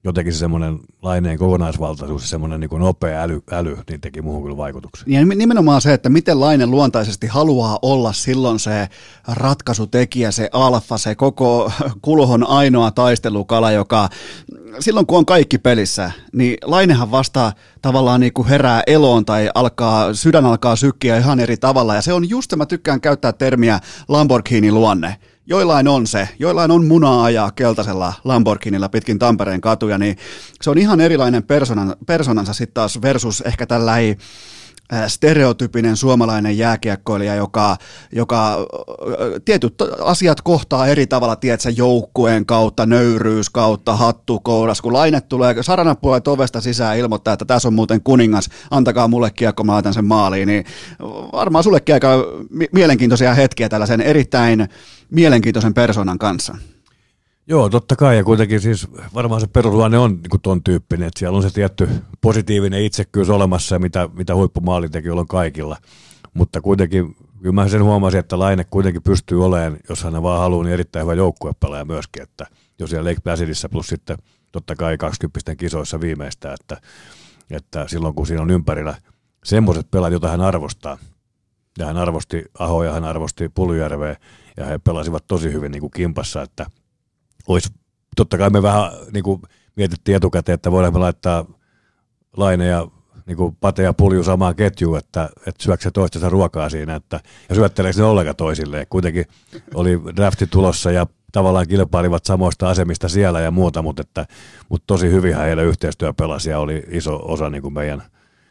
[0.03, 4.57] jotenkin se semmoinen laineen kokonaisvaltaisuus, semmoinen niin kuin nopea äly, äly, niin teki muuhun kyllä
[4.57, 5.11] vaikutuksen.
[5.11, 8.87] Ja nimenomaan se, että miten Laine luontaisesti haluaa olla silloin se
[9.27, 11.71] ratkaisutekijä, se alfa, se koko
[12.01, 14.09] kulhon ainoa taistelukala, joka
[14.79, 20.13] silloin kun on kaikki pelissä, niin Lainehan vasta tavallaan niin kuin herää eloon tai alkaa,
[20.13, 21.95] sydän alkaa sykkiä ihan eri tavalla.
[21.95, 27.23] Ja se on just, mä tykkään käyttää termiä Lamborghini-luonne joillain on se, joillain on munaa
[27.23, 30.17] ajaa keltaisella Lamborghinilla pitkin Tampereen katuja, niin
[30.61, 34.60] se on ihan erilainen personan, personansa sitten taas versus ehkä tällainen Äh,
[35.07, 37.77] stereotypinen suomalainen jääkiekkoilija, joka,
[38.11, 38.57] joka äh,
[39.45, 45.55] tietyt asiat kohtaa eri tavalla, tiedätkö, joukkueen kautta, nöyryys kautta, hattu kouras, kun laine tulee,
[45.61, 49.93] sarana puolet ovesta sisään ilmoittaa, että tässä on muuten kuningas, antakaa mulle kiekko, mä laitan
[49.93, 50.65] sen maaliin, niin
[51.31, 52.09] varmaan sullekin aika
[52.71, 54.69] mielenkiintoisia hetkiä tällaisen erittäin
[55.09, 56.55] mielenkiintoisen persoonan kanssa.
[57.47, 61.35] Joo, totta kai, ja kuitenkin siis varmaan se perusluonne on niin ton tyyppinen, että siellä
[61.35, 61.89] on se tietty
[62.21, 65.77] positiivinen itsekkyys olemassa, mitä, mitä huippumaalintekijöillä on kaikilla,
[66.33, 70.63] mutta kuitenkin kyllä mä sen huomasin, että Laine kuitenkin pystyy olemaan, jos hän vaan haluaa,
[70.63, 72.47] niin erittäin hyvä joukkuepelaaja myöskin, että
[72.79, 74.17] jos siellä Lake Placidissä plus sitten
[74.51, 76.77] totta kai 20 kisoissa viimeistä, että,
[77.51, 78.95] että silloin kun siinä on ympärillä
[79.43, 80.97] semmoiset pelaajat, joita hän arvostaa,
[81.79, 84.15] ja hän arvosti Ahoja, hän arvosti Puljärveä,
[84.57, 86.65] ja he pelasivat tosi hyvin niin kuin kimpassa, että–
[87.47, 87.69] olisi,
[88.15, 89.41] totta kai me vähän niin kuin
[89.75, 91.45] mietittiin etukäteen, että voidaan me laittaa
[92.37, 92.87] Laine ja
[93.25, 97.19] niin kuin Pate ja Pulju samaan ketjuun, että, että syöksä se toistensa ruokaa siinä, että,
[97.49, 98.85] ja syötteleekö ne ollenkaan toisilleen.
[98.89, 99.25] Kuitenkin
[99.73, 104.25] oli drafti tulossa ja tavallaan kilpailivat samoista asemista siellä ja muuta, mutta, että,
[104.69, 108.03] mutta tosi hyvin heidän yhteistyö pelasi ja oli iso osa niin kuin meidän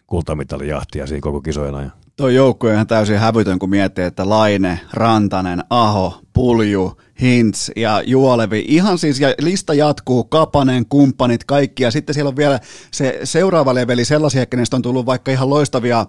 [0.06, 1.92] kultamitalijahtia siinä koko kisojen ajan.
[2.16, 8.02] Tuo joukkue on ihan täysin hävytön, kun miettii, että Laine, Rantanen, Aho, Pulju, Hintz ja
[8.06, 8.64] Juolevi.
[8.68, 11.82] Ihan siis, ja lista jatkuu, Kapanen, kumppanit, kaikki.
[11.82, 16.06] Ja sitten siellä on vielä se seuraava leveli sellaisia, kenestä on tullut vaikka ihan loistavia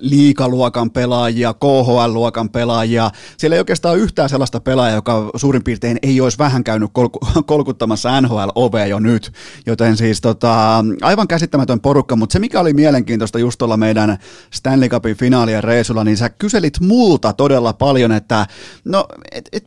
[0.00, 3.10] liikaluokan pelaajia, KHL-luokan pelaajia.
[3.36, 8.20] Siellä ei oikeastaan yhtään sellaista pelaajaa, joka suurin piirtein ei olisi vähän käynyt kolku- kolkuttamassa
[8.20, 9.32] NHL-ovea jo nyt.
[9.66, 14.18] Joten siis tota, aivan käsittämätön porukka, mutta se mikä oli mielenkiintoista just tuolla meidän
[14.50, 18.46] Stanley Cupin finaalien reisulla, niin sä kyselit multa todella paljon, että
[18.84, 19.64] no, et, et,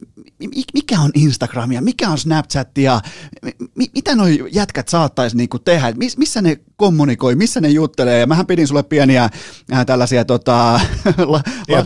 [0.73, 3.01] mikä on Instagramia, mikä on Snapchatia,
[3.95, 8.67] mitä noi jätkät saattaisi niinku tehdä, missä ne kommunikoi, missä ne juttelee, ja mähän pidin
[8.67, 9.29] sulle pieniä
[9.73, 10.79] äh, tällaisia tota,
[11.17, 11.83] la, la,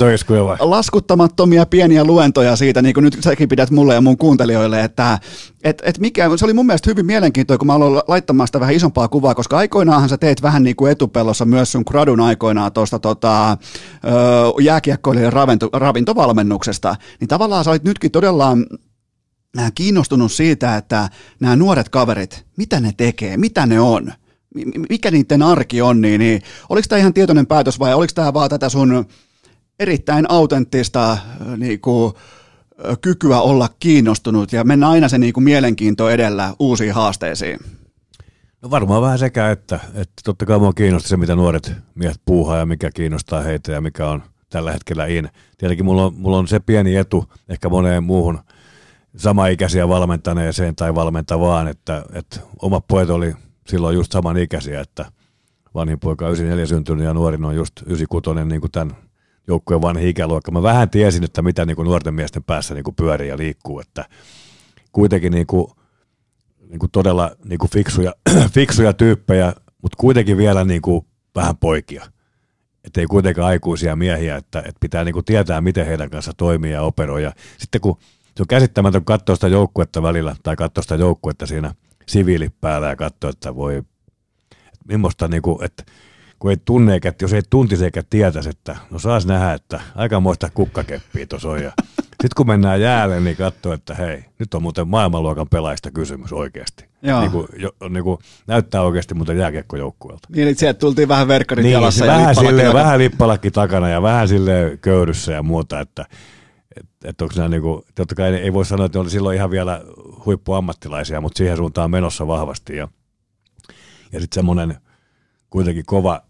[0.59, 5.19] laskuttamattomia pieniä luentoja siitä, niin kuin nyt säkin pidät mulle ja mun kuuntelijoille, että
[5.63, 8.75] et, et mikä, se oli mun mielestä hyvin mielenkiintoista, kun mä aloin laittamaan sitä vähän
[8.75, 12.99] isompaa kuvaa, koska aikoinaanhan sä teit vähän niin kuin etupellossa myös sun gradun aikoinaan tuosta
[12.99, 13.57] tota,
[14.61, 18.57] jääkiekkoilijan ravinto, ravintovalmennuksesta, niin tavallaan sä olit nytkin todella
[19.59, 24.13] äh, kiinnostunut siitä, että nämä nuoret kaverit, mitä ne tekee, mitä ne on,
[24.89, 28.49] mikä niiden arki on, niin, niin oliko tämä ihan tietoinen päätös vai oliko tämä vaan
[28.49, 29.05] tätä sun
[29.79, 31.19] erittäin autenttista äh,
[31.57, 32.13] niin kuin,
[33.01, 37.59] kykyä olla kiinnostunut ja mennä aina se niin kuin mielenkiinto edellä uusiin haasteisiin?
[38.61, 42.57] No varmaan vähän sekä, että, että totta kai mua kiinnostaa se, mitä nuoret miehet puuhaa
[42.57, 45.29] ja mikä kiinnostaa heitä ja mikä on tällä hetkellä in.
[45.57, 48.39] Tietenkin mulla on, mulla on se pieni etu ehkä moneen muuhun
[49.17, 53.33] samaikäisiä valmentaneeseen tai valmentavaan, että, että oma pojat oli
[53.67, 55.05] silloin just samanikäisiä, että
[55.75, 58.97] vanhin poika on 94 syntynyt ja nuorin on just 96, niin kuin tämän
[59.47, 60.51] joukkueen vanhi ikäluokka.
[60.51, 63.79] Mä vähän tiesin, että mitä niin kuin nuorten miesten päässä niin kuin pyörii ja liikkuu,
[63.79, 64.05] että
[64.91, 65.67] kuitenkin niin kuin,
[66.69, 68.13] niin kuin todella niin kuin fiksuja,
[68.55, 71.05] fiksuja tyyppejä, mutta kuitenkin vielä niin kuin
[71.35, 72.05] vähän poikia.
[72.83, 76.71] Että ei kuitenkaan aikuisia miehiä, että, että pitää niin kuin tietää, miten heidän kanssa toimii
[76.71, 77.23] ja operoi.
[77.23, 77.97] Ja sitten kun
[78.35, 81.73] se on käsittämätön katsoa sitä joukkuetta välillä, tai katsoa sitä joukkuetta siinä
[82.05, 83.93] siviilipäällä ja katsoa, että voi, että
[84.87, 85.83] millaista, niin kuin, että
[86.39, 90.19] kun ei tunne eikä, jos ei tuntisi eikä tietäisi, että no saas nähdä, että aika
[90.19, 91.59] muista kukkakeppiä tuossa on.
[92.21, 96.85] sitten kun mennään jäälle, niin katsoo, että hei, nyt on muuten maailmanluokan pelaajista kysymys oikeasti.
[97.19, 100.27] Niin kuin, jo, niin kuin, näyttää oikeasti muuten jääkiekkojoukkueelta.
[100.35, 104.01] Niin, että sieltä tultiin vähän verkkarit niin, jalassa ja vähän, silleen, vähän lippalakki takana ja
[104.01, 106.05] vähän sille köydyssä ja muuta, että
[106.77, 109.51] et, et onko nämä niinku, totta kai ei voi sanoa, että ne oli silloin ihan
[109.51, 109.81] vielä
[110.25, 112.87] huippuammattilaisia, mutta siihen suuntaan menossa vahvasti ja,
[114.11, 114.77] ja sitten semmoinen
[115.49, 116.21] kuitenkin kova,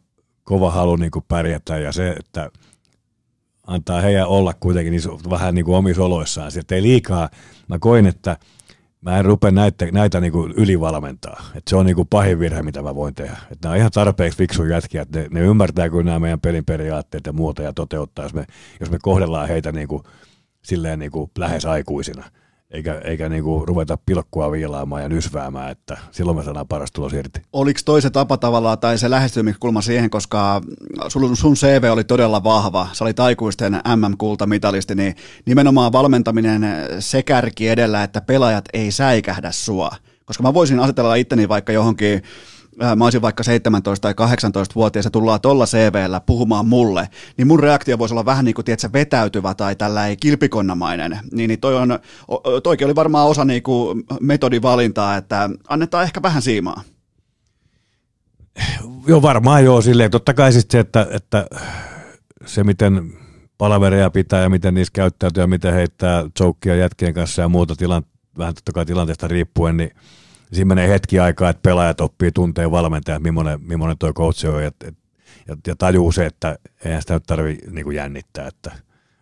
[0.43, 2.52] kova halu niin kuin pärjätä ja se, että
[3.68, 6.52] antaa heidän olla kuitenkin niin vähän niin kuin omissa oloissaan.
[6.52, 7.30] Sitten ei liikaa,
[7.68, 8.38] mä koin, että
[9.02, 11.43] mä en rupea näitä, näitä niin kuin ylivalmentaa.
[11.48, 13.38] että se on niin kuin pahin virhe, mitä mä voin tehdä.
[13.52, 17.26] Että nämä on ihan tarpeeksi fiksu jätkiä, ne, ne ymmärtää kyllä nämä meidän pelin periaatteet
[17.26, 18.46] ja muuta ja toteuttaa, jos me,
[18.80, 20.04] jos me kohdellaan heitä niin kuin,
[20.64, 22.24] silleen niin kuin lähes aikuisina–
[22.76, 27.41] eikä, eikä niinku ruveta pilkkua viilaamaan ja nysväämään, että silloin me saadaan paras tulos irti.
[27.53, 30.61] Oliko toi se tapa tavallaan tai se lähestymiskulma siihen, koska
[31.07, 35.15] sun, sun CV oli todella vahva, sä olit aikuisten MM-kultamitalisti, niin
[35.45, 36.67] nimenomaan valmentaminen
[36.99, 39.91] se kärki edellä, että pelaajat ei säikähdä sua.
[40.26, 42.23] Koska mä voisin asetella itteni vaikka johonkin
[42.95, 47.99] mä olisin vaikka 17 tai 18-vuotias ja tullaan tuolla CVllä puhumaan mulle, niin mun reaktio
[47.99, 51.19] voisi olla vähän niin kuin, tiedätkö, vetäytyvä tai tällä kilpikonnamainen.
[51.32, 51.99] Niin, niin toi on,
[52.63, 56.82] toikin oli varmaan osa niin kuin metodivalintaa, että annetaan ehkä vähän siimaa.
[59.07, 60.11] Joo, varmaan joo, silleen.
[60.11, 61.47] Totta kai siis se, että, että
[62.45, 63.13] se miten
[63.57, 68.03] palavereja pitää ja miten niissä käyttäytyy ja miten heittää joukkia jätkien kanssa ja muuta tilan,
[68.38, 69.91] vähän totta kai tilanteesta riippuen, niin
[70.52, 74.72] siinä menee hetki aikaa, että pelaajat oppii tunteen valmentajat, millainen, millainen tuo coach on, ja,
[75.48, 78.72] ja, ja tajuu se, että eihän sitä nyt tarvitse niin jännittää, että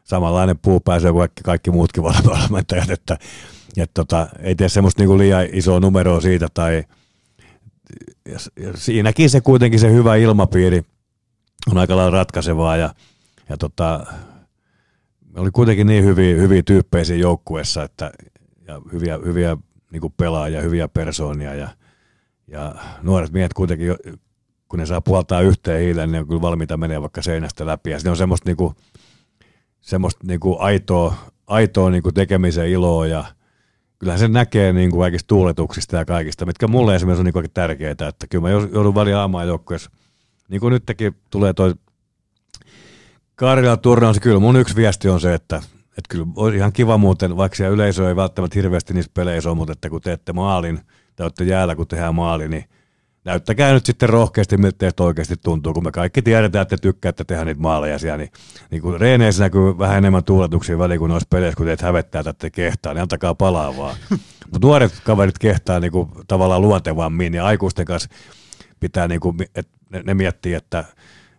[0.04, 3.18] samanlainen puu pääsee kuin kaikki, muutkin valmentajat, että,
[3.78, 6.84] että tota, ei tee semmoista niin liian isoa numeroa siitä, tai
[8.26, 10.86] ja, ja siinäkin se kuitenkin se hyvä ilmapiiri
[11.72, 12.94] on aika lailla ratkaisevaa, ja,
[13.50, 14.06] ja tota,
[15.36, 18.12] oli kuitenkin niin hyviä, hyviä tyyppejä siinä joukkueessa, että
[18.68, 19.58] ja hyviä, hyviä
[19.94, 21.68] niin kuin pelaajia, hyviä persoonia ja,
[22.48, 23.96] ja nuoret miehet kuitenkin,
[24.70, 27.90] kun ne saa puhaltaa yhteen hiileen, niin on kyllä valmiita menee vaikka seinästä läpi.
[27.90, 28.76] Ja on semmoista, niin kuin,
[29.82, 31.16] semmoista niin kuin aitoa,
[31.48, 33.26] aitoa niin kuin tekemisen iloa ja
[34.00, 37.46] kyllähän se näkee niin kuin kaikista tuuletuksista ja kaikista, mitkä mulle esimerkiksi on niin kuin
[37.54, 39.92] tärkeää, että kyllä mä joudun väliin aamaan joukkueessa.
[40.50, 41.74] Niin kuin nytkin tulee toi
[43.36, 45.62] Karjala turnaus, kyllä mun yksi viesti on se, että
[45.98, 49.58] että kyllä olisi ihan kiva muuten, vaikka siellä yleisö ei välttämättä hirveästi niissä peleissä ole,
[49.58, 50.80] mutta että kun teette maalin
[51.16, 52.66] tai olette jäällä, kun tehdään maali, niin
[53.26, 57.24] näyttäkää nyt sitten rohkeasti, miltä teistä oikeasti tuntuu, kun me kaikki tiedetään, että te tykkäätte
[57.24, 58.32] tehdä niitä maaleja siellä, niin,
[58.72, 62.34] niin kun reeneissä näkyy vähän enemmän tuuletuksia väliin kuin noissa peleissä, kun teet hävettää, että
[62.34, 63.96] te kehtaa, niin antakaa palaa vaan.
[64.52, 68.10] Mutta nuoret kaverit kehtaa niin kuin, tavallaan luontevammin, niin aikuisten kanssa
[68.80, 70.86] pitää, niin kuin, että ne, ne miettii, että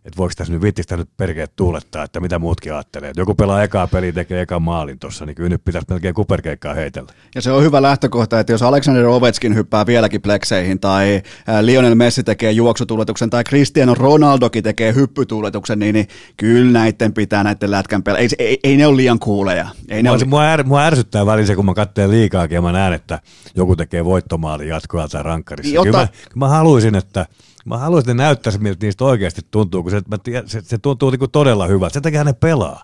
[0.05, 3.11] että voiko tässä nyt viittistä nyt perkeet tuulettaa, että mitä muutkin ajattelee.
[3.11, 6.75] Et joku pelaa ekaa peli tekee ekan maalin tuossa, niin kyllä nyt pitäisi melkein kuperkeikkaa
[6.75, 7.13] heitellä.
[7.35, 11.23] Ja se on hyvä lähtökohta, että jos Alexander Ovechkin hyppää vieläkin plekseihin, tai
[11.61, 17.71] Lionel Messi tekee juoksutuuletuksen, tai Cristiano Ronaldokin tekee hyppytuuletuksen, niin, niin kyllä näiden pitää näiden
[17.71, 18.19] lätkän pelaa.
[18.19, 19.69] Ei, ei, ei, ne ole liian kuuleja.
[19.89, 20.25] Ei mua, ne ole...
[20.25, 23.21] mua, är, mua ärsyttää väliin se, kun mä katselen liikaakin ja mä näen, että
[23.57, 25.75] joku tekee voittomaalin jatkoalta rankkarissa.
[25.75, 25.85] Jota...
[25.85, 27.27] Kyllä mä, mä haluaisin, että
[27.65, 30.03] Mä haluaisin, että ne näyttäisi, miltä niistä oikeasti tuntuu, kun se,
[30.47, 31.93] se, se tuntuu niin kuin todella hyvältä.
[31.93, 32.83] Sen takia ne pelaa.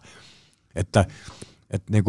[0.75, 1.05] Että
[1.71, 2.05] että niin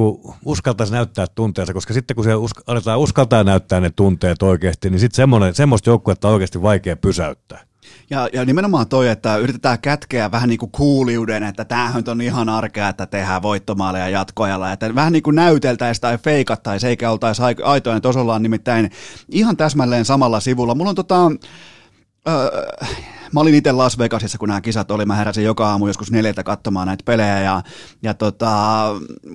[0.45, 4.99] uskaltaisi näyttää tunteensa, koska sitten kun se usk- aletaan uskaltaa näyttää ne tunteet oikeasti, niin
[4.99, 7.59] sitten semmoista joukkuetta on oikeasti vaikea pysäyttää.
[8.09, 12.49] Ja, ja nimenomaan toi, että yritetään kätkeä vähän niin kuin kuuliuden, että tämähän on ihan
[12.49, 17.95] arkea, että tehdään voittomaaleja jatkoajalla, että vähän niin kuin näyteltäisiin tai feikattaisiin, eikä oltaisi aitoja,
[17.95, 18.91] että ollaan nimittäin
[19.29, 20.75] ihan täsmälleen samalla sivulla.
[20.75, 21.31] Mulla on tota,
[22.27, 22.67] Öö,
[23.33, 25.05] mä olin itse Las Vegasissa, kun nämä kisat oli.
[25.05, 27.39] Mä heräsin joka aamu joskus neljältä katsomaan näitä pelejä.
[27.39, 27.61] Ja,
[28.03, 28.85] ja tota,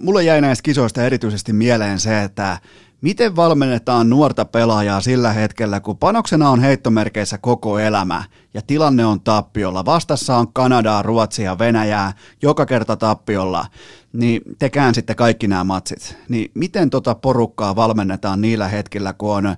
[0.03, 2.59] mulle jäi näistä kisoista erityisesti mieleen se, että
[3.01, 8.25] miten valmennetaan nuorta pelaajaa sillä hetkellä, kun panoksena on heittomerkeissä koko elämä
[8.55, 9.85] ja tilanne on tappiolla.
[9.85, 12.13] Vastassa on Kanadaa, Ruotsia, Venäjää,
[12.43, 13.67] joka kerta tappiolla,
[14.13, 16.17] niin te käänsitte kaikki nämä matsit.
[16.29, 19.57] Niin miten tota porukkaa valmennetaan niillä hetkillä, kun on äh,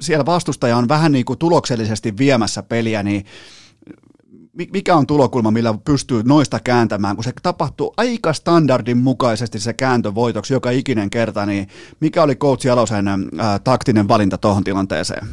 [0.00, 3.24] siellä vastustaja on vähän niin kuin tuloksellisesti viemässä peliä, niin
[4.72, 10.14] mikä on tulokulma, millä pystyy noista kääntämään, kun se tapahtuu aika standardin mukaisesti se kääntö
[10.14, 11.68] voitoksi joka ikinen kerta, niin
[12.00, 15.26] mikä oli coach Jalosen ää, taktinen valinta tuohon tilanteeseen?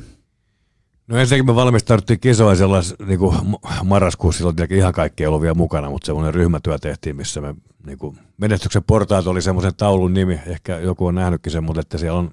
[1.08, 3.36] No ensinnäkin me valmistauduttiin kisoa sellais, niin kuin
[3.84, 7.98] marraskuussa, silloin ihan kaikki ei ollut vielä mukana, mutta semmoinen ryhmätyö tehtiin, missä me niin
[7.98, 12.20] kuin, menestyksen portaat oli semmoisen taulun nimi, ehkä joku on nähnytkin sen, mutta että siellä
[12.20, 12.32] on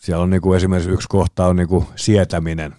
[0.00, 2.74] siellä on niin kuin esimerkiksi yksi kohta on niin kuin sietäminen,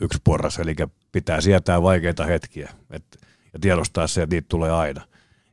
[0.00, 0.74] yksi porras, eli
[1.12, 3.04] pitää sietää vaikeita hetkiä et,
[3.52, 5.00] ja tiedostaa se, että niitä tulee aina.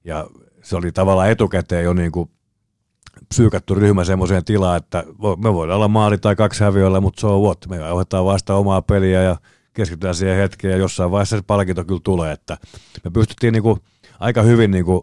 [0.03, 0.27] Ja
[0.63, 2.29] se oli tavallaan etukäteen jo niin kuin
[3.29, 5.03] psyykattu ryhmä semmoiseen tilaan, että
[5.37, 7.65] me voidaan olla maali tai kaksi häviöllä, mutta se on what.
[7.69, 9.37] Me johdetaan vasta omaa peliä ja
[9.73, 12.57] keskitytään siihen hetkeen ja jossain vaiheessa se palkinto kyllä tulee, että
[13.03, 13.79] me pystyttiin niin kuin
[14.19, 15.01] aika hyvin niin kuin,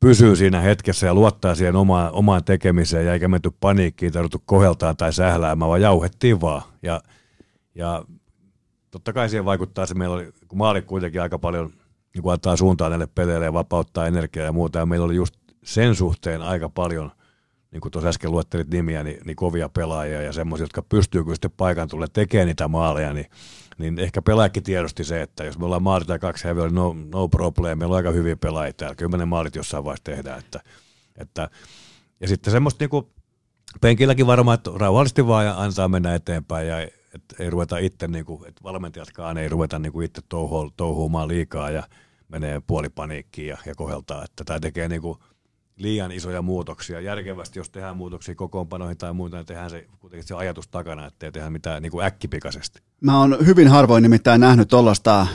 [0.00, 4.96] pysyy siinä hetkessä ja luottaa siihen omaan, omaan tekemiseen ja eikä menty paniikkiin, tarvittu koheltaan
[4.96, 6.62] tai sähläämään, vaan jauhettiin vaan.
[6.82, 7.00] Ja,
[7.74, 8.04] ja
[8.90, 11.72] totta kai siihen vaikuttaa se, meillä oli, kun maali kuitenkin aika paljon
[12.14, 15.34] niin kun antaa suuntaa näille peleille ja vapauttaa energiaa ja muuta, ja meillä oli just
[15.64, 17.12] sen suhteen aika paljon,
[17.72, 21.34] niin kuin tuossa äsken luettelit nimiä, niin, niin kovia pelaajia ja semmoisia, jotka pystyy kyllä
[21.34, 23.26] sitten paikan tulle tekemään niitä maaleja, niin
[23.80, 26.96] niin ehkä pelaajakin tiedosti se, että jos me ollaan maali tai kaksi häviöä, niin no,
[27.12, 30.38] no problem, meillä on aika hyviä pelaajia täällä, kymmenen maalit jossain vaiheessa tehdään.
[30.38, 30.60] Että,
[31.16, 31.50] että,
[32.20, 33.10] ja sitten semmoista niinku,
[33.80, 36.80] penkilläkin varmaan, että rauhallisesti vaan ja antaa mennä eteenpäin ja
[37.14, 41.82] että ei ruveta itse, niinku, että valmentajatkaan ei ruveta niinku itse touhu, touhuumaan liikaa ja
[42.28, 45.18] menee puolipaniikkiin ja, ja koheltaa, että tämä tekee niinku
[45.76, 47.00] liian isoja muutoksia.
[47.00, 51.32] Järkevästi, jos tehdään muutoksia kokoonpanoihin tai muuta, niin tehdään se kuitenkin se ajatus takana, ettei
[51.32, 52.82] tehdä mitään niin kuin äkkipikaisesti.
[53.00, 55.26] Mä oon hyvin harvoin nimittäin nähnyt tuollaista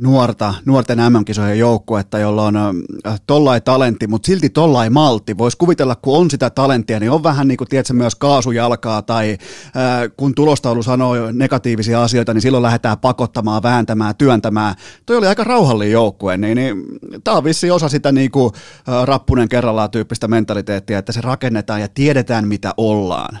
[0.00, 5.38] nuorta, nuorten MM-kisojen joukkuetta, jolla on äh, tollai talentti, mutta silti tollai maltti.
[5.38, 9.30] Voisi kuvitella, kun on sitä talenttia, niin on vähän niin kuin, tiedätkö, myös kaasujalkaa tai
[9.32, 14.74] äh, kun tulostaulu sanoo negatiivisia asioita, niin silloin lähdetään pakottamaan, vääntämään, työntämään.
[15.06, 16.84] Toi oli aika rauhallinen joukkue, niin, niin
[17.24, 18.52] tämä on vissi osa sitä niin kuin,
[18.88, 23.38] äh, rappunen kerrallaan tyyppistä mentaliteettia, että se rakennetaan ja tiedetään, mitä ollaan.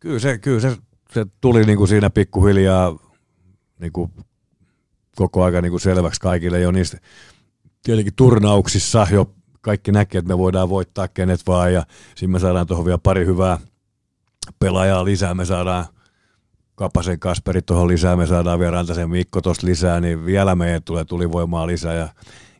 [0.00, 0.76] Kyllä se, kyllä se,
[1.14, 2.98] se tuli niin kuin siinä pikkuhiljaa
[3.78, 4.12] niin kuin
[5.16, 6.98] koko ajan niin kuin selväksi kaikille jo niistä
[7.82, 12.66] tietenkin turnauksissa jo kaikki näkee, että me voidaan voittaa kenet vaan ja siinä me saadaan
[12.66, 13.58] tuohon vielä pari hyvää
[14.58, 15.84] pelaajaa lisää, me saadaan
[16.74, 21.04] Kapasen Kasperi tuohon lisää, me saadaan vielä Rantasen Mikko tuosta lisää, niin vielä meidän tulee
[21.04, 22.08] tulivoimaa lisää ja,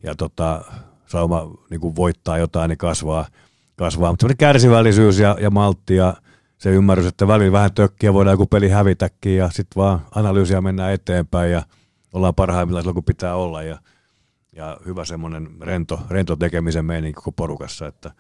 [0.03, 0.65] ja tota,
[1.07, 3.27] sauma niin kuin voittaa jotain, niin kasvaa.
[3.77, 4.13] kasvaa.
[4.13, 6.15] Mutta kärsivällisyys ja, ja maltti ja
[6.63, 10.93] se ymmärrys, että välillä vähän tökkiä voidaan joku peli hävitäkin ja sitten vaan analyysiä mennään
[10.93, 11.63] eteenpäin ja–
[12.13, 13.79] ollaan parhaimmillaan silloin, kun pitää olla ja,
[14.53, 18.11] ja hyvä semmoinen rento, rento tekemisen meininki koko porukassa, että,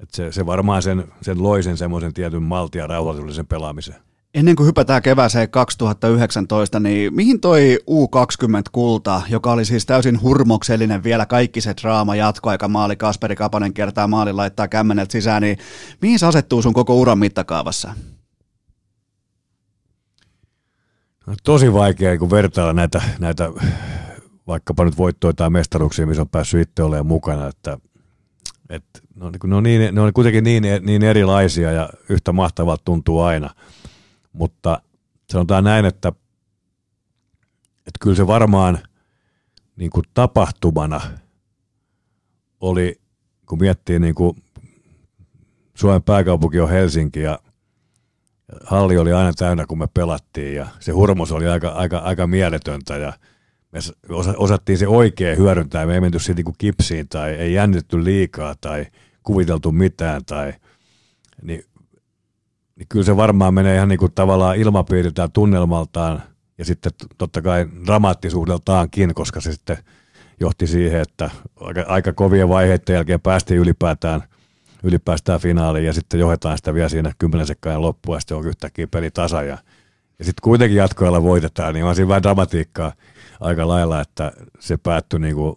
[0.00, 3.96] että se, se, varmaan sen, sen loi sen semmoisen tietyn maltia ja rauhallisen pelaamisen.
[4.34, 11.26] Ennen kuin hypätään kevääseen 2019, niin mihin toi U20-kulta, joka oli siis täysin hurmoksellinen vielä
[11.26, 15.58] kaikki se draama, jatkoaika, maali, Kasperi Kapanen kertaa maali, laittaa kämmenet sisään, niin
[16.02, 17.94] mihin se asettuu sun koko uran mittakaavassa?
[21.26, 23.50] No, tosi vaikea, kun vertailla näitä, näitä
[24.46, 27.78] vaikkapa nyt voittoja tai mestaruuksia, missä on päässyt itse olemaan mukana, että,
[28.70, 32.84] että ne, on, ne, on niin, ne on kuitenkin niin, niin erilaisia ja yhtä mahtavalta
[32.84, 33.50] tuntuu aina.
[34.34, 34.82] Mutta
[35.32, 36.08] sanotaan näin, että,
[37.78, 38.78] että kyllä se varmaan
[39.76, 41.00] niin kuin tapahtumana
[42.60, 43.00] oli,
[43.46, 44.36] kun miettii niin kuin
[45.74, 47.38] Suomen pääkaupunki on Helsinki ja
[48.64, 52.96] halli oli aina täynnä, kun me pelattiin ja se hurmos oli aika, aika, aika mieletöntä
[52.96, 53.12] ja
[53.72, 53.78] me
[54.36, 55.86] osattiin se oikein hyödyntää.
[55.86, 58.86] Me ei menty siitä niin kipsiin tai ei jännitetty liikaa tai
[59.22, 60.52] kuviteltu mitään tai
[61.42, 61.64] niin,
[62.76, 66.22] niin kyllä se varmaan menee ihan niin kuin tavallaan ilmapiiriltään, tunnelmaltaan
[66.58, 69.78] ja sitten totta kai dramaattisuudeltaankin, koska se sitten
[70.40, 74.22] johti siihen, että aika, aika kovien vaiheiden jälkeen päästiin ylipäätään–
[74.84, 78.86] ylipäästään finaaliin ja sitten johdetaan sitä vielä siinä kymmenen sekkaan loppua ja sitten on yhtäkkiä
[78.86, 79.58] peli tasa ja,
[80.18, 82.92] ja sitten kuitenkin jatkoilla voitetaan, niin on siinä vähän dramatiikkaa
[83.40, 85.56] aika lailla, että se päättyi niin kuin,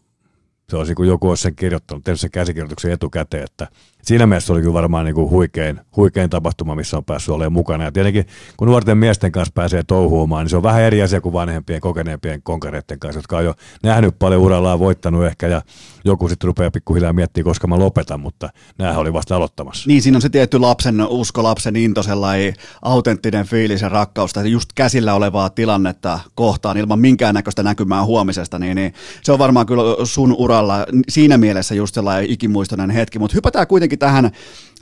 [0.70, 3.68] se olisi kuin joku olisi sen kirjoittanut, tehnyt sen käsikirjoituksen etukäteen, että
[4.02, 7.84] siinä mielessä oli kyllä varmaan niin kuin huikein, huikein tapahtuma, missä on päässyt olemaan mukana.
[7.84, 8.26] Ja tietenkin
[8.58, 12.42] kun nuorten miesten kanssa pääsee touhuumaan, niin se on vähän eri asia kuin vanhempien kokeneempien
[12.44, 15.62] konkareiden kanssa, jotka on jo nähnyt paljon urallaan, voittanut ehkä ja
[16.06, 19.88] joku sitten rupeaa pikkuhiljaa miettimään, koska mä lopetan, mutta nämä oli vasta aloittamassa.
[19.88, 24.52] Niin, siinä on se tietty lapsen usko, lapsen into, sellainen autenttinen fiilis ja rakkaus, tai
[24.52, 28.94] just käsillä olevaa tilannetta kohtaan ilman minkäännäköistä näkymää huomisesta, niin, niin
[29.24, 33.97] se on varmaan kyllä sun uralla siinä mielessä just sellainen ikimuistoinen hetki, mutta hypätään kuitenkin
[34.00, 34.32] tähän,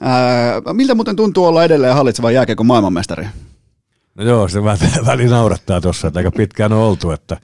[0.00, 3.26] ää, miltä muuten tuntuu olla edelleen hallitseva jääkiekon maailmanmestari?
[4.14, 4.64] No joo, se
[5.06, 7.36] väli naurattaa tuossa, että aika pitkään on oltu, että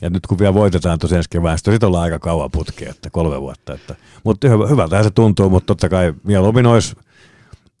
[0.00, 3.40] ja nyt kun vielä voitetaan tosiaan ensi kevään, sitten ollaan aika kauan putkea, että kolme
[3.40, 3.74] vuotta.
[3.74, 6.96] Että, mutta hyvä, hyvältä se tuntuu, mutta totta kai mieluummin olisi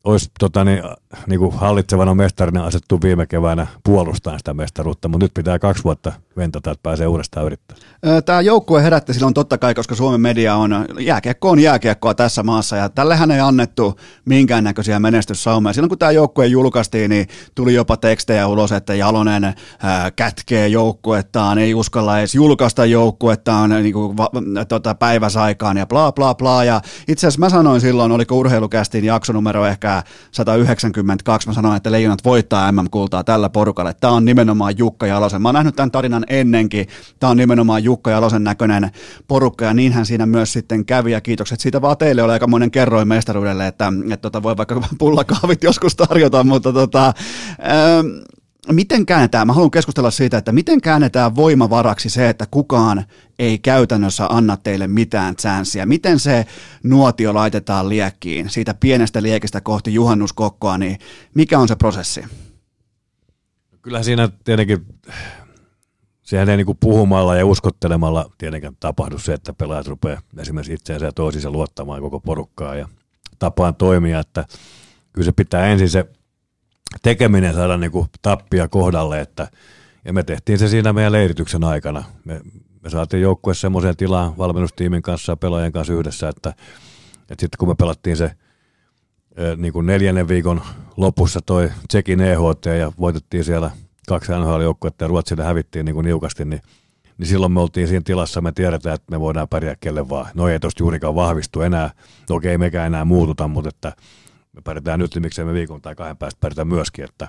[0.04, 0.82] olisi tota, niin,
[1.26, 6.12] niin kuin hallitsevana mestarina asettu viime keväänä puolustamaan sitä mestaruutta, mutta nyt pitää kaksi vuotta
[6.36, 7.82] ventata, että pääsee uudestaan yrittämään.
[8.24, 12.76] Tämä joukkue herätti silloin totta kai, koska Suomen media on, jääkiekko on jääkiekkoa tässä maassa
[12.76, 15.72] ja tällehän ei annettu minkäännäköisiä menestyssaumia.
[15.72, 21.58] Silloin kun tämä joukkue julkaistiin, niin tuli jopa tekstejä ulos, että Jalonen ää, kätkee joukkuettaan,
[21.58, 24.30] ei uskalla edes julkaista joukkuettaan niin kuin, va,
[24.68, 26.64] tota, päiväsaikaan ja bla bla bla.
[26.64, 30.02] Ja itse asiassa mä sanoin silloin, oliko urheilukästiin jaksonumero ehkä
[31.02, 33.94] 192, mä sanoin, että Leijonat voittaa MM-kultaa tällä porukalle.
[34.00, 35.42] Tämä on nimenomaan Jukka Jalosen.
[35.42, 36.86] Mä oon nähnyt tämän tarinan ennenkin.
[37.20, 38.90] Tämä on nimenomaan Jukka Jalosen näköinen
[39.28, 43.08] porukka ja niinhän siinä myös sitten kävi ja kiitokset siitä vaan teille oli aikamoinen kerroin
[43.08, 48.06] mestaruudelle, että, että tota voi vaikka pullakahvit joskus tarjota, mutta tota, ähm,
[48.70, 53.04] miten käännetään, mä haluan keskustella siitä, että miten käännetään voimavaraksi se, että kukaan
[53.38, 55.86] ei käytännössä anna teille mitään chanssiä.
[55.86, 56.46] Miten se
[56.82, 60.98] nuotio laitetaan liekkiin siitä pienestä liekistä kohti juhannuskokkoa, niin
[61.34, 62.24] mikä on se prosessi?
[63.82, 64.86] Kyllä siinä tietenkin
[66.22, 71.12] sehän ei niinku puhumalla ja uskottelemalla tietenkään tapahdu se, että pelaajat rupeaa esimerkiksi itseensä ja
[71.12, 72.88] toisiinsa luottamaan koko porukkaa ja
[73.38, 74.44] tapaan toimia, että
[75.12, 76.06] kyllä se pitää ensin se
[77.02, 79.48] tekeminen saada niinku tappia kohdalle, että
[80.04, 82.04] ja me tehtiin se siinä meidän leirityksen aikana.
[82.24, 82.40] Me,
[82.82, 86.54] me saatiin joukkue semmoiseen tilaan valmennustiimin kanssa ja pelaajien kanssa yhdessä, että,
[87.28, 88.30] sitten kun me pelattiin se
[89.56, 90.62] niin kuin neljännen viikon
[90.96, 93.70] lopussa toi Tsekin EHT ja voitettiin siellä
[94.08, 96.62] kaksi NHL-joukkuetta ja Ruotsille hävittiin niin kuin niukasti, niin,
[97.18, 100.26] niin silloin me oltiin siinä tilassa, me tiedetään, että me voidaan pärjää kelle vaan.
[100.34, 101.90] No ei tosta juurikaan vahvistu enää,
[102.30, 103.92] okei mekään enää muututa, mutta että
[104.52, 107.28] me pärjätään nyt, niin miksei me viikon tai kahden päästä pärjätään myöskin, että,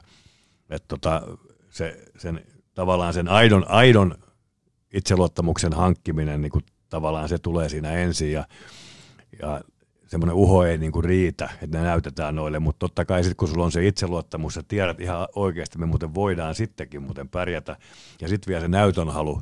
[0.70, 1.22] että tota,
[1.70, 4.16] se, sen, tavallaan sen aidon, aidon
[4.94, 8.48] itseluottamuksen hankkiminen, niin kuin tavallaan se tulee siinä ensin ja,
[9.42, 9.62] ja
[10.08, 13.66] semmoinen uho ei niinku riitä, että ne näytetään noille, mutta totta kai sitten kun sulla
[13.66, 17.78] on se itseluottamus, ja tiedät ihan oikeasti, me muuten voidaan sittenkin muuten pärjätä,
[18.22, 19.42] ja sitten vielä se näytön halu,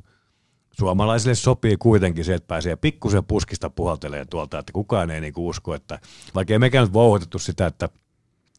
[0.72, 5.74] suomalaisille sopii kuitenkin se, että pääsee pikkusen puskista puhaltelee tuolta, että kukaan ei niinku usko,
[5.74, 5.99] että
[6.36, 7.89] vaikka ei mekään nyt vouhotettu sitä, että,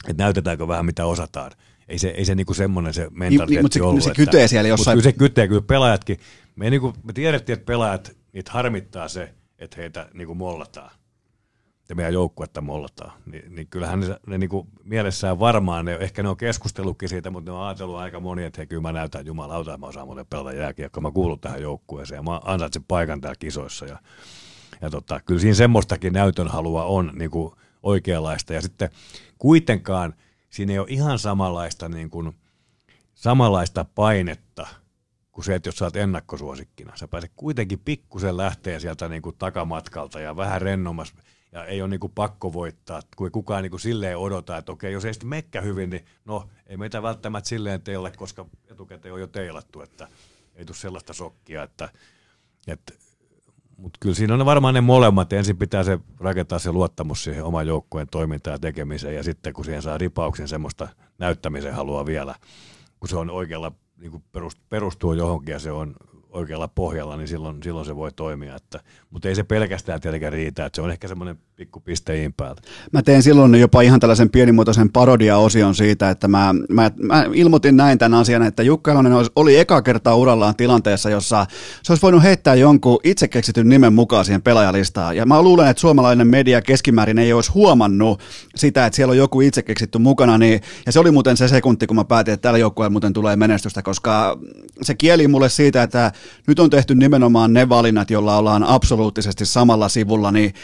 [0.08, 1.50] että näytetäänkö vähän mitä osataan,
[1.88, 4.02] ei se, ei se niinku semmoinen se mentaliteetti niin, mutta se, ollut.
[4.02, 4.98] se kytee siellä jossain.
[4.98, 6.18] Mutta kyllä se kytee, kyllä pelaajatkin,
[6.56, 10.90] me, niinku, me tiedettiin, että pelaajat, niitä harmittaa se, että heitä niinku mollataan
[11.89, 16.22] ja meidän joukkuetta mollataan, niin, niin kyllähän ne, ne niin kuin mielessään varmaan, ne, ehkä
[16.22, 19.26] ne on keskustellutkin siitä, mutta ne on ajatellut aika moni, että hei, kyllä mä näytän
[19.26, 23.20] jumalauta, mä osaan muuten pelata jääkiekkoa, mä kuulun tähän joukkueeseen ja mä annan sen paikan
[23.20, 23.99] täällä kisoissa ja,
[24.80, 28.91] ja tota, kyllä siinä semmoistakin näytön halua on niin kuin oikeanlaista ja sitten
[29.39, 30.14] kuitenkaan
[30.51, 32.33] siinä ei ole ihan samanlaista, niin kuin,
[33.14, 34.66] samanlaista painetta
[35.33, 36.97] kuin se, että jos sä oot ennakkosuosikkina.
[36.97, 41.14] Sä pääset kuitenkin pikkusen lähteä sieltä niin kuin takamatkalta ja vähän rennommassa
[41.53, 44.92] ja ei ole niin kuin pakko voittaa, kun kukaan niin kuin silleen odota, että okei,
[44.92, 49.20] jos ei sitten mekkä hyvin, niin no ei meitä välttämättä silleen teillä, koska etukäteen on
[49.20, 50.09] jo teilattu, että
[50.55, 51.88] ei tule sellaista sokkia, että,
[52.66, 52.94] että
[53.76, 55.32] mutta kyllä siinä on varmaan ne molemmat.
[55.32, 59.64] Ensin pitää se rakentaa se luottamus siihen oman joukkueen toimintaan ja tekemiseen, ja sitten kun
[59.64, 60.88] siihen saa ripauksen semmoista
[61.18, 62.34] näyttämisen halua vielä,
[63.00, 64.24] kun se on oikealla, niin
[64.68, 65.94] perustuu johonkin ja se on
[66.33, 68.57] oikealla pohjalla, niin silloin, silloin se voi toimia.
[68.57, 68.80] Että,
[69.11, 72.62] mutta ei se pelkästään tietenkään riitä, että se on ehkä semmoinen pikku pisteihin päältä.
[72.92, 77.98] Mä tein silloin jopa ihan tällaisen pienimuotoisen parodia-osion siitä, että mä, mä, mä ilmoitin näin
[77.98, 81.46] tämän asian, että Jukka Elonen oli eka kertaa urallaan tilanteessa, jossa
[81.82, 85.16] se olisi voinut heittää jonkun itse keksityn nimen mukaan siihen pelaajalistaan.
[85.16, 88.20] Ja mä luulen, että suomalainen media keskimäärin ei olisi huomannut
[88.54, 91.86] sitä, että siellä on joku itse keksitty mukana, niin, ja se oli muuten se sekunti,
[91.86, 94.38] kun mä päätin, että tällä joukkueella muuten tulee menestystä, koska
[94.82, 96.12] se kieli mulle siitä, että
[96.46, 100.54] nyt on tehty nimenomaan ne valinnat, joilla ollaan absoluuttisesti samalla sivulla, niin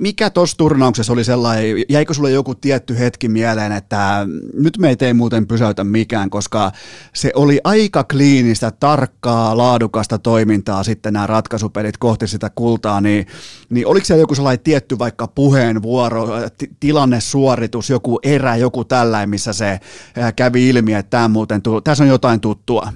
[0.00, 5.14] mikä tuossa turnauksessa oli sellainen, jäikö sulle joku tietty hetki mieleen, että nyt me ei
[5.14, 6.72] muuten pysäytä mikään, koska
[7.14, 13.26] se oli aika kliinistä, tarkkaa, laadukasta toimintaa sitten nämä ratkaisupelit kohti sitä kultaa, niin,
[13.70, 19.52] niin oliko siellä joku sellainen tietty vaikka puheenvuoro, t- tilannesuoritus, joku erä, joku tällainen, missä
[19.52, 19.80] se
[20.36, 22.92] kävi ilmi, että tämä muuten, tässä on jotain tuttua?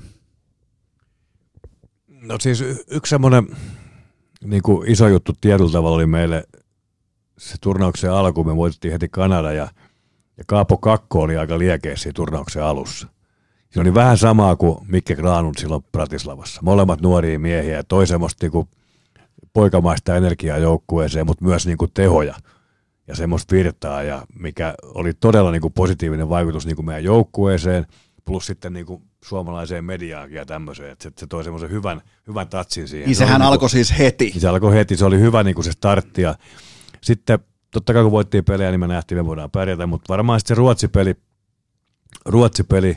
[2.23, 3.47] No siis yksi semmoinen
[4.45, 6.45] niin kuin iso juttu tietyllä tavalla oli meille
[7.43, 8.45] se turnauksen alku.
[8.45, 9.69] Me voitettiin heti Kanada ja,
[10.37, 13.07] ja Kaapo Kakko oli aika liekeessä turnauksen alussa.
[13.71, 16.61] Se oli vähän samaa kuin Mikke Granun silloin Pratislavassa.
[16.65, 18.69] Molemmat nuoria miehiä ja toi semmoista niin kuin
[19.53, 22.35] poikamaista energiaa joukkueeseen, mutta myös niin kuin tehoja
[23.07, 27.87] ja semmoista virtaa, ja mikä oli todella niin kuin positiivinen vaikutus niin kuin meidän joukkueeseen–
[28.25, 32.49] plus sitten niin kuin suomalaiseen mediaankin ja tämmöiseen, että se, se toi semmoisen hyvän, hyvän
[32.49, 33.07] tatsin siihen.
[33.07, 34.25] Niin sehän se alkoi niin siis heti.
[34.25, 36.35] Niin se alkoi heti, se oli hyvä niin kuin se startti ja
[37.03, 37.39] sitten
[37.71, 40.59] totta kai kun voittiin pelejä, niin me nähtiin, me voidaan pärjätä, mutta varmaan sitten se
[40.59, 41.15] Ruotsi-peli,
[42.25, 42.97] Ruotsi-peli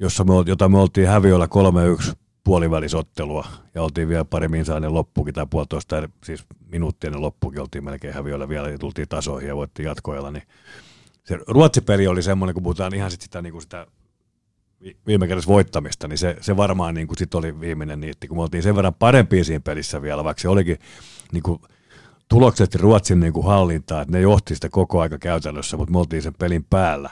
[0.00, 1.48] jossa me, jota me oltiin häviöllä
[2.10, 2.12] 3-1
[2.44, 8.48] puolivälisottelua ja oltiin vielä pari minsainen loppukin tai puolitoista, siis minuuttien loppukin oltiin melkein häviöllä
[8.48, 10.42] vielä ja tultiin tasoihin ja voittiin jatkoilla, niin
[11.24, 13.86] se Ruotsi-peli oli semmoinen, kun puhutaan ihan sit sitä, niin kuin sitä
[15.06, 18.42] viime kädessä voittamista, niin se, se varmaan niin kuin sit oli viimeinen niitti, kun me
[18.42, 20.78] oltiin sen verran parempia siinä pelissä vielä, vaikka se olikin
[21.32, 21.60] niin kuin
[22.30, 26.22] tulokset Ruotsin niin kuin hallintaa, että ne johti sitä koko aika käytännössä, mutta me oltiin
[26.22, 27.10] sen pelin päällä.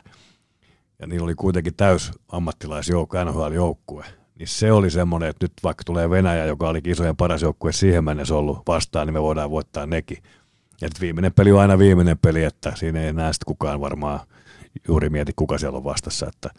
[0.99, 4.05] Ja niillä oli kuitenkin täys ammattilaisjoukko, NHL-joukkue.
[4.39, 8.05] Niin se oli semmoinen, että nyt vaikka tulee Venäjä, joka oli isojen paras joukkue siihen
[8.05, 10.19] mennessä ollut vastaan, niin me voidaan voittaa nekin.
[10.83, 14.21] Et viimeinen peli on aina viimeinen peli, että siinä ei enää kukaan varmaan
[14.89, 16.27] juuri mieti, kuka siellä on vastassa.
[16.27, 16.51] Että.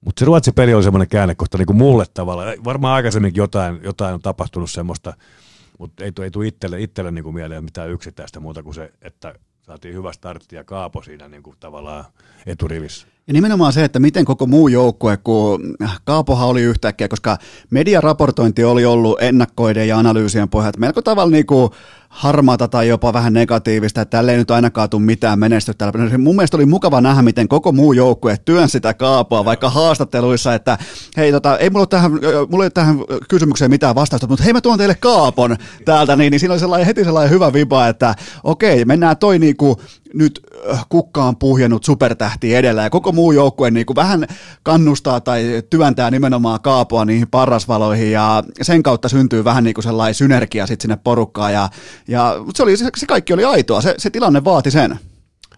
[0.00, 2.44] Mutta se Ruotsi-peli oli semmoinen käännekohta niin kuin mulle tavalla.
[2.64, 5.14] Varmaan aikaisemminkin jotain, jotain on tapahtunut semmoista,
[5.80, 9.34] mutta ei, ei tule itselle, itselle niin kuin mieleen mitään yksittäistä muuta kuin se, että
[9.62, 12.04] saatiin hyvä startti ja Kaapo siinä niin kuin tavallaan
[12.46, 13.06] eturivissä.
[13.26, 17.38] Ja nimenomaan se, että miten koko muu joukkue, kun Kaapohan oli yhtäkkiä, koska
[17.70, 21.70] mediaraportointi oli ollut ennakkoiden ja analyysien pohjalta melko tavalla niin kuin
[22.10, 25.92] harmaata tai jopa vähän negatiivista, että tälle ei nyt ainakaan tule mitään menestystä.
[26.18, 30.78] Mun mielestä oli mukava nähdä, miten koko muu joukkue työn sitä kaapua, vaikka haastatteluissa, että
[31.16, 32.12] hei, tota, ei mulla ole tähän,
[32.50, 32.98] mulla ole tähän
[33.28, 36.86] kysymykseen mitään vastausta, mutta hei mä tuon teille kaapon täältä, niin, niin siinä oli sellainen,
[36.86, 38.14] heti sellainen hyvä viba, että
[38.44, 39.80] okei, mennään toi niinku
[40.14, 40.40] nyt
[40.88, 44.26] kukkaan puhjennut supertähti edellä ja koko muu joukkue niin kuin vähän
[44.62, 50.14] kannustaa tai työntää nimenomaan kaapua niihin parrasvaloihin ja sen kautta syntyy vähän niin kuin sellainen
[50.14, 51.68] synergia sitten sinne porukkaan ja,
[52.10, 54.98] ja se, oli, se, se kaikki oli aitoa, se, se tilanne vaati sen.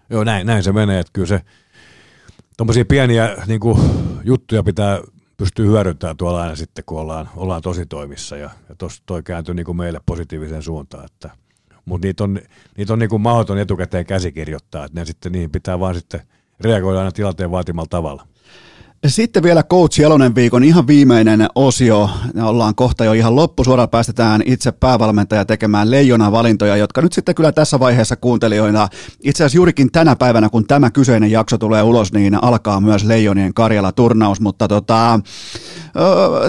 [0.09, 1.41] Joo, näin, näin se menee, että kyllä se
[2.57, 3.79] tuommoisia pieniä niin kuin,
[4.23, 5.01] juttuja pitää
[5.37, 9.55] pystyä hyödyntämään tuolla aina sitten, kun ollaan, ollaan tosi toimissa ja, ja tos, toi kääntyi
[9.55, 11.29] niin kuin meille positiiviseen suuntaan, että–
[11.85, 12.39] mutta niitä on,
[12.77, 16.21] niitä on niin kuin mahdoton etukäteen käsikirjoittaa, että ne sitten, niihin pitää vaan sitten
[16.59, 18.27] reagoida aina tilanteen vaatimalla tavalla.
[19.07, 22.09] Sitten vielä Coach Jalonen viikon ihan viimeinen osio.
[22.43, 23.87] Ollaan kohta jo ihan loppusuoralla.
[23.87, 28.87] Päästetään itse päävalmentaja tekemään leijona valintoja, jotka nyt sitten kyllä tässä vaiheessa kuuntelijoina,
[29.23, 33.53] itse asiassa juurikin tänä päivänä, kun tämä kyseinen jakso tulee ulos, niin alkaa myös Leijonien
[33.53, 34.41] Karjala-turnaus.
[34.41, 35.19] Mutta tota,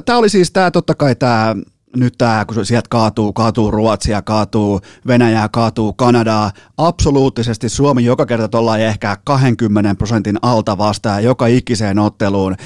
[0.05, 1.57] tämä oli siis tämä totta kai tämä
[1.97, 8.49] nyt tämä, kun sieltä kaatuu, kaatuu Ruotsia, kaatuu Venäjää, kaatuu Kanadaa, absoluuttisesti Suomi joka kerta
[8.49, 12.57] tuolla ehkä 20 prosentin alta vastaan joka ikiseen otteluun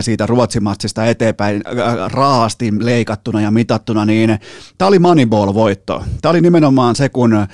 [0.00, 1.62] siitä Ruotsimatsista eteenpäin
[2.06, 4.38] raasti leikattuna ja mitattuna, niin
[4.78, 6.04] tämä oli Moneyball-voitto.
[6.22, 7.46] Tämä oli nimenomaan se, kun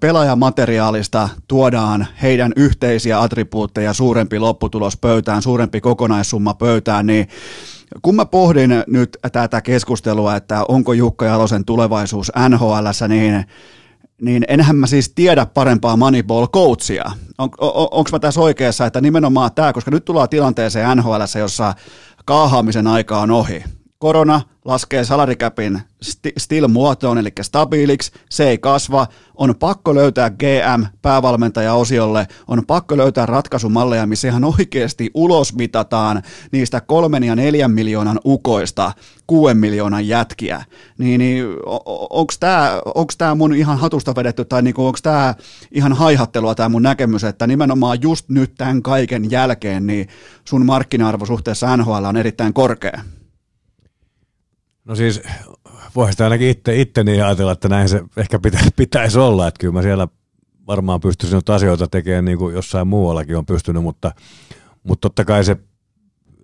[0.00, 7.28] pelaajamateriaalista tuodaan heidän yhteisiä attribuutteja, suurempi lopputulos pöytään, suurempi kokonaissumma pöytään, niin
[8.02, 12.74] kun mä pohdin nyt tätä keskustelua, että onko Jukka Jalosen tulevaisuus nhl
[13.08, 13.44] niin
[14.22, 17.12] niin enhän mä siis tiedä parempaa Moneyball-coachia.
[17.38, 21.74] On, on, onko mä tässä oikeassa, että nimenomaan tämä, koska nyt tullaan tilanteeseen nhl jossa
[22.24, 23.64] kaahaamisen aika on ohi.
[24.00, 25.80] Korona laskee salarikäpin
[26.38, 34.06] still-muotoon, eli stabiiliksi, se ei kasva, on pakko löytää GM päävalmentaja-osiolle, on pakko löytää ratkaisumalleja,
[34.06, 36.22] missä ihan oikeasti ulosmitataan
[36.52, 38.92] niistä kolmen ja neljän miljoonan ukoista
[39.26, 40.64] kuuden miljoonan jätkiä.
[40.98, 41.46] Niin, niin
[42.94, 45.34] onko tämä mun ihan hatusta vedetty, tai niinku, onko tämä
[45.72, 50.08] ihan haihattelua tämä mun näkemys, että nimenomaan just nyt tämän kaiken jälkeen, niin
[50.44, 53.00] sun markkina-arvo suhteessa NHL on erittäin korkea?
[54.90, 55.22] No siis
[55.96, 59.58] voisi sitä ainakin itse, itse niin ajatella, että näin se ehkä pitä, pitäisi olla, että
[59.58, 60.08] kyllä mä siellä
[60.66, 64.12] varmaan pystyisin nyt asioita tekemään niin kuin jossain muuallakin on pystynyt, mutta,
[64.82, 65.56] mutta totta kai se,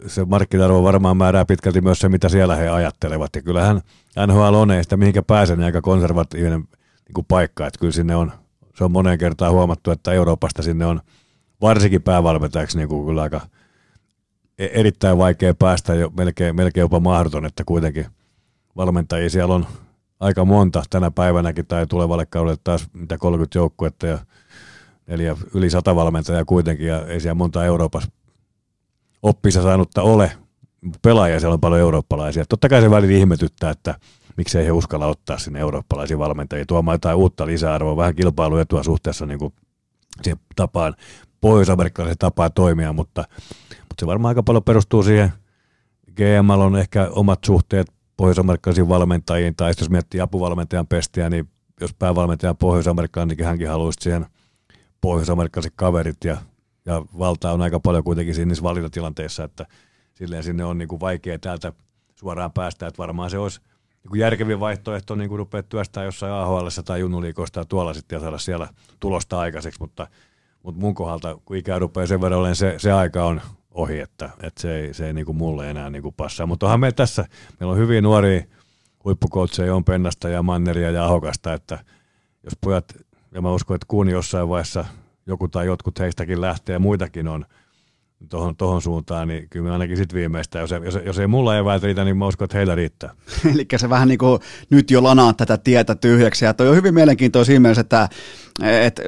[0.06, 3.36] se markkina varmaan määrää pitkälti myös se, mitä siellä he ajattelevat.
[3.36, 3.81] Ja kyllähän
[4.27, 8.16] NHL on, ei sitä mihinkä pääse, niin aika konservatiivinen niin kuin paikka, että kyllä sinne
[8.16, 8.32] on,
[8.74, 11.01] se on moneen kertaan huomattu, että Euroopasta sinne on
[11.60, 13.40] varsinkin päävalmentajaksi niin kuin kyllä aika
[14.59, 18.06] e-, erittäin vaikea päästä, jo, melkein, melkein jopa mahdoton, että kuitenkin
[18.77, 19.66] valmentajia siellä on
[20.20, 24.19] aika monta tänä päivänäkin tai tulevalle kaudelle taas mitä 30 joukkuetta ja
[25.07, 28.11] neljä, yli sata valmentajaa kuitenkin ja ei siellä monta Euroopassa
[29.23, 30.32] oppissa saanutta ole.
[31.03, 32.44] Pelaajia siellä on paljon eurooppalaisia.
[32.48, 33.94] Totta kai se välillä ihmetyttää, että
[34.36, 39.39] miksei he uskalla ottaa sinne eurooppalaisia valmentajia tuomaan jotain uutta lisäarvoa, vähän kilpailuetua suhteessa niin
[39.39, 39.53] kuin
[40.23, 40.94] siihen tapaan,
[41.40, 43.24] pohjois-amerikkalaisen tapaan toimia, mutta,
[43.70, 45.32] mutta se varmaan aika paljon perustuu siihen
[46.16, 51.48] GML on ehkä omat suhteet pohjois-amerikkalaisiin valmentajiin, tai jos miettii apuvalmentajan pestiä, niin
[51.80, 54.26] jos päävalmentaja on pohjois-amerikkaan, niin hänkin haluaisi siihen
[55.01, 56.36] pohjois-amerikkalaiset kaverit, ja,
[56.86, 59.66] ja valtaa on aika paljon kuitenkin siinä niissä valintatilanteissa, että
[60.14, 61.72] silleen sinne on niin kuin vaikea täältä
[62.14, 63.60] suoraan päästä, että varmaan se olisi
[64.05, 68.38] niin järkevin vaihtoehto niin kuin rupeaa työstää jossain AHL tai Junnuliikosta tuolla sitten ja saada
[68.38, 68.68] siellä
[69.01, 70.06] tulosta aikaiseksi, mutta,
[70.62, 73.40] mutta mun kohdalta, kun ikää rupeaa sen verran se, se aika on
[73.77, 76.47] ohi, että, että se ei, se ei niin kuin mulle enää niin kuin passaa.
[76.47, 77.24] Mutta onhan meillä tässä,
[77.61, 78.43] meillä on hyvin nuoria
[79.05, 81.78] huippukoutseja, on Pennasta ja Manneria ja Ahokasta, että
[82.44, 82.85] jos pojat,
[83.35, 84.85] ja mä uskon, että kuuni jossain vaiheessa
[85.27, 87.44] joku tai jotkut heistäkin lähtee ja muitakin on
[88.28, 92.05] tuohon, tohon suuntaan, niin kyllä ainakin sitten viimeistä, jos, jos, jos ei mulla eväät riitä,
[92.05, 93.11] niin mä uskon, että heillä riittää.
[93.55, 94.40] Eli se vähän niin kuin
[94.70, 98.09] nyt jo lanaa tätä tietä tyhjäksi, ja toi on hyvin mielenkiintoista siinä mielessä, että
[98.62, 99.03] että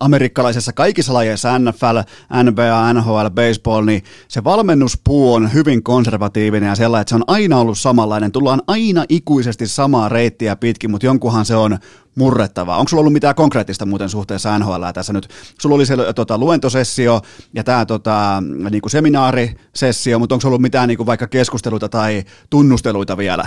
[0.00, 1.98] amerikkalaisessa kaikissa lajeissa, NFL,
[2.42, 7.58] NBA, NHL, baseball, niin se valmennuspuu on hyvin konservatiivinen ja sellainen, että se on aina
[7.58, 8.32] ollut samanlainen.
[8.32, 11.78] Tullaan aina ikuisesti samaa reittiä pitkin, mutta jonkunhan se on
[12.14, 12.76] murrettavaa.
[12.76, 15.28] Onko sulla ollut mitään konkreettista muuten suhteessa NHL tässä nyt?
[15.60, 17.20] Sulla oli se tota, luentosessio
[17.54, 23.46] ja tämä tota, niinku seminaarisessio, mutta onko ollut mitään niinku vaikka keskusteluita tai tunnusteluita vielä?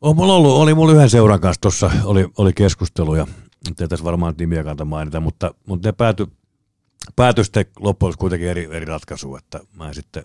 [0.00, 3.26] On mulla ollut, oli mulla yhden seuran kanssa tuossa, oli, oli keskusteluja
[3.68, 6.26] nyt ei tässä varmaan nimiä kanta mainita, mutta, mutta ne pääty,
[7.16, 10.22] pääty sitten loppujen kuitenkin eri, eri ratkaisu, että mä en sitten,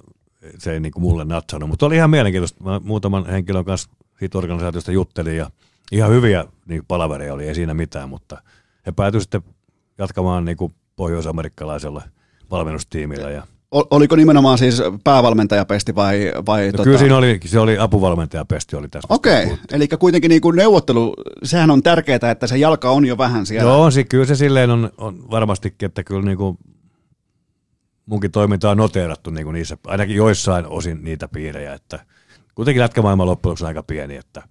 [0.57, 2.63] se ei niin kuin mulle natsannut, mutta oli ihan mielenkiintoista.
[2.63, 3.89] Mä muutaman henkilön kanssa
[4.19, 5.49] siitä organisaatiosta juttelin ja,
[5.91, 8.41] ihan hyviä niin palavereja oli, ei siinä mitään, mutta
[8.85, 9.43] he päätyivät sitten
[9.97, 12.01] jatkamaan niin kuin pohjois-amerikkalaisella
[12.51, 16.31] valmennustiimillä ja Oliko nimenomaan siis päävalmentajapesti vai?
[16.45, 16.83] vai no tota...
[16.83, 19.07] Kyllä siinä oli, se oli apuvalmentajapesti oli tässä.
[19.09, 19.57] Okei, okay.
[19.71, 21.13] eli kuitenkin niin kuin neuvottelu,
[21.43, 23.71] sehän on tärkeää, että se jalka on jo vähän siellä.
[23.71, 26.57] Joo, se, kyllä se silleen on, on varmastikin, että kyllä niin kuin
[28.05, 31.99] munkin toiminta on noteerattu niin kuin niissä, ainakin joissain osin niitä piirejä, että
[32.55, 34.43] kuitenkin lätkämaailman loppujen on aika pieni, että,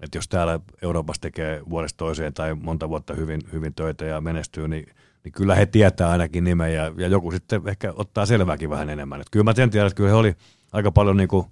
[0.00, 4.68] että jos täällä Euroopassa tekee vuodesta toiseen tai monta vuotta hyvin, hyvin töitä ja menestyy,
[4.68, 4.86] niin
[5.28, 9.20] niin kyllä he tietää ainakin nimen ja, ja joku sitten ehkä ottaa selvääkin vähän enemmän.
[9.20, 10.34] Et kyllä mä sen tiedän, että kyllä he oli
[10.72, 11.46] aika paljon niin kuin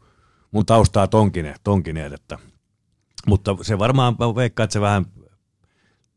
[0.51, 2.39] mun taustaa tonkineet, tonkineet että,
[3.27, 5.07] mutta se varmaan, mä veikkaan, että se vähän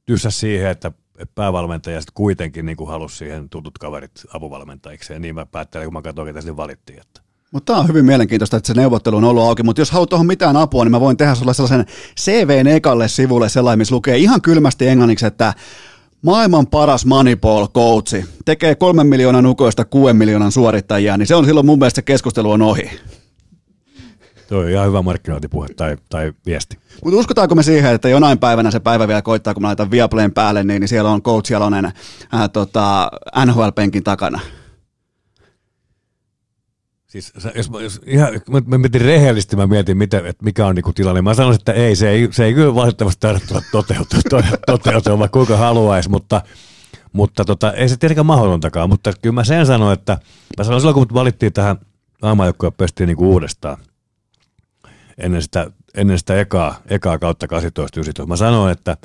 [0.05, 0.91] tyssä siihen, että
[1.35, 5.13] päävalmentaja sitten kuitenkin niin kuin halusi siihen tutut kaverit apuvalmentajiksi.
[5.13, 7.01] Ja niin mä päättelin, kun mä katsoin, ketä sinne valittiin.
[7.01, 7.21] Että.
[7.51, 10.27] Mutta tämä on hyvin mielenkiintoista, että se neuvottelu on ollut auki, mutta jos haluat tuohon
[10.27, 11.85] mitään apua, niin mä voin tehdä sulle sellaisen
[12.19, 15.53] CVn ekalle sivulle sellainen, missä lukee ihan kylmästi englanniksi, että
[16.21, 21.65] maailman paras Moneyball coachi tekee kolmen miljoonan ukoista kuuden miljoonan suorittajia, niin se on silloin
[21.65, 22.89] mun mielestä se keskustelu on ohi.
[24.47, 26.77] Tuo on ihan hyvä markkinointipuhe tai, tai viesti.
[27.03, 30.33] Mutta uskotaanko me siihen, että jonain päivänä se päivä vielä koittaa, kun mä laitan Viaplayn
[30.33, 33.11] päälle, niin, niin siellä on coach Jalonen äh, tota,
[33.45, 34.39] NHL-penkin takana?
[37.09, 40.93] Siis jos, jos ihan, mä, mä mietin rehellisesti, mä mietin, mitä, että mikä on niinku
[40.93, 41.21] tilanne.
[41.21, 45.57] Mä sanoisin, että ei, se ei, se ei kyllä valitettavasti tarvitse toteutua, toteutua vaikka kuinka
[45.57, 46.41] haluaisi, mutta,
[47.13, 48.89] mutta tota, ei se tietenkään mahdotontakaan.
[48.89, 50.17] Mutta kyllä mä sen sanoin, että
[50.57, 51.77] mä sanoin silloin, kun valittiin tähän
[52.21, 53.77] aamajoukkoja pestiin niinku uudestaan
[55.17, 58.97] ennen sitä, ennen sitä ekaa, ekaa kautta 18 Mä sanoin, että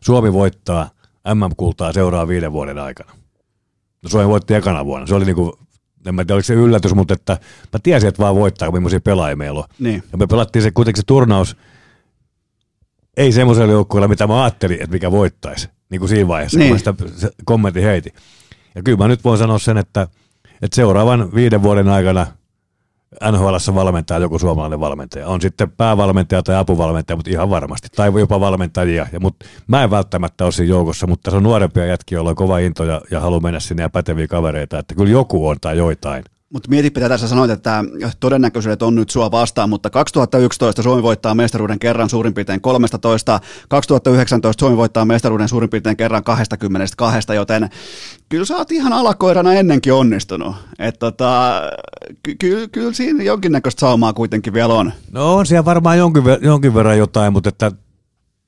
[0.00, 0.90] Suomi voittaa
[1.34, 3.12] MM-kultaa seuraavan viiden vuoden aikana.
[4.02, 5.06] No Suomi voitti ekana vuonna.
[5.06, 5.58] Se oli niinku
[6.06, 7.32] en mä tiedä, oliko se yllätys, mutta että
[7.72, 9.64] mä tiesin, että vaan voittaa, millaisia pelaajia meillä on.
[9.78, 10.02] Niin.
[10.12, 11.56] Ja me pelattiin se kuitenkin se turnaus,
[13.16, 16.80] ei semmoisella joukkueella, mitä mä ajattelin, että mikä voittaisi, niin kuin siinä vaiheessa, niin.
[16.84, 18.12] kun mä sitä kommentin heitin.
[18.74, 20.08] Ja kyllä mä nyt voin sanoa sen, että,
[20.62, 22.26] että seuraavan viiden vuoden aikana
[23.32, 25.26] NHL valmentaa joku suomalainen valmentaja.
[25.26, 27.88] On sitten päävalmentaja tai apuvalmentaja, mutta ihan varmasti.
[27.96, 29.06] Tai jopa valmentajia.
[29.12, 32.36] Ja, mutta mä en välttämättä ole siinä joukossa, mutta se on nuorempia jätkiä, joilla on
[32.36, 34.78] kova into ja, ja haluaa mennä sinne ja päteviä kavereita.
[34.78, 36.24] Että kyllä joku on tai joitain.
[36.52, 37.84] Mutta mietipä tässä sanoit, että
[38.20, 44.60] todennäköisyydet on nyt sua vastaan, mutta 2011 Suomi voittaa mestaruuden kerran suurin piirtein 13, 2019
[44.60, 47.68] Suomi voittaa mestaruuden suurin piirtein kerran 22, joten
[48.28, 50.56] kyllä sä oot ihan alakoirana ennenkin onnistunut.
[50.78, 51.62] Että tota,
[52.22, 54.92] ky- ky- kyllä siinä jonkinnäköistä saumaa kuitenkin vielä on.
[55.12, 57.72] No on siellä varmaan jonkin, ver- jonkin verran jotain, mutta että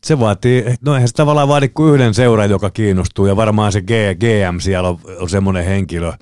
[0.05, 3.81] se vaatii, no eihän se tavallaan vaadi kuin yhden seuran, joka kiinnostuu ja varmaan se
[3.81, 6.13] G, GM siellä on, on semmoinen henkilö,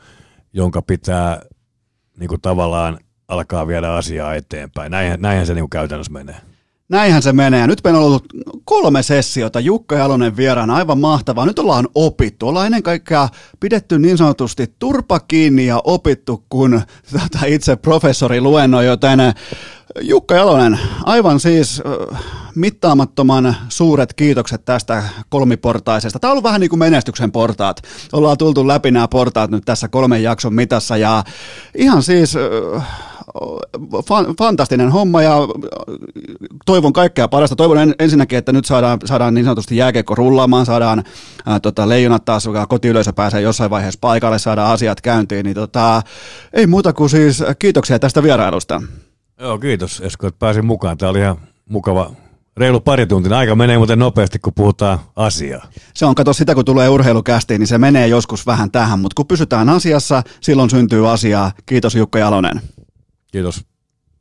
[0.52, 1.40] jonka pitää
[2.21, 2.99] niin kuin tavallaan
[3.29, 4.91] alkaa viedä asiaa eteenpäin.
[4.91, 6.37] Näinhän, näinhän se niin kuin käytännössä menee.
[6.89, 7.67] Näinhän se menee.
[7.67, 8.25] Nyt meillä on ollut
[8.65, 9.61] kolme sessiota.
[9.61, 11.47] Jukka Jalonen vieraana, aivan mahtavaa.
[11.47, 12.49] Nyt ollaan opittu.
[12.49, 13.29] Ollaan ennen kaikkea
[13.61, 16.81] pidetty niin sanotusti turpa kiinni ja opittu, kun
[17.13, 19.21] tota, itse professori luennoi, joten
[20.01, 21.83] Jukka Jalonen, aivan siis
[22.55, 26.19] mittaamattoman suuret kiitokset tästä kolmiportaisesta.
[26.19, 27.83] Tämä on ollut vähän niin kuin menestyksen portaat.
[28.12, 31.25] Ollaan tultu läpi nämä portaat nyt tässä kolmen jakson mitassa ja
[31.75, 32.35] ihan siis
[34.39, 35.35] fantastinen homma ja
[36.67, 37.57] toivon kaikkea parasta.
[37.57, 41.05] Toivon ensinnäkin, että nyt saadaan, saadaan niin sanotusti jääkeikko rullaamaan, saadaan
[41.47, 45.45] ää, tota, leijonat taas, kotiyleisö pääsee jossain vaiheessa paikalle, saadaan asiat käyntiin.
[45.45, 46.03] Niin tota,
[46.53, 48.83] ei muuta kuin siis kiitoksia tästä vierailusta.
[49.41, 50.99] Joo, kiitos Esko, että pääsin mukaan.
[50.99, 51.37] Tämä oli ihan
[51.69, 52.11] mukava
[52.57, 53.39] reilu pari tuntia.
[53.39, 55.67] Aika menee muuten nopeasti, kun puhutaan asiaa.
[55.95, 59.27] Se on, kato sitä, kun tulee urheilukästiin, niin se menee joskus vähän tähän, mutta kun
[59.27, 61.53] pysytään asiassa, silloin syntyy asiaa.
[61.67, 62.61] Kiitos Jukka Jalonen.
[63.33, 63.65] Kiitos.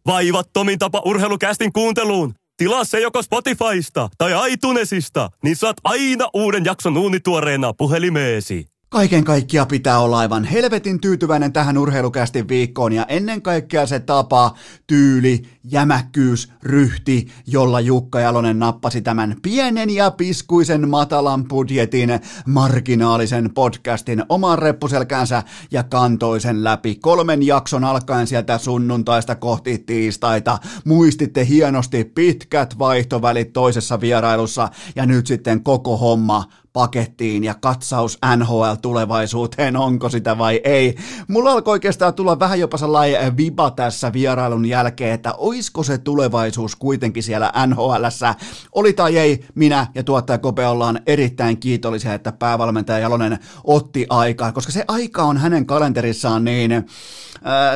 [0.05, 2.33] Vaivattomin tapa urheilukästin kuunteluun.
[2.57, 8.65] Tilaa se joko Spotifysta tai iTunesista, niin saat aina uuden jakson uunituoreena puhelimeesi.
[8.91, 14.53] Kaiken kaikkia pitää olla aivan helvetin tyytyväinen tähän urheilukästin viikkoon ja ennen kaikkea se tapa,
[14.87, 22.09] tyyli, jämäkkyys, ryhti, jolla Jukka Jalonen nappasi tämän pienen ja piskuisen matalan budjetin
[22.45, 30.57] marginaalisen podcastin oman reppuselkäänsä ja kantoi sen läpi kolmen jakson alkaen sieltä sunnuntaista kohti tiistaita.
[30.85, 36.45] Muistitte hienosti pitkät vaihtovälit toisessa vierailussa ja nyt sitten koko homma
[36.79, 40.95] pakettiin ja katsaus NHL-tulevaisuuteen, onko sitä vai ei.
[41.27, 46.75] Mulla alkoi oikeastaan tulla vähän jopa sellainen viba tässä vierailun jälkeen, että oisko se tulevaisuus
[46.75, 48.35] kuitenkin siellä NHLssä.
[48.71, 54.51] Oli tai ei, minä ja tuottaja Kope ollaan erittäin kiitollisia, että päävalmentaja Jalonen otti aikaa,
[54.51, 56.71] koska se aika on hänen kalenterissaan niin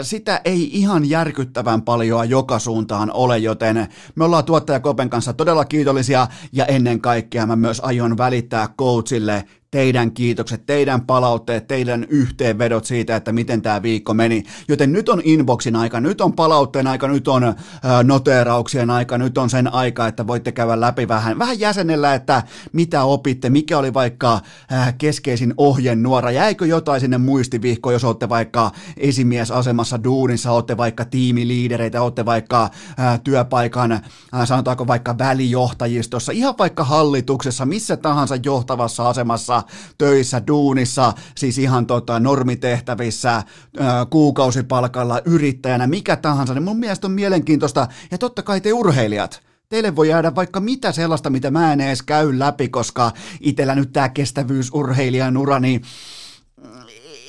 [0.01, 5.65] sitä ei ihan järkyttävän paljon joka suuntaan ole, joten me ollaan tuottaja Kopen kanssa todella
[5.65, 9.17] kiitollisia ja ennen kaikkea mä myös aion välittää voce
[9.73, 14.43] teidän kiitokset, teidän palautteet, teidän yhteenvedot siitä, että miten tämä viikko meni.
[14.67, 17.53] Joten nyt on inboxin aika, nyt on palautteen aika, nyt on
[18.03, 22.43] noteerauksien aika, nyt on sen aika, että voitte käydä läpi vähän, vähän jäsenellä, että
[22.73, 24.39] mitä opitte, mikä oli vaikka
[24.97, 32.25] keskeisin ohjenuora, jäikö jotain sinne muistivihkoon, jos olette vaikka esimiesasemassa duunissa, olette vaikka tiimiliidereitä, olette
[32.25, 32.69] vaikka
[33.23, 33.99] työpaikan,
[34.45, 39.62] sanotaanko vaikka välijohtajistossa, ihan vaikka hallituksessa, missä tahansa johtavassa asemassa,
[39.97, 43.43] töissä, duunissa, siis ihan tota, normitehtävissä,
[44.09, 49.95] kuukausipalkalla, yrittäjänä, mikä tahansa, niin mun mielestä on mielenkiintoista, ja totta kai te urheilijat, Teille
[49.95, 54.09] voi jäädä vaikka mitä sellaista, mitä mä en edes käy läpi, koska itellä nyt tämä
[54.09, 55.81] kestävyysurheilijan ura, niin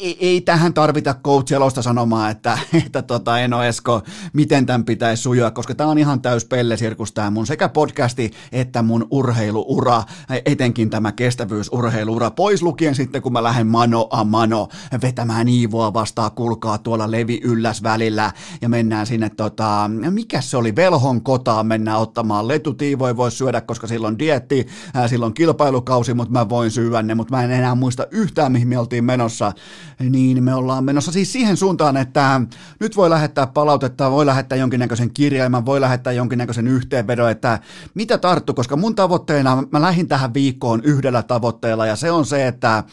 [0.04, 4.02] ei, ei tähän tarvita coach sanomaan, että, että tota, Eno Esko,
[4.32, 8.82] miten tämän pitäisi sujua, koska tämä on ihan täys pellesirkus tämä mun sekä podcasti että
[8.82, 10.02] mun urheiluura,
[10.46, 14.68] etenkin tämä kestävyysurheiluura, pois lukien sitten, kun mä lähden mano a mano
[15.02, 18.32] vetämään Iivoa vastaan, kulkaa tuolla levi ylläs välillä
[18.62, 23.60] ja mennään sinne, tota, mikä se oli, velhon kotaan mennään ottamaan letut, Iivo voi syödä,
[23.60, 24.66] koska silloin dietti,
[25.06, 28.78] silloin kilpailukausi, mutta mä voin syödä ne, mutta mä en enää muista yhtään, mihin me
[28.78, 29.52] oltiin menossa
[29.98, 32.40] niin me ollaan menossa siis siihen suuntaan, että
[32.80, 37.58] nyt voi lähettää palautetta, voi lähettää jonkinnäköisen kirjelmän, voi lähettää jonkinnäköisen yhteenvedon, että
[37.94, 42.46] mitä tarttu, koska mun tavoitteena, mä lähdin tähän viikkoon yhdellä tavoitteella ja se on se,
[42.46, 42.84] että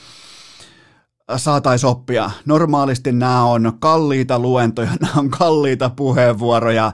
[1.36, 2.32] saataisiin oppia.
[2.46, 6.92] Normaalisti nämä on kalliita luentoja, nämä on kalliita puheenvuoroja,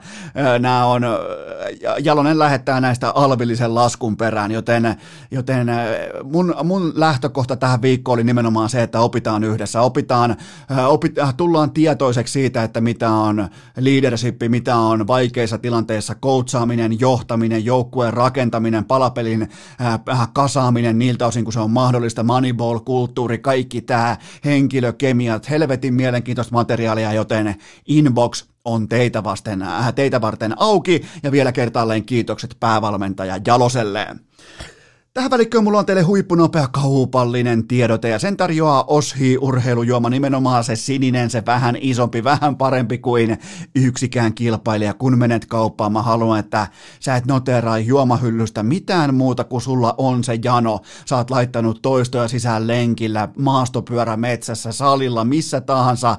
[0.60, 1.02] nämä on,
[2.04, 4.96] Jalonen lähettää näistä alvillisen laskun perään, joten,
[5.32, 5.68] joten
[6.24, 10.36] mun, mun lähtökohta tähän viikkoon oli nimenomaan se, että opitaan yhdessä, opitaan,
[10.88, 18.14] opit, tullaan tietoiseksi siitä, että mitä on leadership, mitä on vaikeissa tilanteissa coachaaminen, johtaminen, joukkueen
[18.14, 19.50] rakentaminen, palapelin
[20.34, 27.56] kasaaminen niiltä osin, kun se on mahdollista, moneyball-kulttuuri, kaikki tämä, henkilökemiat, helvetin mielenkiintoista materiaalia, joten
[27.88, 34.08] inbox on teitä, vasten, äh, teitä varten auki ja vielä kertaalleen kiitokset päävalmentaja Jaloselle.
[35.18, 40.76] Tähän välikköön mulla on teille huippunopea kaupallinen tiedote ja sen tarjoaa Oshi urheilujuoma nimenomaan se
[40.76, 43.38] sininen, se vähän isompi, vähän parempi kuin
[43.76, 44.94] yksikään kilpailija.
[44.94, 46.68] Kun menet kauppaan, mä haluan, että
[47.00, 50.80] sä et noteraa juomahyllystä mitään muuta kuin sulla on se jano.
[51.06, 56.18] Sä oot laittanut toistoja sisään lenkillä, maastopyörä metsässä, salilla, missä tahansa.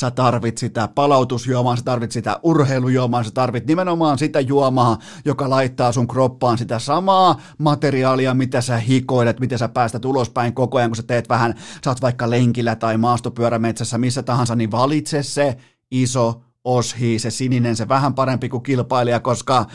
[0.00, 5.92] Sä tarvit sitä palautusjuomaa, sä tarvit sitä urheilujuomaa, sä tarvit nimenomaan sitä juomaa, joka laittaa
[5.92, 10.96] sun kroppaan sitä samaa materiaalia, mitä sä hikoilet, miten sä päästät ulospäin koko ajan, kun
[10.96, 11.54] sä teet vähän,
[11.84, 15.56] sä oot vaikka lenkillä tai maastopyörämetsässä, missä tahansa, niin valitse se
[15.90, 19.66] iso oshi, se sininen, se vähän parempi kuin kilpailija, koska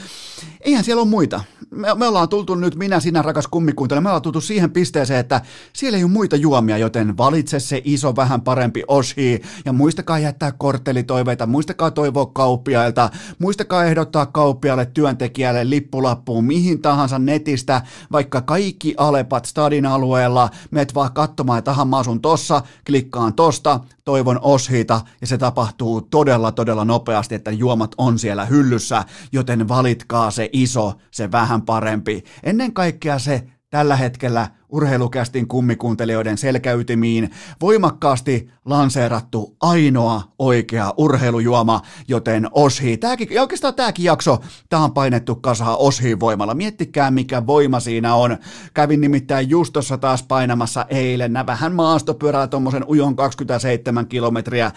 [0.62, 1.42] eihän siellä ole muita.
[1.70, 5.42] Me, me ollaan tultu nyt, minä, sinä, rakas kummikuuntelija, me ollaan tultu siihen pisteeseen, että
[5.74, 10.52] siellä ei ole muita juomia, joten valitse se iso, vähän parempi oshi, ja muistakaa jättää
[10.52, 13.10] korttelitoiveita, muistakaa toivoa kauppiailta,
[13.40, 21.14] muistakaa ehdottaa kauppialle, työntekijälle, lippulappuun, mihin tahansa netistä, vaikka kaikki alepat stadin alueella, meet vaan
[21.14, 27.36] katsomaan, että mä asun tossa, klikkaan tosta, toivon oshiita, ja se tapahtuu todella, todella nopeasti,
[27.36, 32.24] että juomat on siellä hyllyssä, joten valitkaa se iso, se vähän parempi.
[32.44, 37.30] Ennen kaikkea se tällä hetkellä urheilukästin kummikuuntelijoiden selkäytimiin
[37.62, 44.38] voimakkaasti lanseerattu ainoa oikea urheilujuoma, joten Oshi, tääkin, ja oikeastaan tämäkin jakso,
[44.70, 46.54] tämä on painettu kasaan Oshiin voimalla.
[46.54, 48.38] Miettikää mikä voima siinä on.
[48.74, 54.72] Kävin nimittäin just tuossa taas painamassa eilen, nää vähän maastopyörällä tuommoisen ujon 27 kilometriä.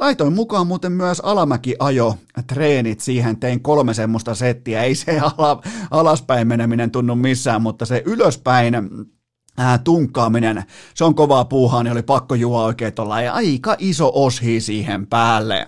[0.00, 2.14] Laitoin mukaan muuten myös alamäki ajo
[2.46, 8.02] treenit siihen, tein kolme semmoista settiä, ei se ala, alaspäin meneminen tunnu missään, mutta se
[8.06, 8.74] ylöspäin
[9.58, 10.64] ää, tunkkaaminen,
[10.94, 15.06] se on kovaa puuhaa, niin oli pakko juo oikein tuolla ja aika iso oshi siihen
[15.06, 15.66] päälle.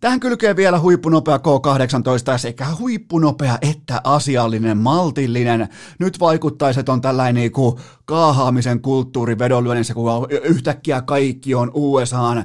[0.00, 5.68] Tähän kylkee vielä huippunopea K18 sekä huippunopea että asiallinen, maltillinen.
[5.98, 12.44] Nyt vaikuttaisi, että on tällainen niin kuin kaahaamisen kulttuuri vedonlyönnissä, kun yhtäkkiä kaikki on USAn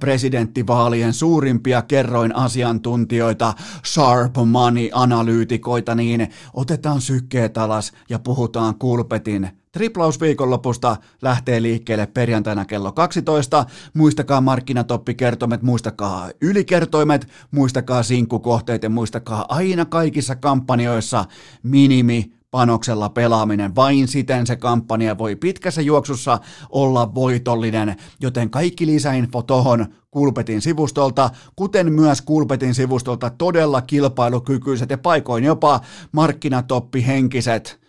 [0.00, 3.54] presidenttivaalien suurimpia kerroin asiantuntijoita,
[3.86, 12.92] sharp money-analyytikoita, niin otetaan sykkeet alas ja puhutaan kulpetin Triplaus viikonlopusta lähtee liikkeelle perjantaina kello
[12.92, 13.66] 12.
[13.94, 21.24] Muistakaa markkinatoppikertoimet, muistakaa ylikertoimet, muistakaa sinkkukohteet ja muistakaa aina kaikissa kampanjoissa
[21.62, 23.74] minimi panoksella pelaaminen.
[23.74, 26.38] Vain siten se kampanja voi pitkässä juoksussa
[26.70, 34.98] olla voitollinen, joten kaikki lisäinfo tohon Kulpetin sivustolta, kuten myös Kulpetin sivustolta todella kilpailukykyiset ja
[34.98, 35.80] paikoin jopa
[36.12, 37.87] markkinatoppihenkiset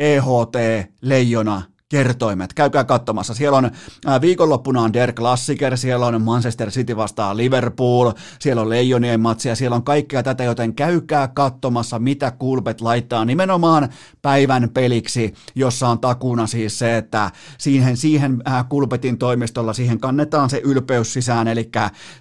[0.00, 0.56] EHT,
[1.02, 2.54] Leijona kertoimet.
[2.54, 3.34] Käykää katsomassa.
[3.34, 3.70] Siellä on
[4.06, 9.54] ää, viikonloppuna on Der Klassiker, siellä on Manchester City vastaan Liverpool, siellä on Leijonien matsia,
[9.54, 13.88] siellä on kaikkea tätä, joten käykää katsomassa, mitä Kulpet laittaa nimenomaan
[14.22, 20.50] päivän peliksi, jossa on takuna siis se, että siihen, siihen ää, Kulpetin toimistolla, siihen kannetaan
[20.50, 21.70] se ylpeys sisään, eli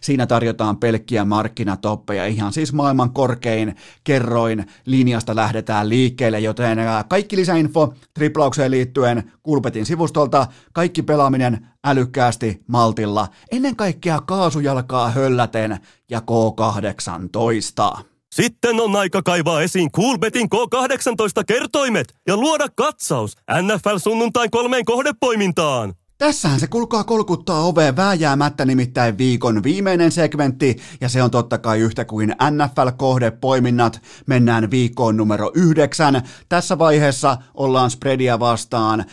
[0.02, 7.36] siinä tarjotaan pelkkiä markkinatoppeja, ihan siis maailman korkein kerroin linjasta lähdetään liikkeelle, joten ää, kaikki
[7.36, 15.80] lisäinfo triplaukseen liittyen Kulpetin sivustolta, kaikki pelaaminen älykkäästi maltilla, ennen kaikkea kaasujalkaa hölläten
[16.10, 18.02] ja K18.
[18.36, 25.94] Sitten on aika kaivaa esiin Coolbetin K18 kertoimet ja luoda katsaus NFL sunnuntain kolmeen kohdepoimintaan.
[26.18, 31.80] Tässähän se kulkaa kolkuttaa oveen vääjäämättä nimittäin viikon viimeinen segmentti, ja se on totta kai
[31.80, 34.02] yhtä kuin NFL-kohdepoiminnat.
[34.26, 36.22] Mennään viikkoon numero yhdeksän.
[36.50, 39.06] Tässä vaiheessa ollaan spreadia vastaan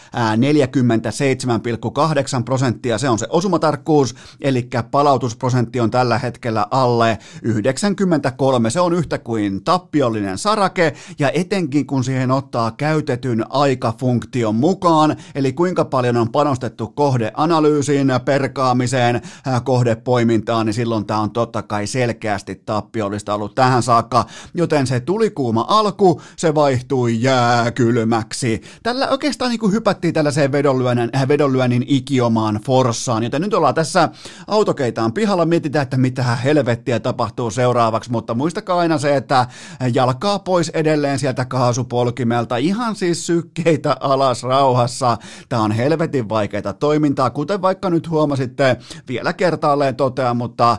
[2.36, 8.70] 47,8 prosenttia, se on se osumatarkkuus, eli palautusprosentti on tällä hetkellä alle 93.
[8.70, 15.52] Se on yhtä kuin tappiollinen sarake, ja etenkin kun siihen ottaa käytetyn aikafunktion mukaan, eli
[15.52, 19.22] kuinka paljon on panostettu kohdeanalyysiin, perkaamiseen,
[19.64, 25.30] kohdepoimintaan, niin silloin tämä on totta kai selkeästi tappiollista ollut tähän saakka, joten se tuli
[25.30, 28.62] kuuma alku, se vaihtui jääkylmäksi.
[28.82, 34.08] Tällä oikeastaan niin kuin hypättiin tällaiseen vedonlyönnin, äh, vedonlyönnin ikiomaan forssaan, joten nyt ollaan tässä
[34.46, 39.46] autokeitaan pihalla, mietitään, että mitä helvettiä tapahtuu seuraavaksi, mutta muistakaa aina se, että
[39.94, 45.18] jalkaa pois edelleen sieltä kaasupolkimelta, ihan siis sykkeitä alas rauhassa.
[45.48, 48.76] Tämä on helvetin vaikeaa toimintaa, kuten vaikka nyt huomasitte,
[49.08, 50.76] vielä kertaalleen totean, mutta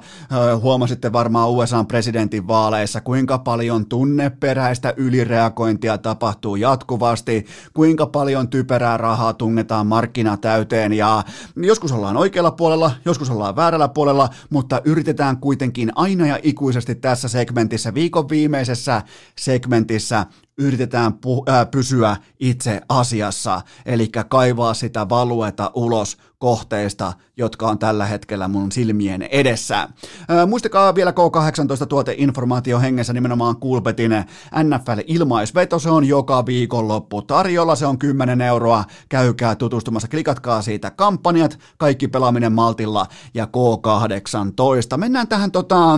[0.61, 9.34] huomasitte varmaan USA presidentin vaaleissa, kuinka paljon tunneperäistä ylireagointia tapahtuu jatkuvasti, kuinka paljon typerää rahaa
[9.34, 11.23] tunnetaan markkinatäyteen ja
[11.56, 17.27] joskus ollaan oikealla puolella, joskus ollaan väärällä puolella, mutta yritetään kuitenkin aina ja ikuisesti tässä
[17.27, 19.02] segmentissä, viikon viimeisessä
[19.38, 20.26] segmentissä
[20.57, 25.94] yritetään pu- äh, pysyä itse asiassa, eli kaivaa sitä valueta ulos
[26.38, 29.81] kohteista, jotka on tällä hetkellä mun silmien edessä.
[29.81, 34.11] Äh, muistakaa vielä K18 tuoteinformaatio hengessä nimenomaan Kulpetin
[34.63, 41.59] NFL-ilmaisveto, se on joka viikonloppu tarjolla, se on 10 euroa, käykää tutustumassa, klikatkaa siitä kampanjat,
[41.77, 44.97] kaikki pelaaminen maltilla ja K18.
[44.97, 45.93] Mennään tähän tota,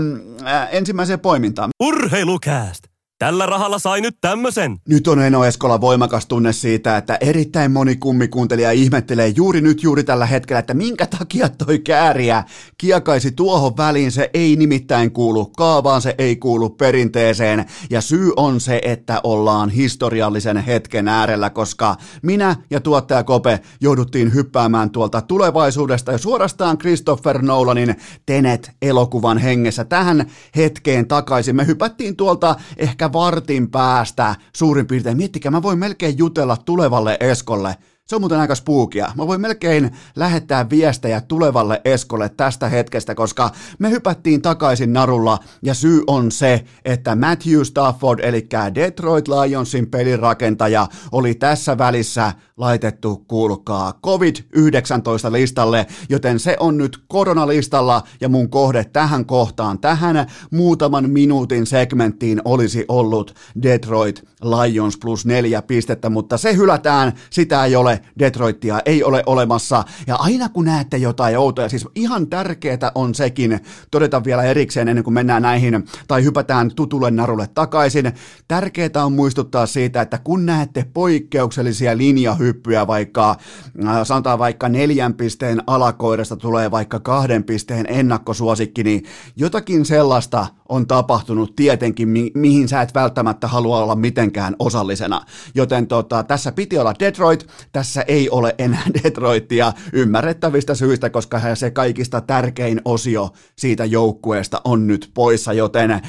[0.45, 1.69] äh, ensimmäiseen poimintaan.
[1.79, 2.86] Urheilukääst!
[3.19, 4.77] Tällä rahalla sai nyt tämmösen.
[4.88, 10.03] Nyt on Eno Eskola voimakas tunne siitä, että erittäin moni kummikuuntelija ihmettelee juuri nyt juuri
[10.03, 12.44] tällä hetkellä, että minkä takia toi kääriä
[12.77, 14.11] kiekaisi tuohon väliin.
[14.11, 17.65] Se ei nimittäin kuulu kaavaan, se ei kuulu perinteeseen.
[17.89, 24.34] Ja syy on se, että ollaan historiallisen hetken äärellä, koska minä ja tuottaja Kope jouduttiin
[24.34, 27.95] hyppäämään tuolta tulevaisuudesta ja suorastaan Christopher Nolanin
[28.26, 31.56] Tenet-elokuvan hengessä tähän hetkeen takaisin.
[31.56, 35.17] Me hypättiin tuolta ehkä vartin päästä suurin piirtein.
[35.17, 37.75] Miettikää, mä voin melkein jutella tulevalle Eskolle.
[38.07, 39.11] Se on muuten aika spookia.
[39.15, 45.73] Mä voin melkein lähettää viestejä tulevalle Eskolle tästä hetkestä, koska me hypättiin takaisin narulla ja
[45.73, 53.93] syy on se, että Matthew Stafford eli Detroit Lionsin pelirakentaja oli tässä välissä laitettu, kuulkaa,
[54.05, 61.65] COVID-19 listalle, joten se on nyt koronalistalla ja mun kohde tähän kohtaan, tähän muutaman minuutin
[61.65, 68.79] segmenttiin olisi ollut Detroit Lions plus neljä pistettä, mutta se hylätään, sitä ei ole, Detroitia
[68.85, 73.59] ei ole olemassa, ja aina kun näette jotain outoja, siis ihan tärkeää on sekin,
[73.91, 78.13] todeta vielä erikseen ennen kuin mennään näihin, tai hypätään tutulle narulle takaisin,
[78.47, 85.61] tärkeää on muistuttaa siitä, että kun näette poikkeuksellisia linjahyppyjä, vaikka äh, sanotaan vaikka neljän pisteen
[85.67, 89.03] alakoidasta tulee vaikka kahden pisteen ennakkosuosikki, niin
[89.35, 95.22] jotakin sellaista on tapahtunut tietenkin, mi- mihin sä et välttämättä halua olla mitenkään osallisena.
[95.56, 101.72] Joten tota, tässä piti olla Detroit, tässä ei ole enää Detroitia ymmärrettävistä syistä, koska se
[101.72, 106.02] kaikista tärkein osio siitä joukkueesta on nyt poissa, joten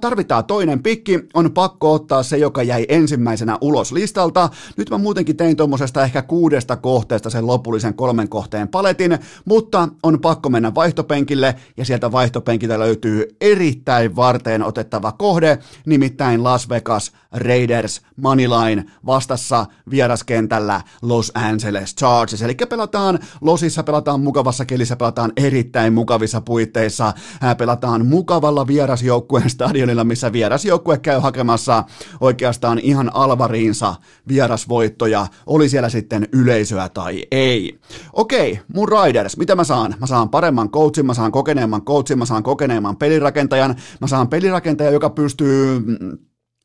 [0.00, 4.50] tarvitaan toinen pikki, on pakko ottaa se, joka jäi ensimmäisenä ulos listalta.
[4.76, 10.20] Nyt mä muutenkin tein tuommoisesta ehkä kuudesta kohteesta sen lopullisen kolmen kohteen paletin, mutta on
[10.20, 18.02] pakko mennä vaihtopenkille ja sieltä vaihtopenkiltä löytyy erittäin varteen otettava kohde, nimittäin Las Vegas Raiders
[18.16, 22.42] Moneyline vastassa vieraskentällä Los Angeles Chargers.
[22.42, 27.12] Eli pelataan Losissa, pelataan mukavassa kelissä, pelataan erittäin mukavissa puitteissa,
[27.58, 31.84] pelataan mukavalla vierasjoukkueen stadionilla, missä vierasjoukkue käy hakemassa
[32.20, 33.94] oikeastaan ihan alvariinsa
[34.28, 37.78] vierasvoittoja, oli siellä sitten yleisöä tai ei.
[38.12, 39.94] Okei, mun Raiders, mitä mä saan?
[40.00, 44.92] Mä saan paremman coachin, mä saan kokeneemman coachin, mä saan kokeneemman pelirakentajan, mä saan pelirakentajan,
[44.92, 46.18] joka pystyy mm,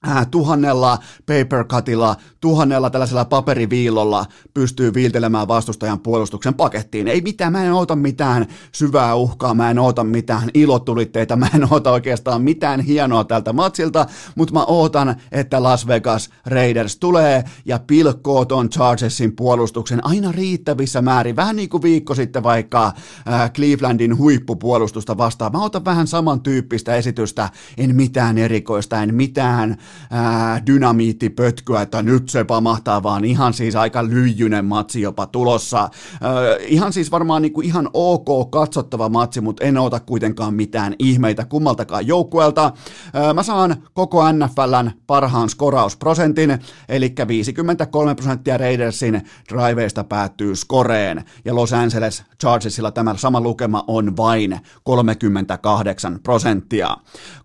[0.08, 7.08] äh, tuhannella paper cutilla, tuhannella tällaisella paperiviilolla pystyy viiltelemään vastustajan puolustuksen pakettiin.
[7.08, 11.74] Ei mitään, mä en oota mitään syvää uhkaa, mä en oota mitään ilotulitteita, mä en
[11.74, 14.06] oota oikeastaan mitään hienoa tältä matsilta,
[14.36, 21.02] mutta mä ootan, että Las Vegas Raiders tulee ja pilkkoo ton Chargersin puolustuksen aina riittävissä
[21.02, 25.52] määrin, vähän niin kuin viikko sitten vaikka äh, Clevelandin huippupuolustusta vastaan.
[25.52, 29.78] Mä ootan vähän samantyyppistä esitystä, en mitään erikoista, en mitään ää,
[30.65, 35.90] dynamiittipötkyä, että nyt se pamahtaa, vaan ihan siis aika lyijyinen matsi jopa tulossa.
[36.68, 41.45] Ihan siis varmaan niin kuin ihan ok katsottava matsi, mutta en ota kuitenkaan mitään ihmeitä
[41.45, 42.72] kummaltakaan joukkueelta.
[43.34, 46.60] Mä saan koko NFLn parhaan skorausprosentin,
[46.90, 54.18] eli 53 prosenttia Raidersin driveista päättyy skoreen, ja Los Angeles Chargersilla tämä sama lukema on
[54.18, 56.98] vain 38 prosenttia.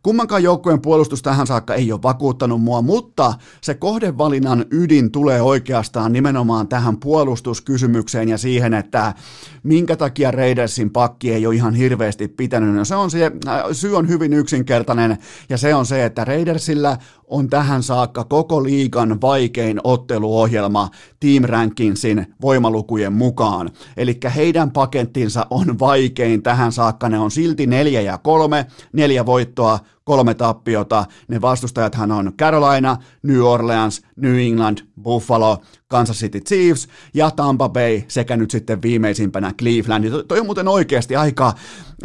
[0.03, 6.13] Kummankaan joukkueen puolustus tähän saakka ei ole vakuuttanut mua, mutta se kohdevalinnan ydin tulee oikeastaan
[6.13, 9.15] nimenomaan tähän puolustuskysymykseen ja siihen, että
[9.63, 12.75] minkä takia Raidersin pakki ei ole ihan hirveästi pitänyt.
[12.75, 16.99] No se on se, äh, syy on hyvin yksinkertainen ja se on se, että Raidersillä
[17.31, 20.89] on tähän saakka koko liigan vaikein otteluohjelma
[21.21, 23.71] Team Rankinsin voimalukujen mukaan.
[23.97, 29.79] Eli heidän pakettinsa on vaikein tähän saakka, ne on silti neljä ja kolme, neljä voittoa,
[30.05, 31.05] kolme tappiota.
[31.29, 35.59] Ne vastustajathan on Carolina, New Orleans, New England, Buffalo,
[35.89, 40.11] Kansas City Chiefs ja Tampa Bay sekä nyt sitten viimeisimpänä Cleveland.
[40.11, 41.55] To, toi on muuten oikeasti aika,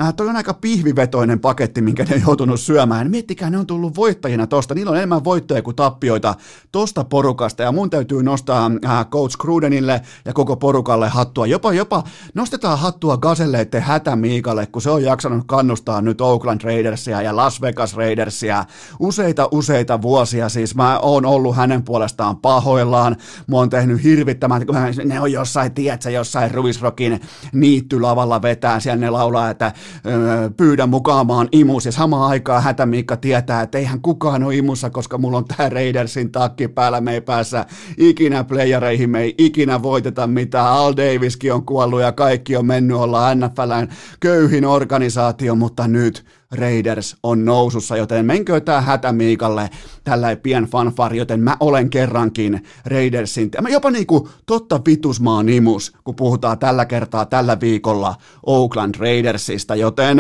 [0.02, 3.12] äh, toi on aika pihvivetoinen paketti, minkä ne on joutunut syömään.
[3.12, 4.76] Miettikää, ne on tullut voittajina tosta.
[4.76, 6.36] Niillä on enemmän voittoja kuin tappioita
[6.72, 11.48] tosta porukasta ja mun täytyy nostaa äh, Coach Crudenille ja koko porukalle hattua.
[11.48, 12.04] Jopa, jopa
[12.34, 17.96] nostetaan hattua Gazelleiden hätämiikalle, kun se on jaksanut kannustaa nyt Oakland Raidersia ja Las Vegas
[17.96, 18.66] Raidersia
[19.00, 20.50] useita useita vuosia.
[20.50, 22.03] Siis mä oon ollut hänen puolestaan
[22.42, 23.16] pahoillaan.
[23.48, 24.76] Mä oon tehnyt hirvittämään, kun
[25.06, 27.20] ne on jossain, tiedätkö, jossain Ruisrokin
[27.54, 29.00] niittylavalla vetää, siellä.
[29.00, 29.72] Ne laulaa, että
[30.06, 35.18] öö, pyydä mukaamaan imus, ja samaan aikaan Hätämiikka tietää, että eihän kukaan ole imussa, koska
[35.18, 37.66] mulla on tää Raidersin takki päällä, me ei päässä
[37.98, 42.98] ikinä playereihin, me ei ikinä voiteta mitään, Al Daviskin on kuollut ja kaikki on mennyt
[42.98, 43.88] olla NFLn
[44.20, 49.70] köyhin organisaatio, mutta nyt Raiders on nousussa, joten menkö tää hätämiikalle
[50.04, 56.16] tällä pien fanfari, joten mä olen kerrankin Raidersin, mä jopa niinku totta vitusmaa nimus, kun
[56.16, 58.16] puhutaan tällä kertaa tällä viikolla
[58.46, 60.18] Oakland Raidersista, joten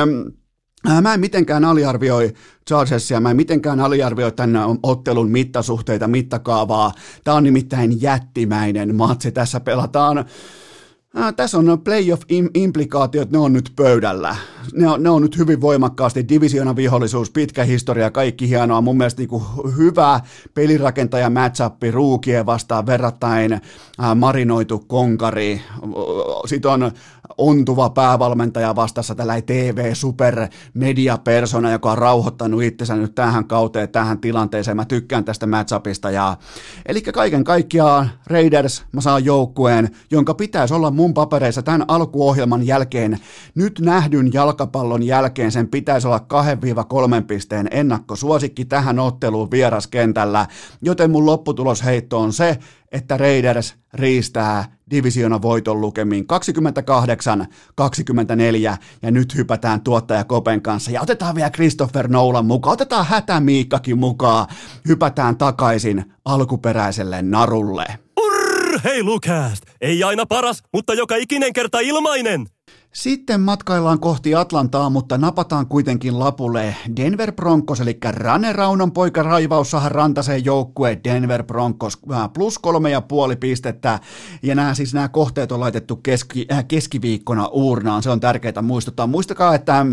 [1.01, 2.33] Mä en mitenkään aliarvioi
[2.67, 6.91] Chargersia, mä en mitenkään aliarvioi tänne ottelun mittasuhteita, mittakaavaa.
[7.23, 9.31] Tämä on nimittäin jättimäinen matsi.
[9.31, 10.25] Tässä pelataan
[11.17, 14.35] Äh, tässä on playoff-implikaatiot, ne on nyt pöydällä.
[14.73, 18.81] Ne on, ne on nyt hyvin voimakkaasti divisiona vihollisuus, pitkä historia, kaikki hienoa.
[18.81, 19.43] Mun mielestä niin kuin
[19.77, 20.19] hyvä
[20.53, 23.61] pelirakentaja matchup ruukien vastaan verrattain äh,
[24.15, 25.61] marinoitu konkari.
[26.45, 26.91] Sitten on
[27.37, 30.47] ontuva päävalmentaja vastassa tällä TV-super
[31.23, 34.77] persona, joka on rauhoittanut itsensä nyt tähän kauteen, tähän tilanteeseen.
[34.77, 36.11] Mä tykkään tästä matchupista.
[36.11, 36.37] Ja...
[36.85, 43.19] Eli kaiken kaikkiaan Raiders, mä saan joukkueen, jonka pitäisi olla mun papereissa tämän alkuohjelman jälkeen,
[43.55, 46.25] nyt nähdyn jalkapallon jälkeen sen pitäisi olla
[47.21, 50.47] 2-3 pisteen ennakkosuosikki tähän otteluun vieraskentällä,
[50.81, 52.59] joten mun lopputulosheitto on se,
[52.91, 56.25] että Raiders riistää divisiona voiton lukemiin
[58.73, 60.91] 28-24 ja nyt hypätään tuottaja Kopen kanssa.
[60.91, 64.47] Ja otetaan vielä Christopher Nolan mukaan, otetaan Hätämiikkakin mukaan,
[64.87, 67.85] hypätään takaisin alkuperäiselle narulle.
[68.83, 69.63] Urheilukääst!
[69.81, 72.47] Ei aina paras, mutta joka ikinen kerta ilmainen!
[72.93, 79.71] Sitten matkaillaan kohti Atlantaa, mutta napataan kuitenkin lapulle Denver Broncos, eli Rane Raunan poika raivaus
[79.71, 83.99] saada rantaseen joukkue Denver Broncos äh, plus kolme ja puoli pistettä.
[84.41, 89.07] Ja nämä siis nämä kohteet on laitettu keski, äh, keskiviikkona uurnaan, se on tärkeää muistuttaa.
[89.07, 89.85] Muistakaa, että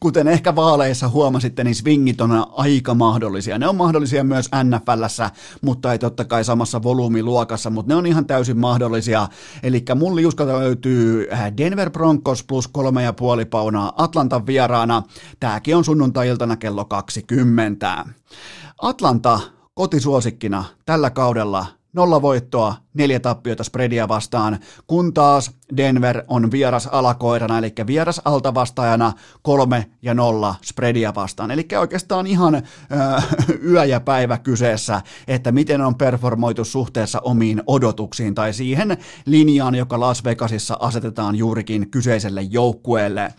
[0.00, 3.58] Kuten ehkä vaaleissa huomasitte, niin swingit on aika mahdollisia.
[3.58, 5.30] Ne on mahdollisia myös NFLssä,
[5.62, 9.28] mutta ei totta kai samassa volyymiluokassa, mutta ne on ihan täysin mahdollisia.
[9.62, 15.02] Eli mun liuskalta löytyy äh, Denver Broncos plus kolme ja puoli paunaa Atlantan vieraana.
[15.40, 18.04] Tääkin on sunnuntai-iltana kello 20.
[18.82, 19.40] Atlanta
[19.74, 27.58] kotisuosikkina tällä kaudella nolla voittoa, neljä tappiota spreadia vastaan, kun taas Denver on vieras alakoirana,
[27.58, 29.12] eli vieras altavastaajana
[29.42, 31.50] kolme ja nolla spreadia vastaan.
[31.50, 32.62] Eli oikeastaan ihan äh,
[33.70, 38.96] yö ja päivä kyseessä, että miten on performoitu suhteessa omiin odotuksiin tai siihen
[39.26, 43.34] linjaan, joka Las Vegasissa asetetaan juurikin kyseiselle joukkueelle.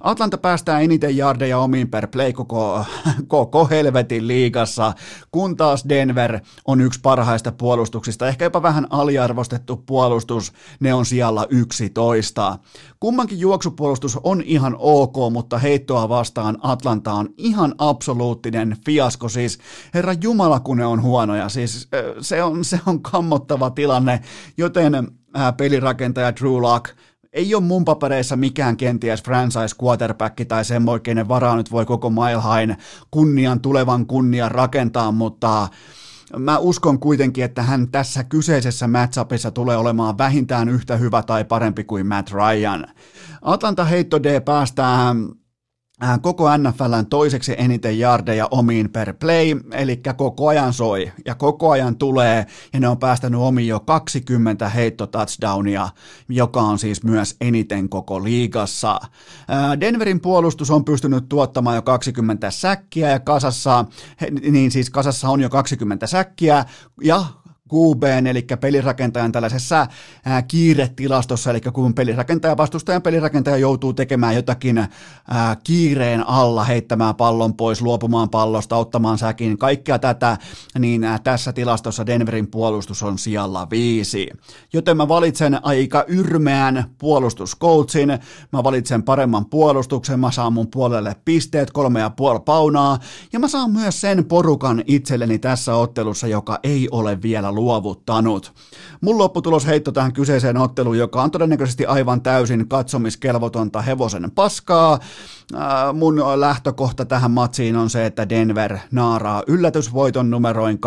[0.00, 2.84] Atlanta päästää eniten jardeja omiin per play koko,
[3.26, 4.92] koko helvetin liigassa,
[5.32, 11.46] kun taas Denver on yksi parhaista puolustuksista, ehkä jopa vähän aliarvostettu puolustus, ne on siellä
[11.50, 12.58] 11.
[13.00, 19.58] Kummankin juoksupuolustus on ihan ok, mutta heittoa vastaan Atlanta on ihan absoluuttinen fiasko, siis
[19.94, 21.88] herra Jumala kun ne on huonoja, siis
[22.20, 24.20] se on, se on kammottava tilanne,
[24.56, 25.08] joten
[25.56, 26.90] pelirakentaja Drew Lock
[27.32, 32.76] ei ole mun papereissa mikään kenties franchise quarterback tai semmoikeinen varaa nyt voi koko Mile
[33.10, 35.68] kunnian tulevan kunnian rakentaa, mutta
[36.36, 41.84] mä uskon kuitenkin, että hän tässä kyseisessä matchupissa tulee olemaan vähintään yhtä hyvä tai parempi
[41.84, 42.86] kuin Matt Ryan.
[43.42, 45.28] Atlanta heitto D päästään
[46.20, 51.96] koko NFLn toiseksi eniten jardeja omiin per play, eli koko ajan soi ja koko ajan
[51.96, 54.70] tulee, ja ne on päästänyt omiin jo 20
[55.10, 55.88] touchdownia,
[56.28, 59.00] joka on siis myös eniten koko liigassa.
[59.50, 63.84] Äh, Denverin puolustus on pystynyt tuottamaan jo 20 säkkiä, ja kasassa,
[64.50, 66.64] niin siis kasassa on jo 20 säkkiä,
[67.02, 67.24] ja
[67.74, 69.86] QB, eli pelirakentajan tällaisessa
[70.24, 77.54] ää, kiiretilastossa, eli kun pelirakentaja, vastustajan pelirakentaja joutuu tekemään jotakin ää, kiireen alla, heittämään pallon
[77.54, 80.36] pois, luopumaan pallosta, ottamaan säkin, kaikkea tätä,
[80.78, 84.30] niin ää, tässä tilastossa Denverin puolustus on sijalla viisi.
[84.72, 88.08] Joten mä valitsen aika yrmeän puolustuskoutsin,
[88.52, 92.98] mä valitsen paremman puolustuksen, mä saan mun puolelle pisteet, kolme ja puoli paunaa,
[93.32, 98.52] ja mä saan myös sen porukan itselleni tässä ottelussa, joka ei ole vielä luovuttanut.
[99.00, 104.98] Mun lopputulos heitto tähän kyseiseen otteluun, joka on todennäköisesti aivan täysin katsomiskelvotonta hevosen paskaa.
[105.92, 110.78] Mun lähtökohta tähän matsiin on se, että Denver naaraa yllätysvoiton numeroin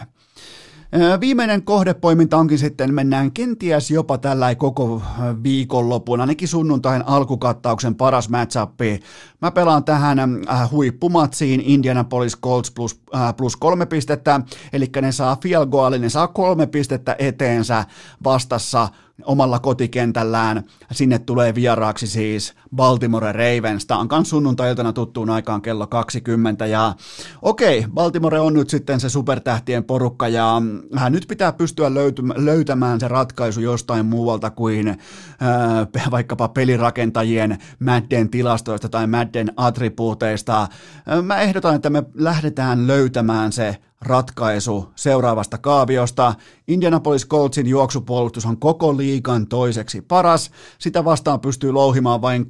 [0.00, 0.06] 24-23.
[1.20, 5.02] Viimeinen kohdepoiminta onkin sitten, mennään kenties jopa tällä koko
[5.42, 9.00] viikonlopun, ainakin sunnuntain alkukattauksen paras matchupi.
[9.42, 10.18] Mä pelaan tähän
[10.70, 13.00] huippumatsiin Indianapolis Colts plus,
[13.36, 14.40] plus kolme pistettä,
[14.72, 17.84] eli ne saa field goalin, ne saa kolme pistettä eteensä
[18.24, 18.88] vastassa
[19.24, 20.62] omalla kotikentällään.
[20.92, 23.86] Sinne tulee vieraaksi siis Baltimore Ravens.
[23.86, 26.66] Tämä on myös sunnuntailtana tuttuun aikaan kello 20.
[26.66, 26.94] Ja
[27.42, 30.62] okei, Baltimore on nyt sitten se supertähtien porukka ja
[30.96, 31.90] äh, nyt pitää pystyä
[32.36, 40.62] löytämään se ratkaisu jostain muualta kuin äh, vaikkapa pelirakentajien Madden tilastoista tai Madden attribuuteista.
[40.62, 40.68] Äh,
[41.22, 46.34] mä ehdotan, että me lähdetään löytämään se ratkaisu seuraavasta kaaviosta.
[46.68, 50.50] Indianapolis Coltsin juoksupuolustus on koko liigan toiseksi paras.
[50.78, 52.46] Sitä vastaan pystyy louhimaan vain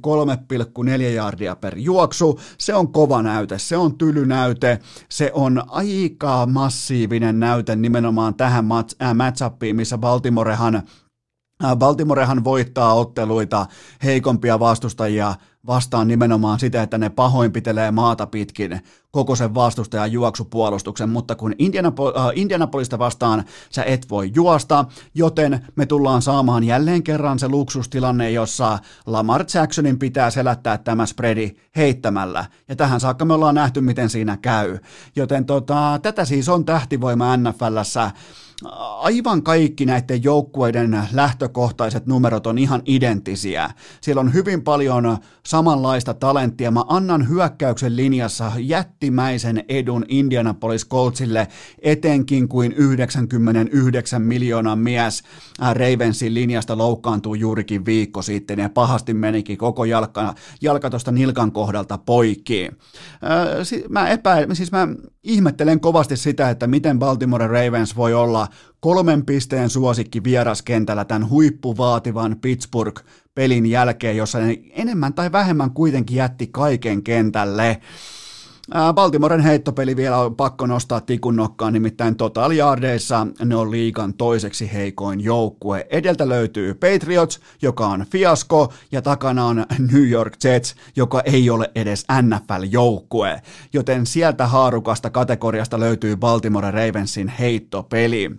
[0.87, 2.39] 3,4 jardia per juoksu.
[2.57, 8.65] Se on kova näyte, se on tyly näyte, se on aika massiivinen näyte nimenomaan tähän
[8.71, 13.65] äh, matchupiin, missä Baltimorehan äh, Baltimorehan voittaa otteluita
[14.03, 15.35] heikompia vastustajia
[15.67, 18.81] vastaan nimenomaan sitä, että ne pahoinpitelee maata pitkin
[19.11, 25.85] koko sen vastustajan juoksupuolustuksen, mutta kun äh, Indianapolista vastaan sä et voi juosta, joten me
[25.85, 32.75] tullaan saamaan jälleen kerran se luksustilanne, jossa Lamar Jacksonin pitää selättää tämä spreadi heittämällä, ja
[32.75, 34.77] tähän saakka me ollaan nähty, miten siinä käy.
[35.15, 38.11] Joten tota, tätä siis on tähtivoima NFLssä,
[38.65, 43.69] aivan kaikki näiden joukkueiden lähtökohtaiset numerot on ihan identtisiä.
[44.01, 46.71] Siellä on hyvin paljon samanlaista talenttia.
[46.71, 51.47] Mä annan hyökkäyksen linjassa jättimäisen edun Indianapolis Coltsille,
[51.81, 55.23] etenkin kuin 99 miljoonan mies
[55.73, 61.97] Ravensin linjasta loukkaantuu juurikin viikko sitten ja pahasti menikin koko jalka, jalka tuosta nilkan kohdalta
[61.97, 62.69] poikki.
[63.89, 64.87] Mä epäilen, siis mä
[65.23, 68.47] ihmettelen kovasti sitä, että miten Baltimore Ravens voi olla
[68.79, 76.47] kolmen pisteen suosikki vieraskentällä tämän huippuvaativan Pittsburgh-pelin jälkeen, jossa ne enemmän tai vähemmän kuitenkin jätti
[76.47, 77.81] kaiken kentälle.
[78.93, 84.73] Baltimoren heittopeli vielä on pakko nostaa tikun nokkaan, nimittäin Total Yardeissa ne on liikan toiseksi
[84.73, 85.87] heikoin joukkue.
[85.89, 91.71] Edeltä löytyy Patriots, joka on fiasko, ja takana on New York Jets, joka ei ole
[91.75, 93.41] edes NFL-joukkue.
[93.73, 98.31] Joten sieltä haarukasta kategoriasta löytyy Baltimore Ravensin heittopeli.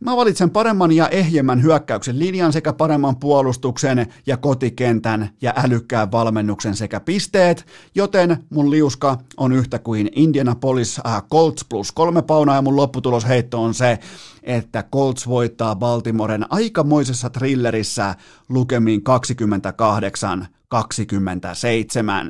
[0.00, 6.76] Mä valitsen paremman ja ehjemmän hyökkäyksen linjan sekä paremman puolustuksen ja kotikentän ja älykkään valmennuksen
[6.76, 12.62] sekä pisteet, joten mun liuska on yhtä kuin Indianapolis äh, Colts plus kolme paunaa ja
[12.62, 13.98] mun lopputulosheitto on se,
[14.42, 18.14] että Colts voittaa Baltimoren aikamoisessa thrillerissä
[18.48, 19.02] lukemiin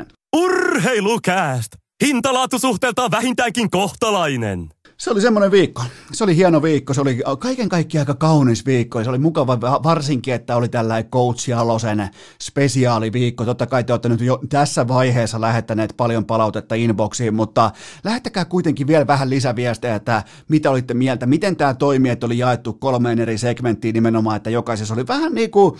[0.02, 0.06] 28-27.
[0.36, 1.72] Urheilukääst!
[2.04, 4.68] Hintalaatusuhteeltaan vähintäänkin kohtalainen.
[5.00, 5.82] Se oli semmoinen viikko.
[6.12, 6.94] Se oli hieno viikko.
[6.94, 8.98] Se oli kaiken kaikkiaan aika kaunis viikko.
[8.98, 12.08] Ja se oli mukava varsinkin, että oli tällainen Coach Jalosen
[12.42, 13.44] spesiaaliviikko.
[13.44, 17.70] Totta kai te olette nyt jo tässä vaiheessa lähettäneet paljon palautetta inboxiin, mutta
[18.04, 22.72] lähettäkää kuitenkin vielä vähän lisäviestejä, että mitä olitte mieltä, miten tämä toimii, että oli jaettu
[22.72, 25.74] kolmeen eri segmenttiin nimenomaan, että jokaisessa oli vähän niin kuin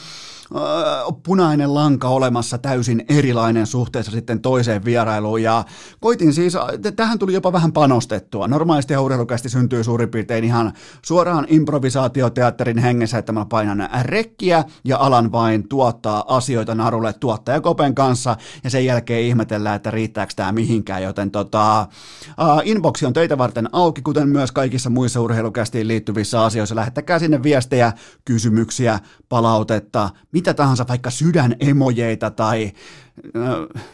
[1.23, 5.65] punainen lanka olemassa täysin erilainen suhteessa sitten toiseen vierailuun ja
[6.01, 6.57] koitin siis,
[6.97, 8.49] tähän tuli jopa vähän panostettua.
[8.49, 10.73] Normaalisti urheilukästi syntyy suurin piirtein ihan
[11.07, 18.37] suoraan improvisaatioteatterin hengessä, että mä painan rekkiä ja alan vain tuottaa asioita narulle tuottajakopen kanssa
[18.65, 21.87] ja sen jälkeen ihmetellään, että riittääkö tämä mihinkään, joten tota,
[22.29, 26.75] uh, inboxi on teitä varten auki, kuten myös kaikissa muissa urheilukästiin liittyvissä asioissa.
[26.75, 27.93] Lähettäkää sinne viestejä,
[28.25, 28.99] kysymyksiä,
[29.29, 30.11] palautetta,
[30.43, 32.73] tahansa, vaikka sydänemojeita tai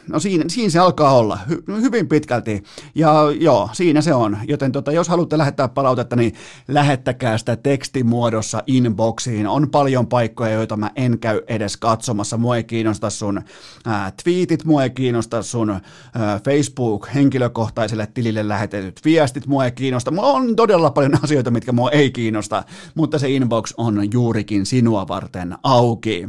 [0.08, 2.62] No siinä, siinä se alkaa olla, hy, hyvin pitkälti.
[2.94, 4.38] Ja joo, siinä se on.
[4.48, 6.34] Joten tota, jos haluatte lähettää palautetta, niin
[6.68, 9.46] lähettäkää sitä tekstimuodossa inboxiin.
[9.46, 12.36] On paljon paikkoja, joita mä en käy edes katsomassa.
[12.36, 13.42] Mua ei kiinnosta sun
[13.86, 15.80] ää, tweetit, mua ei kiinnosta sun ää,
[16.44, 20.10] Facebook henkilökohtaiselle tilille lähetetyt viestit, mua ei kiinnosta.
[20.10, 22.62] Mulla on todella paljon asioita, mitkä mua ei kiinnosta,
[22.94, 26.28] mutta se inbox on juurikin sinua varten auki.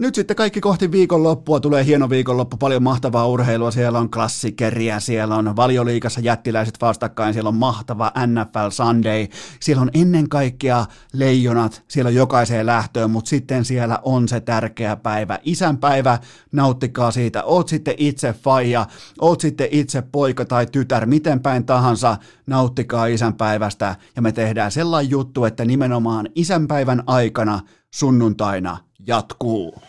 [0.00, 5.36] Nyt sitten kaikki kohti viikonloppua, tulee hieno viikonloppu, paljon mahtavaa urheilua, siellä on klassikeriä, siellä
[5.36, 9.26] on valioliikassa jättiläiset vastakkain, siellä on mahtava NFL Sunday,
[9.60, 14.96] siellä on ennen kaikkea leijonat, siellä on jokaiseen lähtöön, mutta sitten siellä on se tärkeä
[14.96, 16.18] päivä, isänpäivä,
[16.52, 18.86] nauttikaa siitä, oot sitten itse faija,
[19.20, 22.16] oot sitten itse poika tai tytär, miten päin tahansa,
[22.46, 23.96] nauttikaa isänpäivästä.
[24.16, 27.60] Ja me tehdään sellainen juttu, että nimenomaan isänpäivän aikana
[27.94, 29.87] sunnuntaina jatkuu.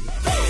[0.00, 0.49] Ei